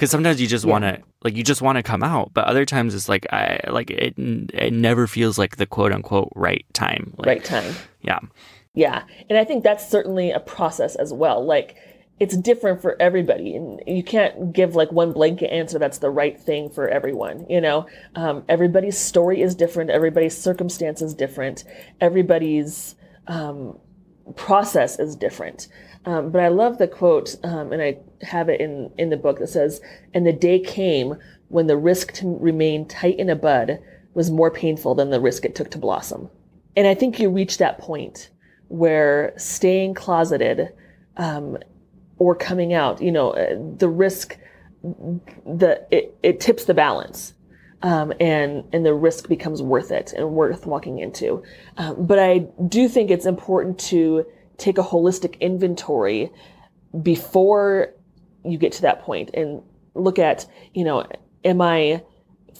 because 0.00 0.10
sometimes 0.10 0.40
you 0.40 0.46
just 0.46 0.64
yeah. 0.64 0.70
want 0.70 0.84
to 0.84 1.02
like 1.22 1.36
you 1.36 1.42
just 1.42 1.62
want 1.62 1.76
to 1.76 1.82
come 1.82 2.02
out. 2.02 2.32
But 2.32 2.46
other 2.46 2.64
times 2.64 2.94
it's 2.94 3.08
like 3.08 3.26
i 3.32 3.60
like 3.68 3.90
it 3.90 4.14
it 4.18 4.72
never 4.72 5.06
feels 5.06 5.38
like 5.38 5.56
the 5.56 5.66
quote 5.66 5.92
unquote 5.92 6.32
right 6.34 6.64
time. 6.72 7.14
Like, 7.16 7.26
right 7.26 7.44
time. 7.44 7.74
Yeah. 8.02 8.20
Yeah. 8.74 9.04
And 9.28 9.38
i 9.38 9.44
think 9.44 9.64
that's 9.64 9.88
certainly 9.88 10.30
a 10.30 10.40
process 10.40 10.96
as 10.96 11.12
well. 11.12 11.44
Like 11.44 11.76
it's 12.18 12.36
different 12.36 12.82
for 12.82 13.00
everybody. 13.00 13.54
And 13.56 13.80
you 13.86 14.02
can't 14.02 14.52
give 14.52 14.74
like 14.74 14.92
one 14.92 15.12
blanket 15.12 15.52
answer 15.52 15.78
that's 15.78 15.98
the 15.98 16.10
right 16.10 16.38
thing 16.38 16.70
for 16.70 16.88
everyone 16.88 17.46
you 17.48 17.60
know? 17.60 17.86
Um, 18.14 18.44
everybody's 18.48 18.98
story 18.98 19.42
is 19.42 19.54
different. 19.54 19.90
Everybody's 19.90 20.36
circumstance 20.36 21.02
is 21.02 21.14
different. 21.14 21.64
Everybody's 22.00 22.94
um, 23.26 23.78
process 24.36 24.98
is 24.98 25.16
different 25.16 25.68
um, 26.06 26.30
but 26.30 26.40
I 26.40 26.48
love 26.48 26.78
the 26.78 26.88
quote, 26.88 27.36
um, 27.44 27.72
and 27.72 27.82
I 27.82 27.98
have 28.22 28.48
it 28.48 28.60
in, 28.60 28.90
in 28.96 29.10
the 29.10 29.16
book 29.16 29.38
that 29.38 29.48
says, 29.48 29.80
And 30.14 30.26
the 30.26 30.32
day 30.32 30.58
came 30.58 31.16
when 31.48 31.66
the 31.66 31.76
risk 31.76 32.12
to 32.14 32.38
remain 32.38 32.88
tight 32.88 33.18
in 33.18 33.28
a 33.28 33.36
bud 33.36 33.80
was 34.14 34.30
more 34.30 34.50
painful 34.50 34.94
than 34.94 35.10
the 35.10 35.20
risk 35.20 35.44
it 35.44 35.54
took 35.54 35.70
to 35.72 35.78
blossom. 35.78 36.30
And 36.74 36.86
I 36.86 36.94
think 36.94 37.20
you 37.20 37.28
reach 37.28 37.58
that 37.58 37.78
point 37.78 38.30
where 38.68 39.34
staying 39.36 39.94
closeted 39.94 40.72
um, 41.16 41.58
or 42.18 42.34
coming 42.34 42.72
out, 42.72 43.02
you 43.02 43.12
know, 43.12 43.32
uh, 43.32 43.56
the 43.76 43.88
risk, 43.88 44.38
the 44.82 45.86
it, 45.90 46.16
it 46.22 46.40
tips 46.40 46.64
the 46.64 46.74
balance. 46.74 47.34
Um, 47.82 48.12
and 48.20 48.64
and 48.74 48.84
the 48.84 48.92
risk 48.92 49.26
becomes 49.26 49.62
worth 49.62 49.90
it 49.90 50.12
and 50.12 50.32
worth 50.32 50.66
walking 50.66 50.98
into. 50.98 51.42
Um, 51.78 52.06
but 52.06 52.18
I 52.18 52.46
do 52.68 52.88
think 52.88 53.10
it's 53.10 53.24
important 53.24 53.78
to 53.80 54.26
take 54.60 54.78
a 54.78 54.82
holistic 54.82 55.40
inventory 55.40 56.30
before 57.02 57.94
you 58.44 58.58
get 58.58 58.72
to 58.72 58.82
that 58.82 59.02
point 59.02 59.30
and 59.34 59.62
look 59.94 60.18
at, 60.18 60.46
you 60.74 60.84
know, 60.84 61.06
am 61.44 61.60
I 61.60 62.02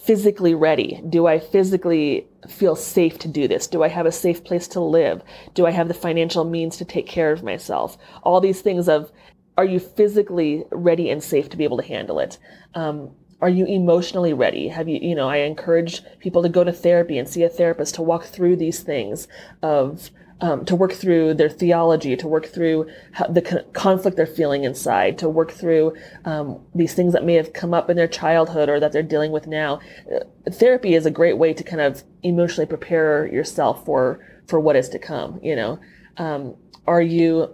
physically 0.03 0.55
ready? 0.55 1.01
Do 1.07 1.27
I 1.27 1.39
physically 1.39 2.27
feel 2.49 2.75
safe 2.75 3.19
to 3.19 3.27
do 3.27 3.47
this? 3.47 3.67
Do 3.67 3.83
I 3.83 3.87
have 3.87 4.05
a 4.05 4.11
safe 4.11 4.43
place 4.43 4.67
to 4.69 4.79
live? 4.79 5.21
Do 5.53 5.65
I 5.67 5.71
have 5.71 5.87
the 5.87 5.93
financial 5.93 6.43
means 6.43 6.77
to 6.77 6.85
take 6.85 7.07
care 7.07 7.31
of 7.31 7.43
myself? 7.43 7.97
All 8.23 8.41
these 8.41 8.61
things 8.61 8.89
of, 8.89 9.11
are 9.57 9.65
you 9.65 9.79
physically 9.79 10.63
ready 10.71 11.09
and 11.09 11.23
safe 11.23 11.49
to 11.49 11.57
be 11.57 11.63
able 11.63 11.77
to 11.77 11.83
handle 11.83 12.19
it? 12.19 12.39
Um, 12.73 13.11
are 13.41 13.49
you 13.49 13.65
emotionally 13.65 14.33
ready? 14.33 14.67
Have 14.67 14.87
you, 14.87 14.99
you 15.01 15.15
know, 15.15 15.27
I 15.27 15.37
encourage 15.37 16.01
people 16.19 16.41
to 16.43 16.49
go 16.49 16.63
to 16.63 16.71
therapy 16.71 17.17
and 17.17 17.27
see 17.27 17.43
a 17.43 17.49
therapist 17.49 17.95
to 17.95 18.01
walk 18.01 18.23
through 18.25 18.55
these 18.55 18.81
things 18.81 19.27
of, 19.61 20.09
um, 20.41 20.65
to 20.65 20.75
work 20.75 20.91
through 20.91 21.35
their 21.35 21.49
theology, 21.49 22.15
to 22.17 22.27
work 22.27 22.47
through 22.47 22.89
how, 23.13 23.27
the 23.27 23.41
con- 23.41 23.63
conflict 23.73 24.17
they're 24.17 24.25
feeling 24.25 24.63
inside, 24.63 25.17
to 25.19 25.29
work 25.29 25.51
through 25.51 25.95
um, 26.25 26.59
these 26.73 26.93
things 26.93 27.13
that 27.13 27.23
may 27.23 27.35
have 27.35 27.53
come 27.53 27.73
up 27.73 27.89
in 27.89 27.95
their 27.95 28.07
childhood 28.07 28.67
or 28.67 28.79
that 28.79 28.91
they're 28.91 29.03
dealing 29.03 29.31
with 29.31 29.45
now. 29.47 29.79
Uh, 30.13 30.19
therapy 30.51 30.95
is 30.95 31.05
a 31.05 31.11
great 31.11 31.37
way 31.37 31.53
to 31.53 31.63
kind 31.63 31.81
of 31.81 32.03
emotionally 32.23 32.65
prepare 32.65 33.27
yourself 33.27 33.85
for 33.85 34.25
for 34.47 34.59
what 34.59 34.75
is 34.75 34.89
to 34.89 34.99
come. 34.99 35.39
You 35.43 35.55
know, 35.55 35.79
um, 36.17 36.55
are 36.87 37.01
you 37.01 37.53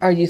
are 0.00 0.12
you 0.12 0.28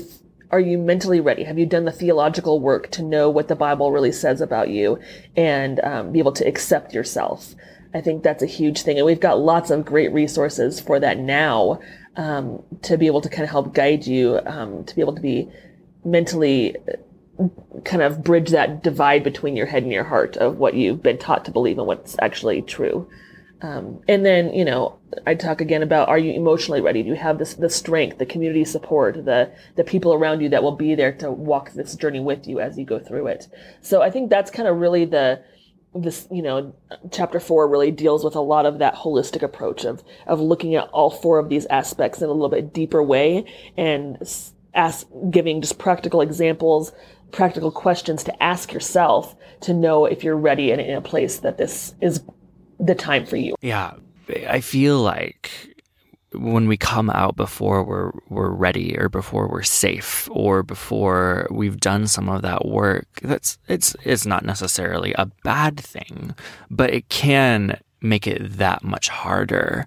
are 0.50 0.60
you 0.60 0.78
mentally 0.78 1.20
ready? 1.20 1.44
Have 1.44 1.58
you 1.58 1.66
done 1.66 1.84
the 1.84 1.92
theological 1.92 2.60
work 2.60 2.90
to 2.92 3.02
know 3.02 3.30
what 3.30 3.48
the 3.48 3.56
Bible 3.56 3.92
really 3.92 4.12
says 4.12 4.40
about 4.40 4.68
you 4.68 4.98
and 5.34 5.80
um, 5.80 6.12
be 6.12 6.18
able 6.18 6.32
to 6.32 6.46
accept 6.46 6.92
yourself? 6.92 7.54
I 7.94 8.00
think 8.00 8.22
that's 8.22 8.42
a 8.42 8.46
huge 8.46 8.82
thing. 8.82 8.96
And 8.96 9.06
we've 9.06 9.20
got 9.20 9.38
lots 9.38 9.70
of 9.70 9.84
great 9.84 10.12
resources 10.12 10.80
for 10.80 10.98
that 11.00 11.18
now 11.18 11.80
um, 12.16 12.62
to 12.82 12.96
be 12.96 13.06
able 13.06 13.20
to 13.20 13.28
kind 13.28 13.44
of 13.44 13.50
help 13.50 13.74
guide 13.74 14.06
you, 14.06 14.40
um, 14.46 14.84
to 14.84 14.94
be 14.94 15.00
able 15.02 15.14
to 15.14 15.20
be 15.20 15.48
mentally 16.04 16.76
uh, 16.76 17.48
kind 17.84 18.02
of 18.02 18.22
bridge 18.22 18.50
that 18.50 18.82
divide 18.82 19.24
between 19.24 19.56
your 19.56 19.66
head 19.66 19.82
and 19.82 19.92
your 19.92 20.04
heart 20.04 20.36
of 20.36 20.58
what 20.58 20.74
you've 20.74 21.02
been 21.02 21.18
taught 21.18 21.44
to 21.44 21.50
believe 21.50 21.78
and 21.78 21.86
what's 21.86 22.16
actually 22.20 22.62
true. 22.62 23.08
Um, 23.62 24.02
and 24.08 24.26
then, 24.26 24.52
you 24.52 24.64
know, 24.64 24.98
I 25.24 25.36
talk 25.36 25.60
again 25.60 25.82
about 25.82 26.08
are 26.08 26.18
you 26.18 26.32
emotionally 26.32 26.80
ready? 26.80 27.02
Do 27.02 27.10
you 27.10 27.14
have 27.14 27.38
this 27.38 27.54
the 27.54 27.70
strength, 27.70 28.18
the 28.18 28.26
community 28.26 28.64
support, 28.64 29.24
the 29.24 29.52
the 29.76 29.84
people 29.84 30.12
around 30.12 30.40
you 30.40 30.48
that 30.48 30.64
will 30.64 30.76
be 30.76 30.96
there 30.96 31.12
to 31.18 31.30
walk 31.30 31.72
this 31.72 31.94
journey 31.94 32.18
with 32.18 32.48
you 32.48 32.58
as 32.58 32.76
you 32.76 32.84
go 32.84 32.98
through 32.98 33.28
it? 33.28 33.46
So 33.80 34.02
I 34.02 34.10
think 34.10 34.30
that's 34.30 34.50
kind 34.50 34.66
of 34.66 34.78
really 34.78 35.04
the 35.04 35.40
this 35.94 36.26
you 36.30 36.42
know 36.42 36.74
chapter 37.10 37.38
four 37.38 37.68
really 37.68 37.90
deals 37.90 38.24
with 38.24 38.34
a 38.34 38.40
lot 38.40 38.64
of 38.64 38.78
that 38.78 38.94
holistic 38.94 39.42
approach 39.42 39.84
of 39.84 40.02
of 40.26 40.40
looking 40.40 40.74
at 40.74 40.88
all 40.88 41.10
four 41.10 41.38
of 41.38 41.48
these 41.48 41.66
aspects 41.66 42.22
in 42.22 42.28
a 42.28 42.32
little 42.32 42.48
bit 42.48 42.72
deeper 42.72 43.02
way 43.02 43.44
and 43.76 44.16
ask 44.74 45.06
giving 45.30 45.60
just 45.60 45.78
practical 45.78 46.22
examples 46.22 46.92
practical 47.32 47.70
questions 47.70 48.22
to 48.24 48.42
ask 48.42 48.72
yourself 48.72 49.34
to 49.60 49.74
know 49.74 50.04
if 50.04 50.22
you're 50.22 50.36
ready 50.36 50.70
and 50.70 50.80
in 50.80 50.94
a 50.94 51.00
place 51.00 51.38
that 51.40 51.58
this 51.58 51.94
is 52.00 52.22
the 52.78 52.94
time 52.94 53.26
for 53.26 53.36
you. 53.36 53.54
Yeah. 53.60 53.94
I 54.48 54.60
feel 54.60 55.00
like 55.00 55.71
when 56.34 56.68
we 56.68 56.76
come 56.76 57.10
out 57.10 57.36
before 57.36 57.82
we're 57.82 58.12
we're 58.28 58.50
ready 58.50 58.96
or 58.98 59.08
before 59.08 59.48
we're 59.48 59.62
safe 59.62 60.28
or 60.32 60.62
before 60.62 61.46
we've 61.50 61.78
done 61.78 62.06
some 62.06 62.28
of 62.28 62.42
that 62.42 62.66
work 62.66 63.06
that's 63.22 63.58
it's 63.68 63.94
it's 64.04 64.26
not 64.26 64.44
necessarily 64.44 65.12
a 65.14 65.26
bad 65.44 65.78
thing 65.78 66.34
but 66.70 66.92
it 66.92 67.08
can 67.08 67.78
make 68.00 68.26
it 68.26 68.56
that 68.58 68.82
much 68.82 69.08
harder 69.08 69.86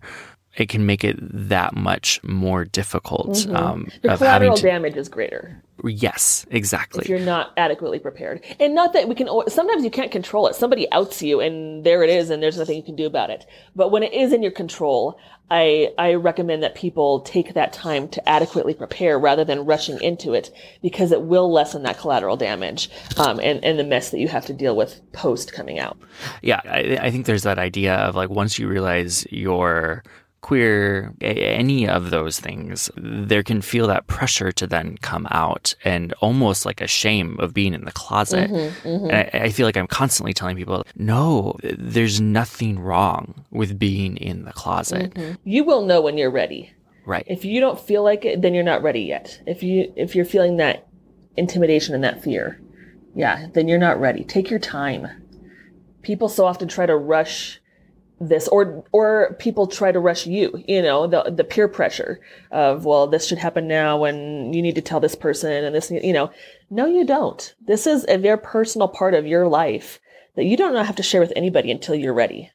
it 0.57 0.69
can 0.69 0.85
make 0.85 1.03
it 1.03 1.17
that 1.19 1.75
much 1.75 2.23
more 2.23 2.63
difficult 2.65 3.29
mm-hmm. 3.29 3.55
um, 3.55 3.87
the 4.01 4.15
collateral 4.15 4.55
to, 4.55 4.63
damage 4.63 4.95
is 4.95 5.09
greater 5.09 5.61
Yes, 5.87 6.45
exactly. 6.49 7.01
If 7.01 7.09
you're 7.09 7.19
not 7.19 7.53
adequately 7.57 7.99
prepared. 7.99 8.43
And 8.59 8.73
not 8.73 8.93
that 8.93 9.07
we 9.07 9.15
can, 9.15 9.27
sometimes 9.47 9.83
you 9.83 9.91
can't 9.91 10.11
control 10.11 10.47
it. 10.47 10.55
Somebody 10.55 10.91
outs 10.91 11.21
you 11.21 11.39
and 11.39 11.83
there 11.83 12.03
it 12.03 12.09
is 12.09 12.29
and 12.29 12.41
there's 12.41 12.57
nothing 12.57 12.77
you 12.77 12.83
can 12.83 12.95
do 12.95 13.05
about 13.05 13.29
it. 13.29 13.45
But 13.75 13.91
when 13.91 14.03
it 14.03 14.13
is 14.13 14.33
in 14.33 14.41
your 14.41 14.51
control, 14.51 15.19
I, 15.51 15.93
I 15.97 16.15
recommend 16.15 16.63
that 16.63 16.73
people 16.73 17.19
take 17.19 17.53
that 17.53 17.71
time 17.71 18.07
to 18.09 18.29
adequately 18.29 18.73
prepare 18.73 19.19
rather 19.19 19.45
than 19.45 19.65
rushing 19.65 20.01
into 20.01 20.33
it 20.33 20.51
because 20.81 21.11
it 21.11 21.21
will 21.21 21.51
lessen 21.51 21.83
that 21.83 21.99
collateral 21.99 22.35
damage 22.35 22.89
um, 23.17 23.39
and, 23.39 23.63
and 23.63 23.77
the 23.77 23.83
mess 23.83 24.09
that 24.09 24.19
you 24.19 24.27
have 24.27 24.45
to 24.47 24.53
deal 24.53 24.75
with 24.75 25.01
post 25.11 25.53
coming 25.53 25.77
out. 25.77 25.97
Yeah, 26.41 26.61
I, 26.65 26.97
I 26.99 27.11
think 27.11 27.27
there's 27.27 27.43
that 27.43 27.59
idea 27.59 27.95
of 27.95 28.15
like 28.15 28.29
once 28.29 28.57
you 28.57 28.67
realize 28.67 29.27
you're 29.29 30.03
queer, 30.45 31.11
any 31.21 31.87
of 31.87 32.11
those 32.11 32.39
things, 32.39 32.91
there 32.95 33.41
can 33.41 33.63
feel 33.63 33.87
that 33.87 34.05
pressure 34.05 34.51
to 34.51 34.67
then 34.67 34.95
come 35.01 35.27
out 35.31 35.73
and 35.83 36.13
almost 36.21 36.67
like 36.67 36.81
a 36.81 36.87
shame 36.87 37.35
of 37.39 37.51
being 37.51 37.73
in 37.73 37.83
the 37.83 37.91
closet. 37.91 38.51
Mm-hmm, 38.51 38.87
mm-hmm. 38.87 39.09
And 39.09 39.29
I, 39.33 39.45
I, 39.45 39.49
feel 39.49 39.65
like 39.65 39.75
I'm 39.75 39.87
constantly 39.87 40.35
telling 40.35 40.55
people, 40.55 40.85
no, 40.97 41.55
there's 41.63 42.21
nothing 42.21 42.77
wrong 42.77 43.43
with 43.49 43.79
being 43.79 44.17
in 44.17 44.45
the 44.45 44.53
closet. 44.53 45.15
Mm-hmm. 45.15 45.33
You 45.45 45.63
will 45.63 45.83
know 45.83 45.99
when 45.99 46.15
you're 46.15 46.29
ready. 46.29 46.71
Right. 47.07 47.25
If 47.25 47.43
you 47.43 47.59
don't 47.59 47.79
feel 47.79 48.03
like 48.03 48.23
it, 48.23 48.43
then 48.43 48.53
you're 48.53 48.63
not 48.63 48.83
ready 48.83 49.01
yet. 49.01 49.41
If 49.47 49.63
you 49.63 49.91
if 49.95 50.13
you're 50.15 50.25
feeling 50.25 50.57
that 50.57 50.87
intimidation 51.35 51.95
and 51.95 52.03
that 52.03 52.23
fear, 52.23 52.61
yeah, 53.15 53.47
then 53.55 53.67
you're 53.67 53.79
not 53.79 53.99
ready. 53.99 54.23
Take 54.23 54.51
your 54.51 54.59
time. 54.59 55.07
People 56.03 56.29
so 56.29 56.45
often 56.45 56.67
try 56.67 56.85
to 56.85 56.95
rush 56.95 57.59
this 58.19 58.47
or 58.47 58.83
or 58.93 59.35
people 59.39 59.67
try 59.67 59.91
to 59.91 59.99
rush 59.99 60.25
you 60.25 60.63
you 60.67 60.81
know 60.81 61.05
the 61.05 61.23
the 61.35 61.43
peer 61.43 61.67
pressure 61.67 62.21
of 62.49 62.85
well 62.85 63.07
this 63.07 63.27
should 63.27 63.37
happen 63.37 63.67
now 63.67 64.05
and 64.05 64.55
you 64.55 64.61
need 64.61 64.75
to 64.75 64.81
tell 64.81 65.01
this 65.01 65.15
person 65.15 65.51
and 65.51 65.75
this 65.75 65.91
you 65.91 66.13
know. 66.13 66.31
No 66.69 66.85
you 66.85 67.05
don't. 67.05 67.53
This 67.65 67.85
is 67.85 68.05
a 68.07 68.17
very 68.17 68.37
personal 68.37 68.87
part 68.87 69.13
of 69.13 69.27
your 69.27 69.47
life 69.47 69.99
that 70.35 70.45
you 70.45 70.57
don't 70.57 70.75
have 70.75 70.95
to 70.95 71.03
share 71.03 71.21
with 71.21 71.33
anybody 71.35 71.71
until 71.71 71.95
you're 71.95 72.13
ready. 72.13 72.51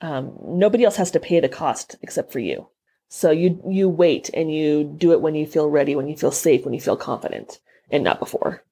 Um, 0.00 0.36
nobody 0.42 0.84
else 0.84 0.96
has 0.96 1.10
to 1.12 1.20
pay 1.20 1.40
the 1.40 1.48
cost 1.48 1.96
except 2.02 2.32
for 2.32 2.40
you. 2.40 2.68
So 3.08 3.30
you 3.30 3.62
you 3.68 3.88
wait 3.88 4.30
and 4.34 4.52
you 4.52 4.84
do 4.84 5.12
it 5.12 5.20
when 5.20 5.34
you 5.34 5.46
feel 5.46 5.68
ready 5.68 5.94
when 5.96 6.08
you 6.08 6.16
feel 6.16 6.32
safe 6.32 6.64
when 6.64 6.74
you 6.74 6.80
feel 6.80 6.96
confident 6.96 7.60
and 7.90 8.04
not 8.04 8.18
before. 8.18 8.62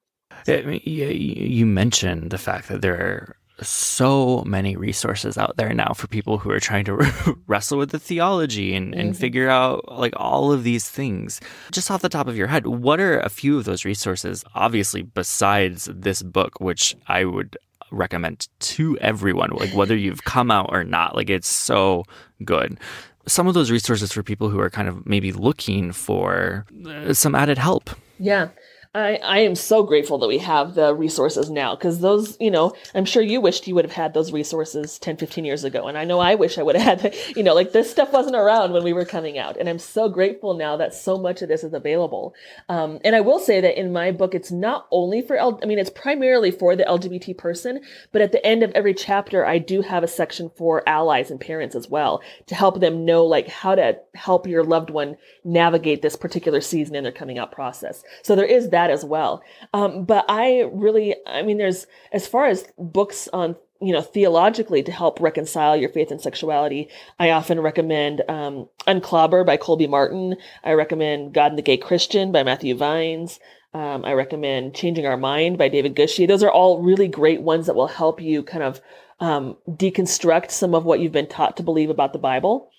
You 0.45 1.65
mentioned 1.65 2.31
the 2.31 2.37
fact 2.37 2.67
that 2.67 2.81
there 2.81 3.35
so 3.63 4.43
many 4.45 4.75
resources 4.75 5.37
out 5.37 5.57
there 5.57 5.73
now 5.73 5.93
for 5.93 6.07
people 6.07 6.37
who 6.37 6.51
are 6.51 6.59
trying 6.59 6.85
to 6.85 6.95
wrestle 7.47 7.77
with 7.77 7.91
the 7.91 7.99
theology 7.99 8.73
and, 8.75 8.91
mm-hmm. 8.91 8.99
and 8.99 9.17
figure 9.17 9.49
out 9.49 9.91
like 9.91 10.13
all 10.17 10.51
of 10.51 10.63
these 10.63 10.89
things. 10.89 11.41
Just 11.71 11.89
off 11.91 12.01
the 12.01 12.09
top 12.09 12.27
of 12.27 12.37
your 12.37 12.47
head, 12.47 12.67
what 12.67 12.99
are 12.99 13.19
a 13.19 13.29
few 13.29 13.57
of 13.57 13.65
those 13.65 13.85
resources, 13.85 14.43
obviously, 14.55 15.01
besides 15.01 15.89
this 15.93 16.21
book, 16.23 16.59
which 16.59 16.95
I 17.07 17.25
would 17.25 17.57
recommend 17.91 18.47
to 18.59 18.97
everyone, 18.99 19.51
like 19.51 19.73
whether 19.73 19.95
you've 19.95 20.23
come 20.23 20.51
out 20.51 20.69
or 20.71 20.83
not? 20.83 21.15
Like 21.15 21.29
it's 21.29 21.47
so 21.47 22.03
good. 22.43 22.79
Some 23.25 23.47
of 23.47 23.53
those 23.53 23.71
resources 23.71 24.11
for 24.11 24.21
people 24.21 24.49
who 24.49 24.59
are 24.59 24.69
kind 24.69 24.89
of 24.89 25.05
maybe 25.05 25.31
looking 25.31 25.91
for 25.91 26.65
uh, 26.85 27.13
some 27.13 27.35
added 27.35 27.57
help. 27.57 27.89
Yeah. 28.19 28.49
I, 28.95 29.15
I 29.23 29.39
am 29.39 29.55
so 29.55 29.81
grateful 29.81 30.19
that 30.19 30.27
we 30.27 30.37
have 30.37 30.75
the 30.75 30.93
resources 30.93 31.49
now 31.49 31.73
because 31.75 31.99
those, 31.99 32.37
you 32.39 32.51
know, 32.51 32.73
I'm 32.93 33.05
sure 33.05 33.23
you 33.23 33.41
wished 33.41 33.65
you 33.65 33.73
would 33.73 33.85
have 33.85 33.91
had 33.91 34.13
those 34.13 34.31
resources 34.31 34.99
10, 34.99 35.17
15 35.17 35.45
years 35.45 35.63
ago. 35.63 35.87
And 35.87 35.97
I 35.97 36.03
know 36.03 36.19
I 36.19 36.35
wish 36.35 36.59
I 36.59 36.63
would 36.63 36.75
have 36.75 37.01
had, 37.01 37.15
you 37.35 37.41
know, 37.41 37.55
like 37.55 37.71
this 37.71 37.89
stuff 37.89 38.13
wasn't 38.13 38.35
around 38.35 38.71
when 38.71 38.83
we 38.83 38.93
were 38.93 39.03
coming 39.03 39.39
out. 39.39 39.57
And 39.57 39.67
I'm 39.67 39.79
so 39.79 40.09
grateful 40.09 40.53
now 40.53 40.77
that 40.77 40.93
so 40.93 41.17
much 41.17 41.41
of 41.41 41.49
this 41.49 41.63
is 41.63 41.73
available. 41.73 42.35
Um, 42.69 42.99
and 43.03 43.15
I 43.15 43.21
will 43.21 43.39
say 43.39 43.61
that 43.61 43.79
in 43.79 43.91
my 43.91 44.11
book, 44.11 44.35
it's 44.35 44.51
not 44.51 44.85
only 44.91 45.23
for, 45.23 45.37
L- 45.37 45.59
I 45.63 45.65
mean, 45.65 45.79
it's 45.79 45.89
primarily 45.89 46.51
for 46.51 46.75
the 46.75 46.83
LGBT 46.83 47.35
person, 47.35 47.81
but 48.11 48.21
at 48.21 48.31
the 48.31 48.45
end 48.45 48.61
of 48.61 48.71
every 48.75 48.93
chapter, 48.93 49.43
I 49.43 49.57
do 49.57 49.81
have 49.81 50.03
a 50.03 50.07
section 50.07 50.51
for 50.55 50.87
allies 50.87 51.31
and 51.31 51.41
parents 51.41 51.75
as 51.75 51.89
well 51.89 52.21
to 52.45 52.53
help 52.53 52.79
them 52.79 53.05
know 53.05 53.25
like 53.25 53.47
how 53.47 53.73
to 53.73 53.97
help 54.13 54.45
your 54.45 54.63
loved 54.63 54.91
one 54.91 55.17
navigate 55.43 56.03
this 56.03 56.15
particular 56.15 56.61
season 56.61 56.93
in 56.93 57.01
their 57.01 57.11
coming 57.11 57.39
out 57.39 57.51
process. 57.51 58.03
So 58.21 58.35
there 58.35 58.45
is 58.45 58.69
that 58.69 58.82
that 58.83 58.93
as 58.93 59.05
well. 59.05 59.43
Um, 59.73 60.05
but 60.05 60.25
I 60.27 60.69
really, 60.71 61.15
I 61.25 61.41
mean, 61.41 61.57
there's, 61.57 61.87
as 62.11 62.27
far 62.27 62.45
as 62.45 62.67
books 62.77 63.29
on, 63.31 63.55
you 63.81 63.93
know, 63.93 64.01
theologically 64.01 64.83
to 64.83 64.91
help 64.91 65.19
reconcile 65.19 65.75
your 65.75 65.89
faith 65.89 66.11
and 66.11 66.21
sexuality, 66.21 66.89
I 67.19 67.31
often 67.31 67.59
recommend 67.59 68.21
um, 68.29 68.69
Unclobber 68.87 69.45
by 69.45 69.57
Colby 69.57 69.87
Martin. 69.87 70.35
I 70.63 70.73
recommend 70.73 71.33
God 71.33 71.51
and 71.51 71.57
the 71.57 71.63
Gay 71.63 71.77
Christian 71.77 72.31
by 72.31 72.43
Matthew 72.43 72.75
Vines. 72.75 73.39
Um, 73.73 74.05
I 74.05 74.13
recommend 74.13 74.75
Changing 74.75 75.07
Our 75.07 75.17
Mind 75.17 75.57
by 75.57 75.67
David 75.67 75.95
Gushee. 75.95 76.27
Those 76.27 76.43
are 76.43 76.51
all 76.51 76.83
really 76.83 77.07
great 77.07 77.41
ones 77.41 77.65
that 77.65 77.75
will 77.75 77.87
help 77.87 78.21
you 78.21 78.43
kind 78.43 78.63
of 78.63 78.81
um, 79.19 79.57
deconstruct 79.67 80.51
some 80.51 80.75
of 80.75 80.85
what 80.85 80.99
you've 80.99 81.11
been 81.11 81.27
taught 81.27 81.57
to 81.57 81.63
believe 81.63 81.89
about 81.89 82.13
the 82.13 82.19
Bible. 82.19 82.71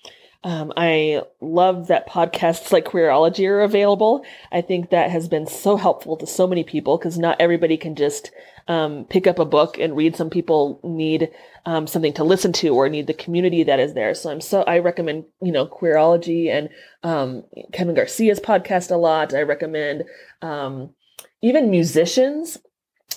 Um, 0.45 0.71
I 0.77 1.23
love 1.41 1.87
that 1.87 2.07
podcasts 2.07 2.71
like 2.71 2.85
Queerology 2.85 3.49
are 3.49 3.61
available. 3.61 4.23
I 4.51 4.61
think 4.61 4.91
that 4.91 5.09
has 5.09 5.27
been 5.27 5.47
so 5.47 5.75
helpful 5.75 6.15
to 6.17 6.27
so 6.27 6.45
many 6.45 6.63
people 6.63 6.99
because 6.99 7.17
not 7.17 7.41
everybody 7.41 7.77
can 7.77 7.95
just 7.95 8.29
um, 8.67 9.05
pick 9.05 9.25
up 9.25 9.39
a 9.39 9.45
book 9.45 9.79
and 9.79 9.97
read. 9.97 10.15
Some 10.15 10.29
people 10.29 10.79
need 10.83 11.31
um, 11.65 11.87
something 11.87 12.13
to 12.13 12.23
listen 12.23 12.53
to 12.53 12.75
or 12.75 12.87
need 12.89 13.07
the 13.07 13.13
community 13.15 13.63
that 13.63 13.79
is 13.79 13.95
there. 13.95 14.13
So 14.13 14.29
I'm 14.29 14.39
so 14.39 14.61
I 14.61 14.77
recommend 14.77 15.25
you 15.41 15.51
know 15.51 15.65
Queerology 15.65 16.49
and 16.49 16.69
um, 17.01 17.43
Kevin 17.73 17.95
Garcia's 17.95 18.39
podcast 18.39 18.91
a 18.91 18.97
lot. 18.97 19.33
I 19.33 19.41
recommend 19.41 20.03
um, 20.43 20.91
even 21.41 21.71
musicians 21.71 22.59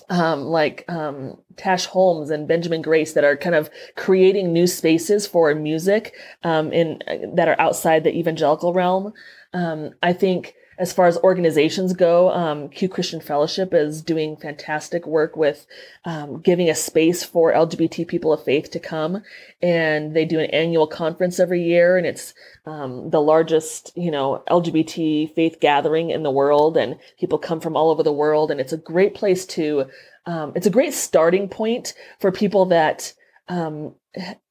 um, 0.09 0.45
like 0.45 0.85
um, 0.89 1.39
Tash 1.57 1.87
Holmes 1.87 2.31
and 2.31 2.49
Benjamin 2.49 2.83
Grace 2.83 3.13
that 3.15 3.25
are 3.25 3.37
kind 3.37 3.55
of 3.55 3.71
creating 3.97 4.53
new 4.53 4.67
spaces 4.67 5.27
for 5.27 5.55
music 5.55 6.15
um, 6.45 6.73
in 6.73 7.01
that 7.35 7.49
are 7.49 7.61
outside 7.61 8.05
the 8.05 8.17
evangelical 8.17 8.73
realm. 8.73 9.13
Um, 9.53 9.93
I 10.03 10.13
think 10.13 10.55
as 10.79 10.93
far 10.93 11.07
as 11.07 11.19
organizations 11.19 11.93
go, 11.93 12.31
um, 12.31 12.69
Q 12.69 12.89
Christian 12.89 13.21
Fellowship 13.21 13.75
is 13.75 14.01
doing 14.01 14.37
fantastic 14.37 15.07
work 15.07 15.37
with 15.37 15.67
um, 16.05 16.41
giving 16.41 16.71
a 16.71 16.75
space 16.75 17.25
for 17.25 17.53
LGBT 17.53 18.07
people 18.07 18.33
of 18.33 18.45
faith 18.45 18.71
to 18.71 18.79
come. 18.79 19.23
And 19.61 20.15
they 20.15 20.25
do 20.25 20.39
an 20.39 20.51
annual 20.51 20.87
conference 20.87 21.41
every 21.41 21.65
year, 21.65 21.97
and 21.97 22.07
it's 22.07 22.33
um, 22.65 23.11
the 23.11 23.21
largest, 23.21 23.91
you 23.97 24.11
know, 24.11 24.45
LGBT 24.49 25.35
faith 25.35 25.59
gathering 25.61 26.11
in 26.11 26.23
the 26.23 26.31
world. 26.31 26.77
And 26.77 26.99
people 27.19 27.39
come 27.39 27.61
from 27.61 27.77
all 27.77 27.91
over 27.91 28.05
the 28.05 28.13
world, 28.13 28.51
and 28.53 28.61
it's 28.61 28.73
a 28.73 28.79
great 28.79 29.15
place 29.15 29.45
to. 29.47 29.87
Um, 30.27 30.53
it's 30.55 30.67
a 30.67 30.71
great 30.71 30.93
starting 30.95 31.49
point 31.49 31.95
for 32.21 32.31
people 32.31 32.67
that 32.67 33.15
um, 33.49 33.95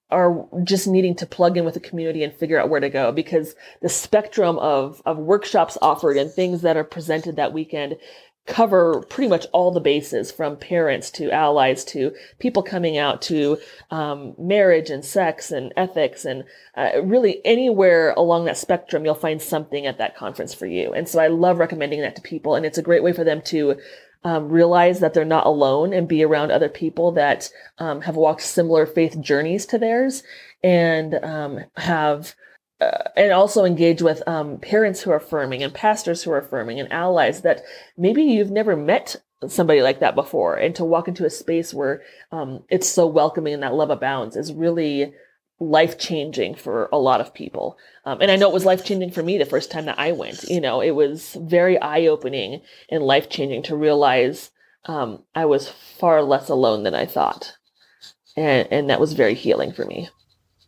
are 0.10 0.47
just 0.64 0.88
needing 0.88 1.16
to 1.16 1.26
plug 1.26 1.58
in 1.58 1.66
with 1.66 1.74
the 1.74 1.80
community 1.80 2.24
and 2.24 2.34
figure 2.34 2.60
out 2.60 2.70
where 2.70 2.80
to 2.80 2.89
go 2.89 3.12
because 3.12 3.55
the 3.82 3.89
spectrum 3.89 4.58
of, 4.60 5.01
of 5.05 5.18
workshops 5.18 5.78
offered 5.82 6.16
and 6.16 6.32
things 6.32 6.62
that 6.62 6.78
are 6.78 6.84
presented 6.84 7.36
that 7.36 7.53
weekend 7.53 7.97
cover 8.47 9.01
pretty 9.10 9.28
much 9.28 9.45
all 9.51 9.72
the 9.72 9.82
bases 9.82 10.32
from 10.32 10.55
parents 10.55 11.12
to 11.12 11.30
allies 11.32 11.84
to 11.84 12.16
people 12.39 12.64
coming 12.64 12.97
out 12.97 13.22
to 13.22 13.58
um, 13.91 14.34
marriage 14.39 14.89
and 14.89 15.03
sex 15.03 15.51
and 15.51 15.74
ethics 15.76 16.24
and 16.24 16.45
uh, 16.76 16.91
really 17.03 17.41
anywhere 17.45 18.14
along 18.16 18.45
that 18.45 18.58
spectrum 18.58 19.03
you'll 19.03 19.14
find 19.14 19.41
something 19.41 19.86
at 19.86 19.97
that 19.97 20.16
conference 20.16 20.53
for 20.53 20.66
you. 20.66 20.93
And 20.93 21.10
so 21.10 21.20
i 21.20 21.28
love 21.28 21.60
recommending 21.60 21.99
that 22.01 22.16
to 22.16 22.22
people 22.22 22.55
and 22.55 22.66
it's 22.66 22.78
a 22.78 22.84
great 22.84 23.03
way 23.03 23.12
for 23.12 23.26
them 23.26 23.41
to 23.47 23.76
um, 24.24 24.49
realize 24.49 24.99
that 24.99 25.13
they're 25.13 25.26
not 25.26 25.45
alone 25.45 25.93
and 25.93 26.07
be 26.07 26.24
around 26.24 26.51
other 26.51 26.70
people 26.70 27.11
that 27.13 27.49
um, 27.78 28.01
have 28.01 28.15
walked 28.15 28.41
similar 28.41 28.86
faith 28.86 29.20
journeys 29.22 29.65
to 29.68 29.78
theirs 29.78 30.24
and 30.63 31.15
um, 31.24 31.59
have 31.78 32.36
uh, 32.80 33.09
and 33.15 33.32
also 33.32 33.65
engage 33.65 34.01
with 34.01 34.28
um, 34.28 34.57
parents 34.59 35.01
who 35.01 35.11
are 35.11 35.18
affirming 35.18 35.63
and 35.63 35.74
pastors 35.74 36.22
who 36.22 36.32
are 36.32 36.38
affirming 36.38 36.80
and 36.80 36.91
allies 36.91 37.41
that 37.41 37.63
maybe 37.97 38.22
you've 38.22 38.51
never 38.51 38.76
met 38.76 39.15
somebody 39.47 39.82
like 39.82 39.99
that 39.99 40.15
before. 40.15 40.55
And 40.55 40.76
to 40.76 40.86
walk 40.86 41.07
into 41.07 41.26
a 41.26 41.30
space 41.30 41.74
where 41.74 42.01
um, 42.32 42.63
it's 42.70 42.88
so 42.88 43.07
welcoming 43.07 43.53
and 43.53 43.63
that 43.63 43.74
love 43.74 43.89
abounds 43.89 44.36
is 44.36 44.53
really 44.53 45.13
life 45.60 45.97
changing 45.97 46.55
for 46.55 46.88
a 46.91 46.97
lot 46.97 47.20
of 47.22 47.34
people. 47.34 47.78
Um, 48.05 48.22
and 48.22 48.30
I 48.30 48.36
know 48.36 48.47
it 48.49 48.53
was 48.53 48.66
life 48.66 48.86
changing 48.86 49.12
for 49.12 49.24
me 49.24 49.38
the 49.38 49.45
first 49.45 49.72
time 49.72 49.86
that 49.86 49.97
I 49.99 50.12
went. 50.12 50.43
You 50.43 50.62
know, 50.62 50.82
it 50.82 50.91
was 50.91 51.36
very 51.39 51.80
eye 51.82 52.05
opening 52.05 52.62
and 52.89 53.03
life 53.03 53.30
changing 53.30 53.64
to 53.64 53.76
realize 53.76 54.51
um, 54.86 55.24
I 55.36 55.45
was 55.45 55.68
far 55.70 56.22
less 56.24 56.47
alone 56.49 56.84
than 56.84 56.93
I 56.93 57.05
thought. 57.05 57.53
And, 58.36 58.68
and 58.72 58.89
that 58.89 58.99
was 58.99 59.14
very 59.14 59.34
healing 59.34 59.74
for 59.74 59.84
me. 59.86 60.10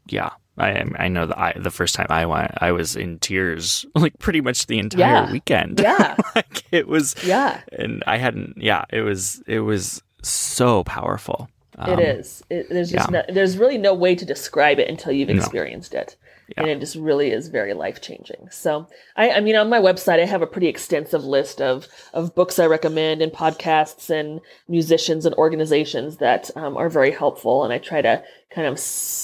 Yeah. 0.08 0.32
I 0.58 0.84
I 0.98 1.08
know 1.08 1.26
that 1.28 1.38
I 1.40 1.54
the 1.58 1.72
first 1.72 1.96
time 1.96 2.08
I 2.10 2.26
went, 2.26 2.52
I 2.58 2.74
was 2.74 2.98
in 2.98 3.20
tears 3.20 3.86
like 3.96 4.18
pretty 4.20 4.42
much 4.42 4.66
the 4.68 4.80
entire 4.80 5.00
Yeah. 5.26 5.32
weekend. 5.32 5.80
Yeah. 5.84 6.18
like 6.36 6.64
it 6.72 6.88
was 6.88 7.16
Yeah. 7.24 7.62
and 7.72 8.04
I 8.08 8.18
hadn't 8.18 8.56
yeah, 8.58 8.84
it 8.90 9.02
was 9.02 9.42
it 9.48 9.60
was 9.62 10.02
so 10.22 10.84
powerful. 10.84 11.48
Um, 11.80 11.98
it 11.98 12.00
is. 12.20 12.44
It, 12.50 12.68
there's 12.70 12.92
just 12.92 13.10
yeah. 13.12 13.24
no, 13.28 13.34
there's 13.34 13.58
really 13.58 13.78
no 13.78 13.94
way 13.94 14.14
to 14.16 14.26
describe 14.26 14.80
it 14.80 14.90
until 14.90 15.12
you've 15.14 15.30
No. 15.30 15.36
experienced 15.36 15.94
it, 15.94 16.18
Yeah. 16.50 16.64
and 16.64 16.70
it 16.70 16.80
just 16.80 16.96
really 16.96 17.32
is 17.32 17.48
very 17.48 17.74
life 17.74 18.02
changing. 18.02 18.50
So 18.52 18.88
I, 19.16 19.32
I 19.32 19.40
mean, 19.40 19.56
on 19.56 19.70
my 19.70 19.80
website, 19.80 20.20
I 20.22 20.26
have 20.26 20.42
a 20.42 20.48
pretty 20.48 20.68
extensive 20.68 21.24
list 21.24 21.62
of 21.62 21.88
of 22.14 22.36
books 22.36 22.60
I 22.60 22.66
recommend 22.66 23.22
and 23.22 23.32
podcasts 23.32 24.10
and 24.10 24.42
musicians 24.68 25.26
and 25.26 25.34
organizations 25.36 26.18
that 26.18 26.52
um, 26.56 26.76
are 26.76 26.90
very 26.90 27.12
helpful, 27.12 27.64
and 27.64 27.72
I 27.72 27.78
try 27.78 28.02
to 28.02 28.24
kind 28.52 28.68
of 28.68 28.80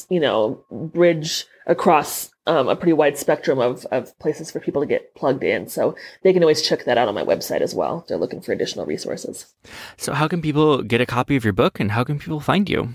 you 0.09 0.19
know 0.21 0.63
bridge 0.71 1.45
across 1.67 2.31
um, 2.47 2.67
a 2.67 2.75
pretty 2.75 2.93
wide 2.93 3.17
spectrum 3.17 3.59
of, 3.59 3.85
of 3.91 4.17
places 4.19 4.51
for 4.51 4.59
people 4.59 4.81
to 4.81 4.87
get 4.87 5.15
plugged 5.15 5.43
in. 5.43 5.67
So 5.67 5.95
they 6.23 6.33
can 6.33 6.43
always 6.43 6.61
check 6.61 6.85
that 6.85 6.97
out 6.97 7.07
on 7.07 7.15
my 7.15 7.23
website 7.23 7.61
as 7.61 7.73
well. 7.73 7.99
if 7.99 8.07
They're 8.07 8.17
looking 8.17 8.41
for 8.41 8.51
additional 8.51 8.85
resources. 8.85 9.53
So 9.97 10.13
how 10.13 10.27
can 10.27 10.41
people 10.41 10.83
get 10.83 11.01
a 11.01 11.05
copy 11.05 11.35
of 11.35 11.43
your 11.43 11.53
book 11.53 11.79
and 11.79 11.91
how 11.91 12.03
can 12.03 12.19
people 12.19 12.39
find 12.39 12.69
you? 12.69 12.89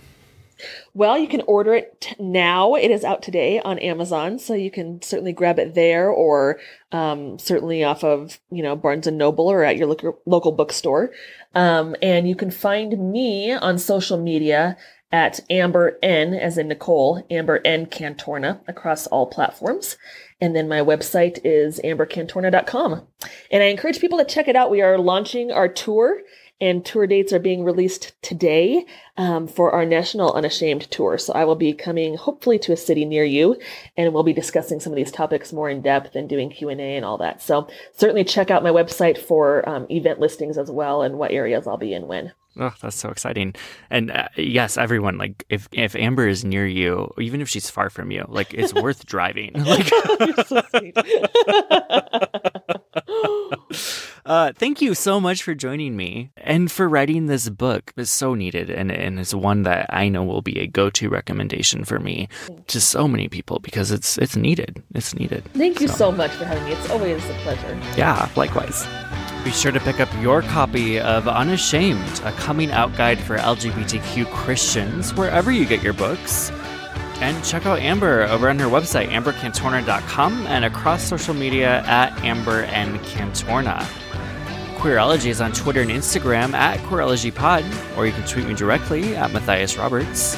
Well, 0.95 1.19
you 1.19 1.29
can 1.29 1.43
order 1.47 1.75
it 1.75 2.01
t- 2.01 2.17
now. 2.19 2.75
It 2.75 2.91
is 2.91 3.05
out 3.05 3.23
today 3.23 3.61
on 3.61 3.79
Amazon, 3.79 4.39
so 4.39 4.55
you 4.55 4.71
can 4.71 5.01
certainly 5.03 5.33
grab 5.33 5.59
it 5.59 5.75
there, 5.75 6.11
or 6.11 6.59
um, 6.93 7.39
certainly 7.39 7.83
off 7.85 8.05
of 8.05 8.39
you 8.51 8.63
know 8.63 8.77
Barnes 8.77 9.07
and 9.07 9.17
Noble 9.17 9.51
or 9.51 9.65
at 9.65 9.77
your 9.77 9.87
local 9.87 10.21
local 10.27 10.53
bookstore. 10.53 11.13
Um, 11.55 11.97
and 12.03 12.29
you 12.29 12.37
can 12.37 12.51
find 12.51 13.11
me 13.11 13.53
on 13.53 13.79
social 13.79 14.19
media 14.19 14.77
at 15.13 15.41
Amber 15.51 15.99
N, 16.03 16.35
as 16.35 16.57
in 16.59 16.69
Nicole, 16.69 17.25
Amber 17.31 17.61
N 17.65 17.87
Cantorna 17.87 18.61
across 18.69 19.07
all 19.09 19.27
platforms. 19.27 19.97
And 20.41 20.57
then 20.57 20.69
my 20.69 20.81
website 20.81 21.39
is 21.45 21.81
ambercantorna.com. 21.85 23.07
And 23.51 23.63
I 23.63 23.67
encourage 23.67 24.01
people 24.01 24.19
to 24.19 24.25
check 24.25 24.49
it 24.49 24.57
out. 24.57 24.71
We 24.71 24.83
are 24.83 24.99
launching 24.99 25.51
our 25.53 25.69
tour 25.69 26.21
and 26.61 26.85
tour 26.85 27.07
dates 27.07 27.33
are 27.33 27.39
being 27.39 27.65
released 27.65 28.13
today 28.23 28.85
um, 29.17 29.49
for 29.49 29.73
our 29.73 29.87
national 29.87 30.33
unashamed 30.35 30.83
tour 30.91 31.17
so 31.17 31.33
i 31.33 31.45
will 31.45 31.57
be 31.57 31.73
coming 31.73 32.17
hopefully 32.17 32.59
to 32.59 32.73
a 32.73 32.77
city 32.77 33.05
near 33.05 33.25
you 33.25 33.57
and 33.97 34.13
we'll 34.13 34.23
be 34.23 34.33
discussing 34.33 34.79
some 34.79 34.93
of 34.93 34.97
these 34.97 35.13
topics 35.13 35.53
more 35.53 35.71
in 35.71 35.81
depth 35.81 36.15
and 36.15 36.29
doing 36.29 36.51
q&a 36.51 36.75
and 36.75 37.05
all 37.05 37.17
that 37.17 37.41
so 37.41 37.67
certainly 37.97 38.25
check 38.25 38.51
out 38.51 38.63
my 38.63 38.71
website 38.71 39.17
for 39.17 39.67
um, 39.69 39.87
event 39.91 40.21
listings 40.21 40.59
as 40.59 40.71
well 40.71 41.03
and 41.03 41.19
what 41.19 41.31
areas 41.31 41.67
i'll 41.67 41.77
be 41.77 41.95
in 41.95 42.07
when 42.07 42.33
Oh, 42.61 42.75
that's 42.83 42.97
so 42.97 43.09
exciting! 43.09 43.55
And 43.89 44.11
uh, 44.11 44.29
yes, 44.37 44.77
everyone, 44.77 45.17
like 45.17 45.45
if 45.49 45.67
if 45.73 45.97
Amber 45.97 46.29
is 46.29 46.45
near 46.45 46.67
you, 46.67 47.11
even 47.19 47.41
if 47.41 47.49
she's 47.49 47.71
far 47.71 47.89
from 47.89 48.11
you, 48.11 48.27
like 48.29 48.53
it's 48.53 48.75
worth 48.75 49.07
driving. 49.07 49.53
Like, 49.71 49.87
so 50.47 50.61
uh, 54.27 54.53
thank 54.57 54.83
you 54.83 54.95
so 54.95 55.21
much 55.21 55.43
for 55.43 55.55
joining 55.55 55.97
me 55.97 56.31
and 56.37 56.71
for 56.71 56.89
writing 56.89 57.27
this 57.27 57.49
book. 57.49 57.93
It's 57.97 58.11
so 58.11 58.35
needed, 58.35 58.69
and 58.69 58.93
and 58.93 59.19
it's 59.19 59.33
one 59.33 59.63
that 59.63 59.87
I 59.91 60.09
know 60.09 60.25
will 60.25 60.43
be 60.43 60.59
a 60.61 60.67
go 60.67 60.91
to 60.91 61.09
recommendation 61.09 61.85
for 61.85 61.99
me 61.99 62.29
to 62.67 62.81
so 62.81 63.09
many 63.09 63.29
people 63.29 63.61
because 63.61 63.91
it's 63.91 64.19
it's 64.19 64.37
needed. 64.37 64.83
It's 64.95 65.15
needed. 65.15 65.45
thank 65.55 65.81
you 65.81 65.89
so 65.89 66.13
much 66.13 66.33
for 66.33 66.45
having 66.45 66.65
me 66.65 66.73
it's 66.73 66.91
always 66.91 67.25
a 67.25 67.35
pleasure 67.43 67.79
Yeah, 67.97 68.29
likewise. 68.37 68.87
Be 69.45 69.51
sure 69.51 69.73
to 69.73 69.81
pick 69.81 70.01
up 70.01 70.09
your 70.21 70.43
copy 70.43 71.01
of 71.01 71.27
Unashamed, 71.27 72.21
a 72.25 72.33
coming 72.33 72.71
out 72.71 72.95
guide 72.97 73.19
for 73.19 73.39
LGBTQ 73.39 74.31
Christians, 74.33 75.15
wherever 75.15 75.51
you 75.51 75.65
get 75.65 75.83
your 75.83 75.95
books. 75.95 76.51
And 77.21 77.43
check 77.43 77.65
out 77.65 77.79
Amber 77.79 78.25
over 78.25 78.51
on 78.51 78.59
her 78.59 78.67
website, 78.67 79.09
ambercantorna.com, 79.09 80.47
and 80.47 80.65
across 80.67 81.03
social 81.03 81.35
media 81.35 81.81
at 81.87 82.19
Amber 82.23 82.63
and 82.65 82.99
Cantorna. 83.01 83.81
Queerology 84.77 85.27
is 85.27 85.41
on 85.41 85.53
Twitter 85.53 85.81
and 85.81 85.91
Instagram 85.91 86.53
at 86.53 86.79
QueerologyPod, 86.81 87.97
or 87.97 88.07
you 88.07 88.13
can 88.13 88.27
tweet 88.27 88.47
me 88.47 88.55
directly 88.55 89.17
at 89.17 89.33
Matthias 89.33 89.77
Roberts. 89.77 90.37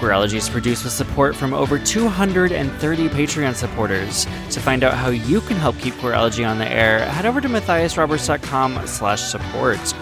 Queerology 0.00 0.34
is 0.34 0.48
produced 0.48 0.84
with 0.84 0.92
support 0.92 1.36
from 1.36 1.54
over 1.54 1.78
230 1.78 3.08
Patreon 3.08 3.54
supporters. 3.54 4.26
To 4.50 4.60
find 4.60 4.82
out 4.84 4.94
how 4.94 5.08
you 5.08 5.40
can 5.40 5.56
help 5.56 5.78
keep 5.78 5.94
Queerology 5.94 6.46
on 6.46 6.58
the 6.58 6.68
air, 6.70 7.00
head 7.06 7.26
over 7.26 7.40
to 7.40 7.48
matthiasroberts.com 7.48 8.86
slash 8.86 9.22
support. 9.22 9.94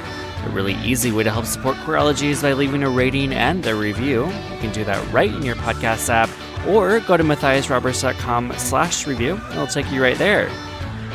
A 0.45 0.49
really 0.51 0.74
easy 0.76 1.12
way 1.12 1.22
to 1.22 1.30
help 1.30 1.45
support 1.45 1.76
Queerology 1.78 2.30
is 2.30 2.43
by 2.43 2.53
leaving 2.55 2.82
a 2.82 2.90
rating 2.90 3.32
and 3.32 3.64
a 3.66 3.74
review. 3.74 4.24
You 4.26 4.59
can 4.59 4.72
do 4.72 4.82
that 4.84 5.12
right 5.12 5.32
in 5.32 5.43
your 5.43 5.57
podcast 5.57 6.09
app, 6.09 6.30
or 6.66 6.99
go 7.01 7.16
to 7.16 7.22
matthiasroberts.com 7.22 8.55
slash 8.57 9.07
review, 9.07 9.34
and 9.36 9.53
it'll 9.53 9.66
take 9.66 9.90
you 9.93 10.03
right 10.03 10.18
there. 10.18 10.49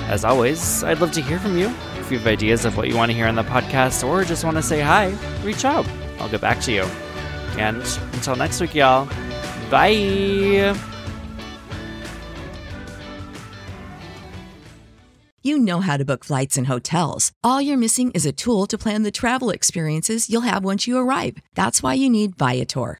As 0.07 0.23
always, 0.23 0.83
I'd 0.83 0.99
love 0.99 1.11
to 1.13 1.21
hear 1.21 1.39
from 1.39 1.57
you. 1.57 1.67
If 1.97 2.11
you 2.11 2.19
have 2.19 2.27
ideas 2.27 2.63
of 2.63 2.77
what 2.77 2.87
you 2.87 2.95
want 2.95 3.11
to 3.11 3.15
hear 3.17 3.27
on 3.27 3.35
the 3.35 3.43
podcast 3.43 4.07
or 4.07 4.23
just 4.23 4.45
want 4.45 4.55
to 4.55 4.63
say 4.63 4.79
hi, 4.79 5.13
reach 5.43 5.65
out. 5.65 5.85
I'll 6.19 6.29
get 6.29 6.39
back 6.39 6.61
to 6.61 6.71
you. 6.71 6.85
And 7.57 7.77
until 8.13 8.35
next 8.35 8.59
week, 8.61 8.75
y'all, 8.75 9.05
bye. 9.69 10.75
You 15.43 15.57
know 15.57 15.79
how 15.79 15.95
to 15.95 16.03
book 16.03 16.25
flights 16.25 16.57
and 16.57 16.67
hotels. 16.67 17.31
All 17.41 17.61
you're 17.61 17.77
missing 17.77 18.11
is 18.11 18.25
a 18.25 18.33
tool 18.33 18.67
to 18.67 18.77
plan 18.77 19.03
the 19.03 19.11
travel 19.11 19.49
experiences 19.49 20.29
you'll 20.29 20.41
have 20.41 20.65
once 20.65 20.87
you 20.87 20.97
arrive. 20.97 21.37
That's 21.55 21.81
why 21.81 21.93
you 21.93 22.09
need 22.09 22.35
Viator. 22.35 22.99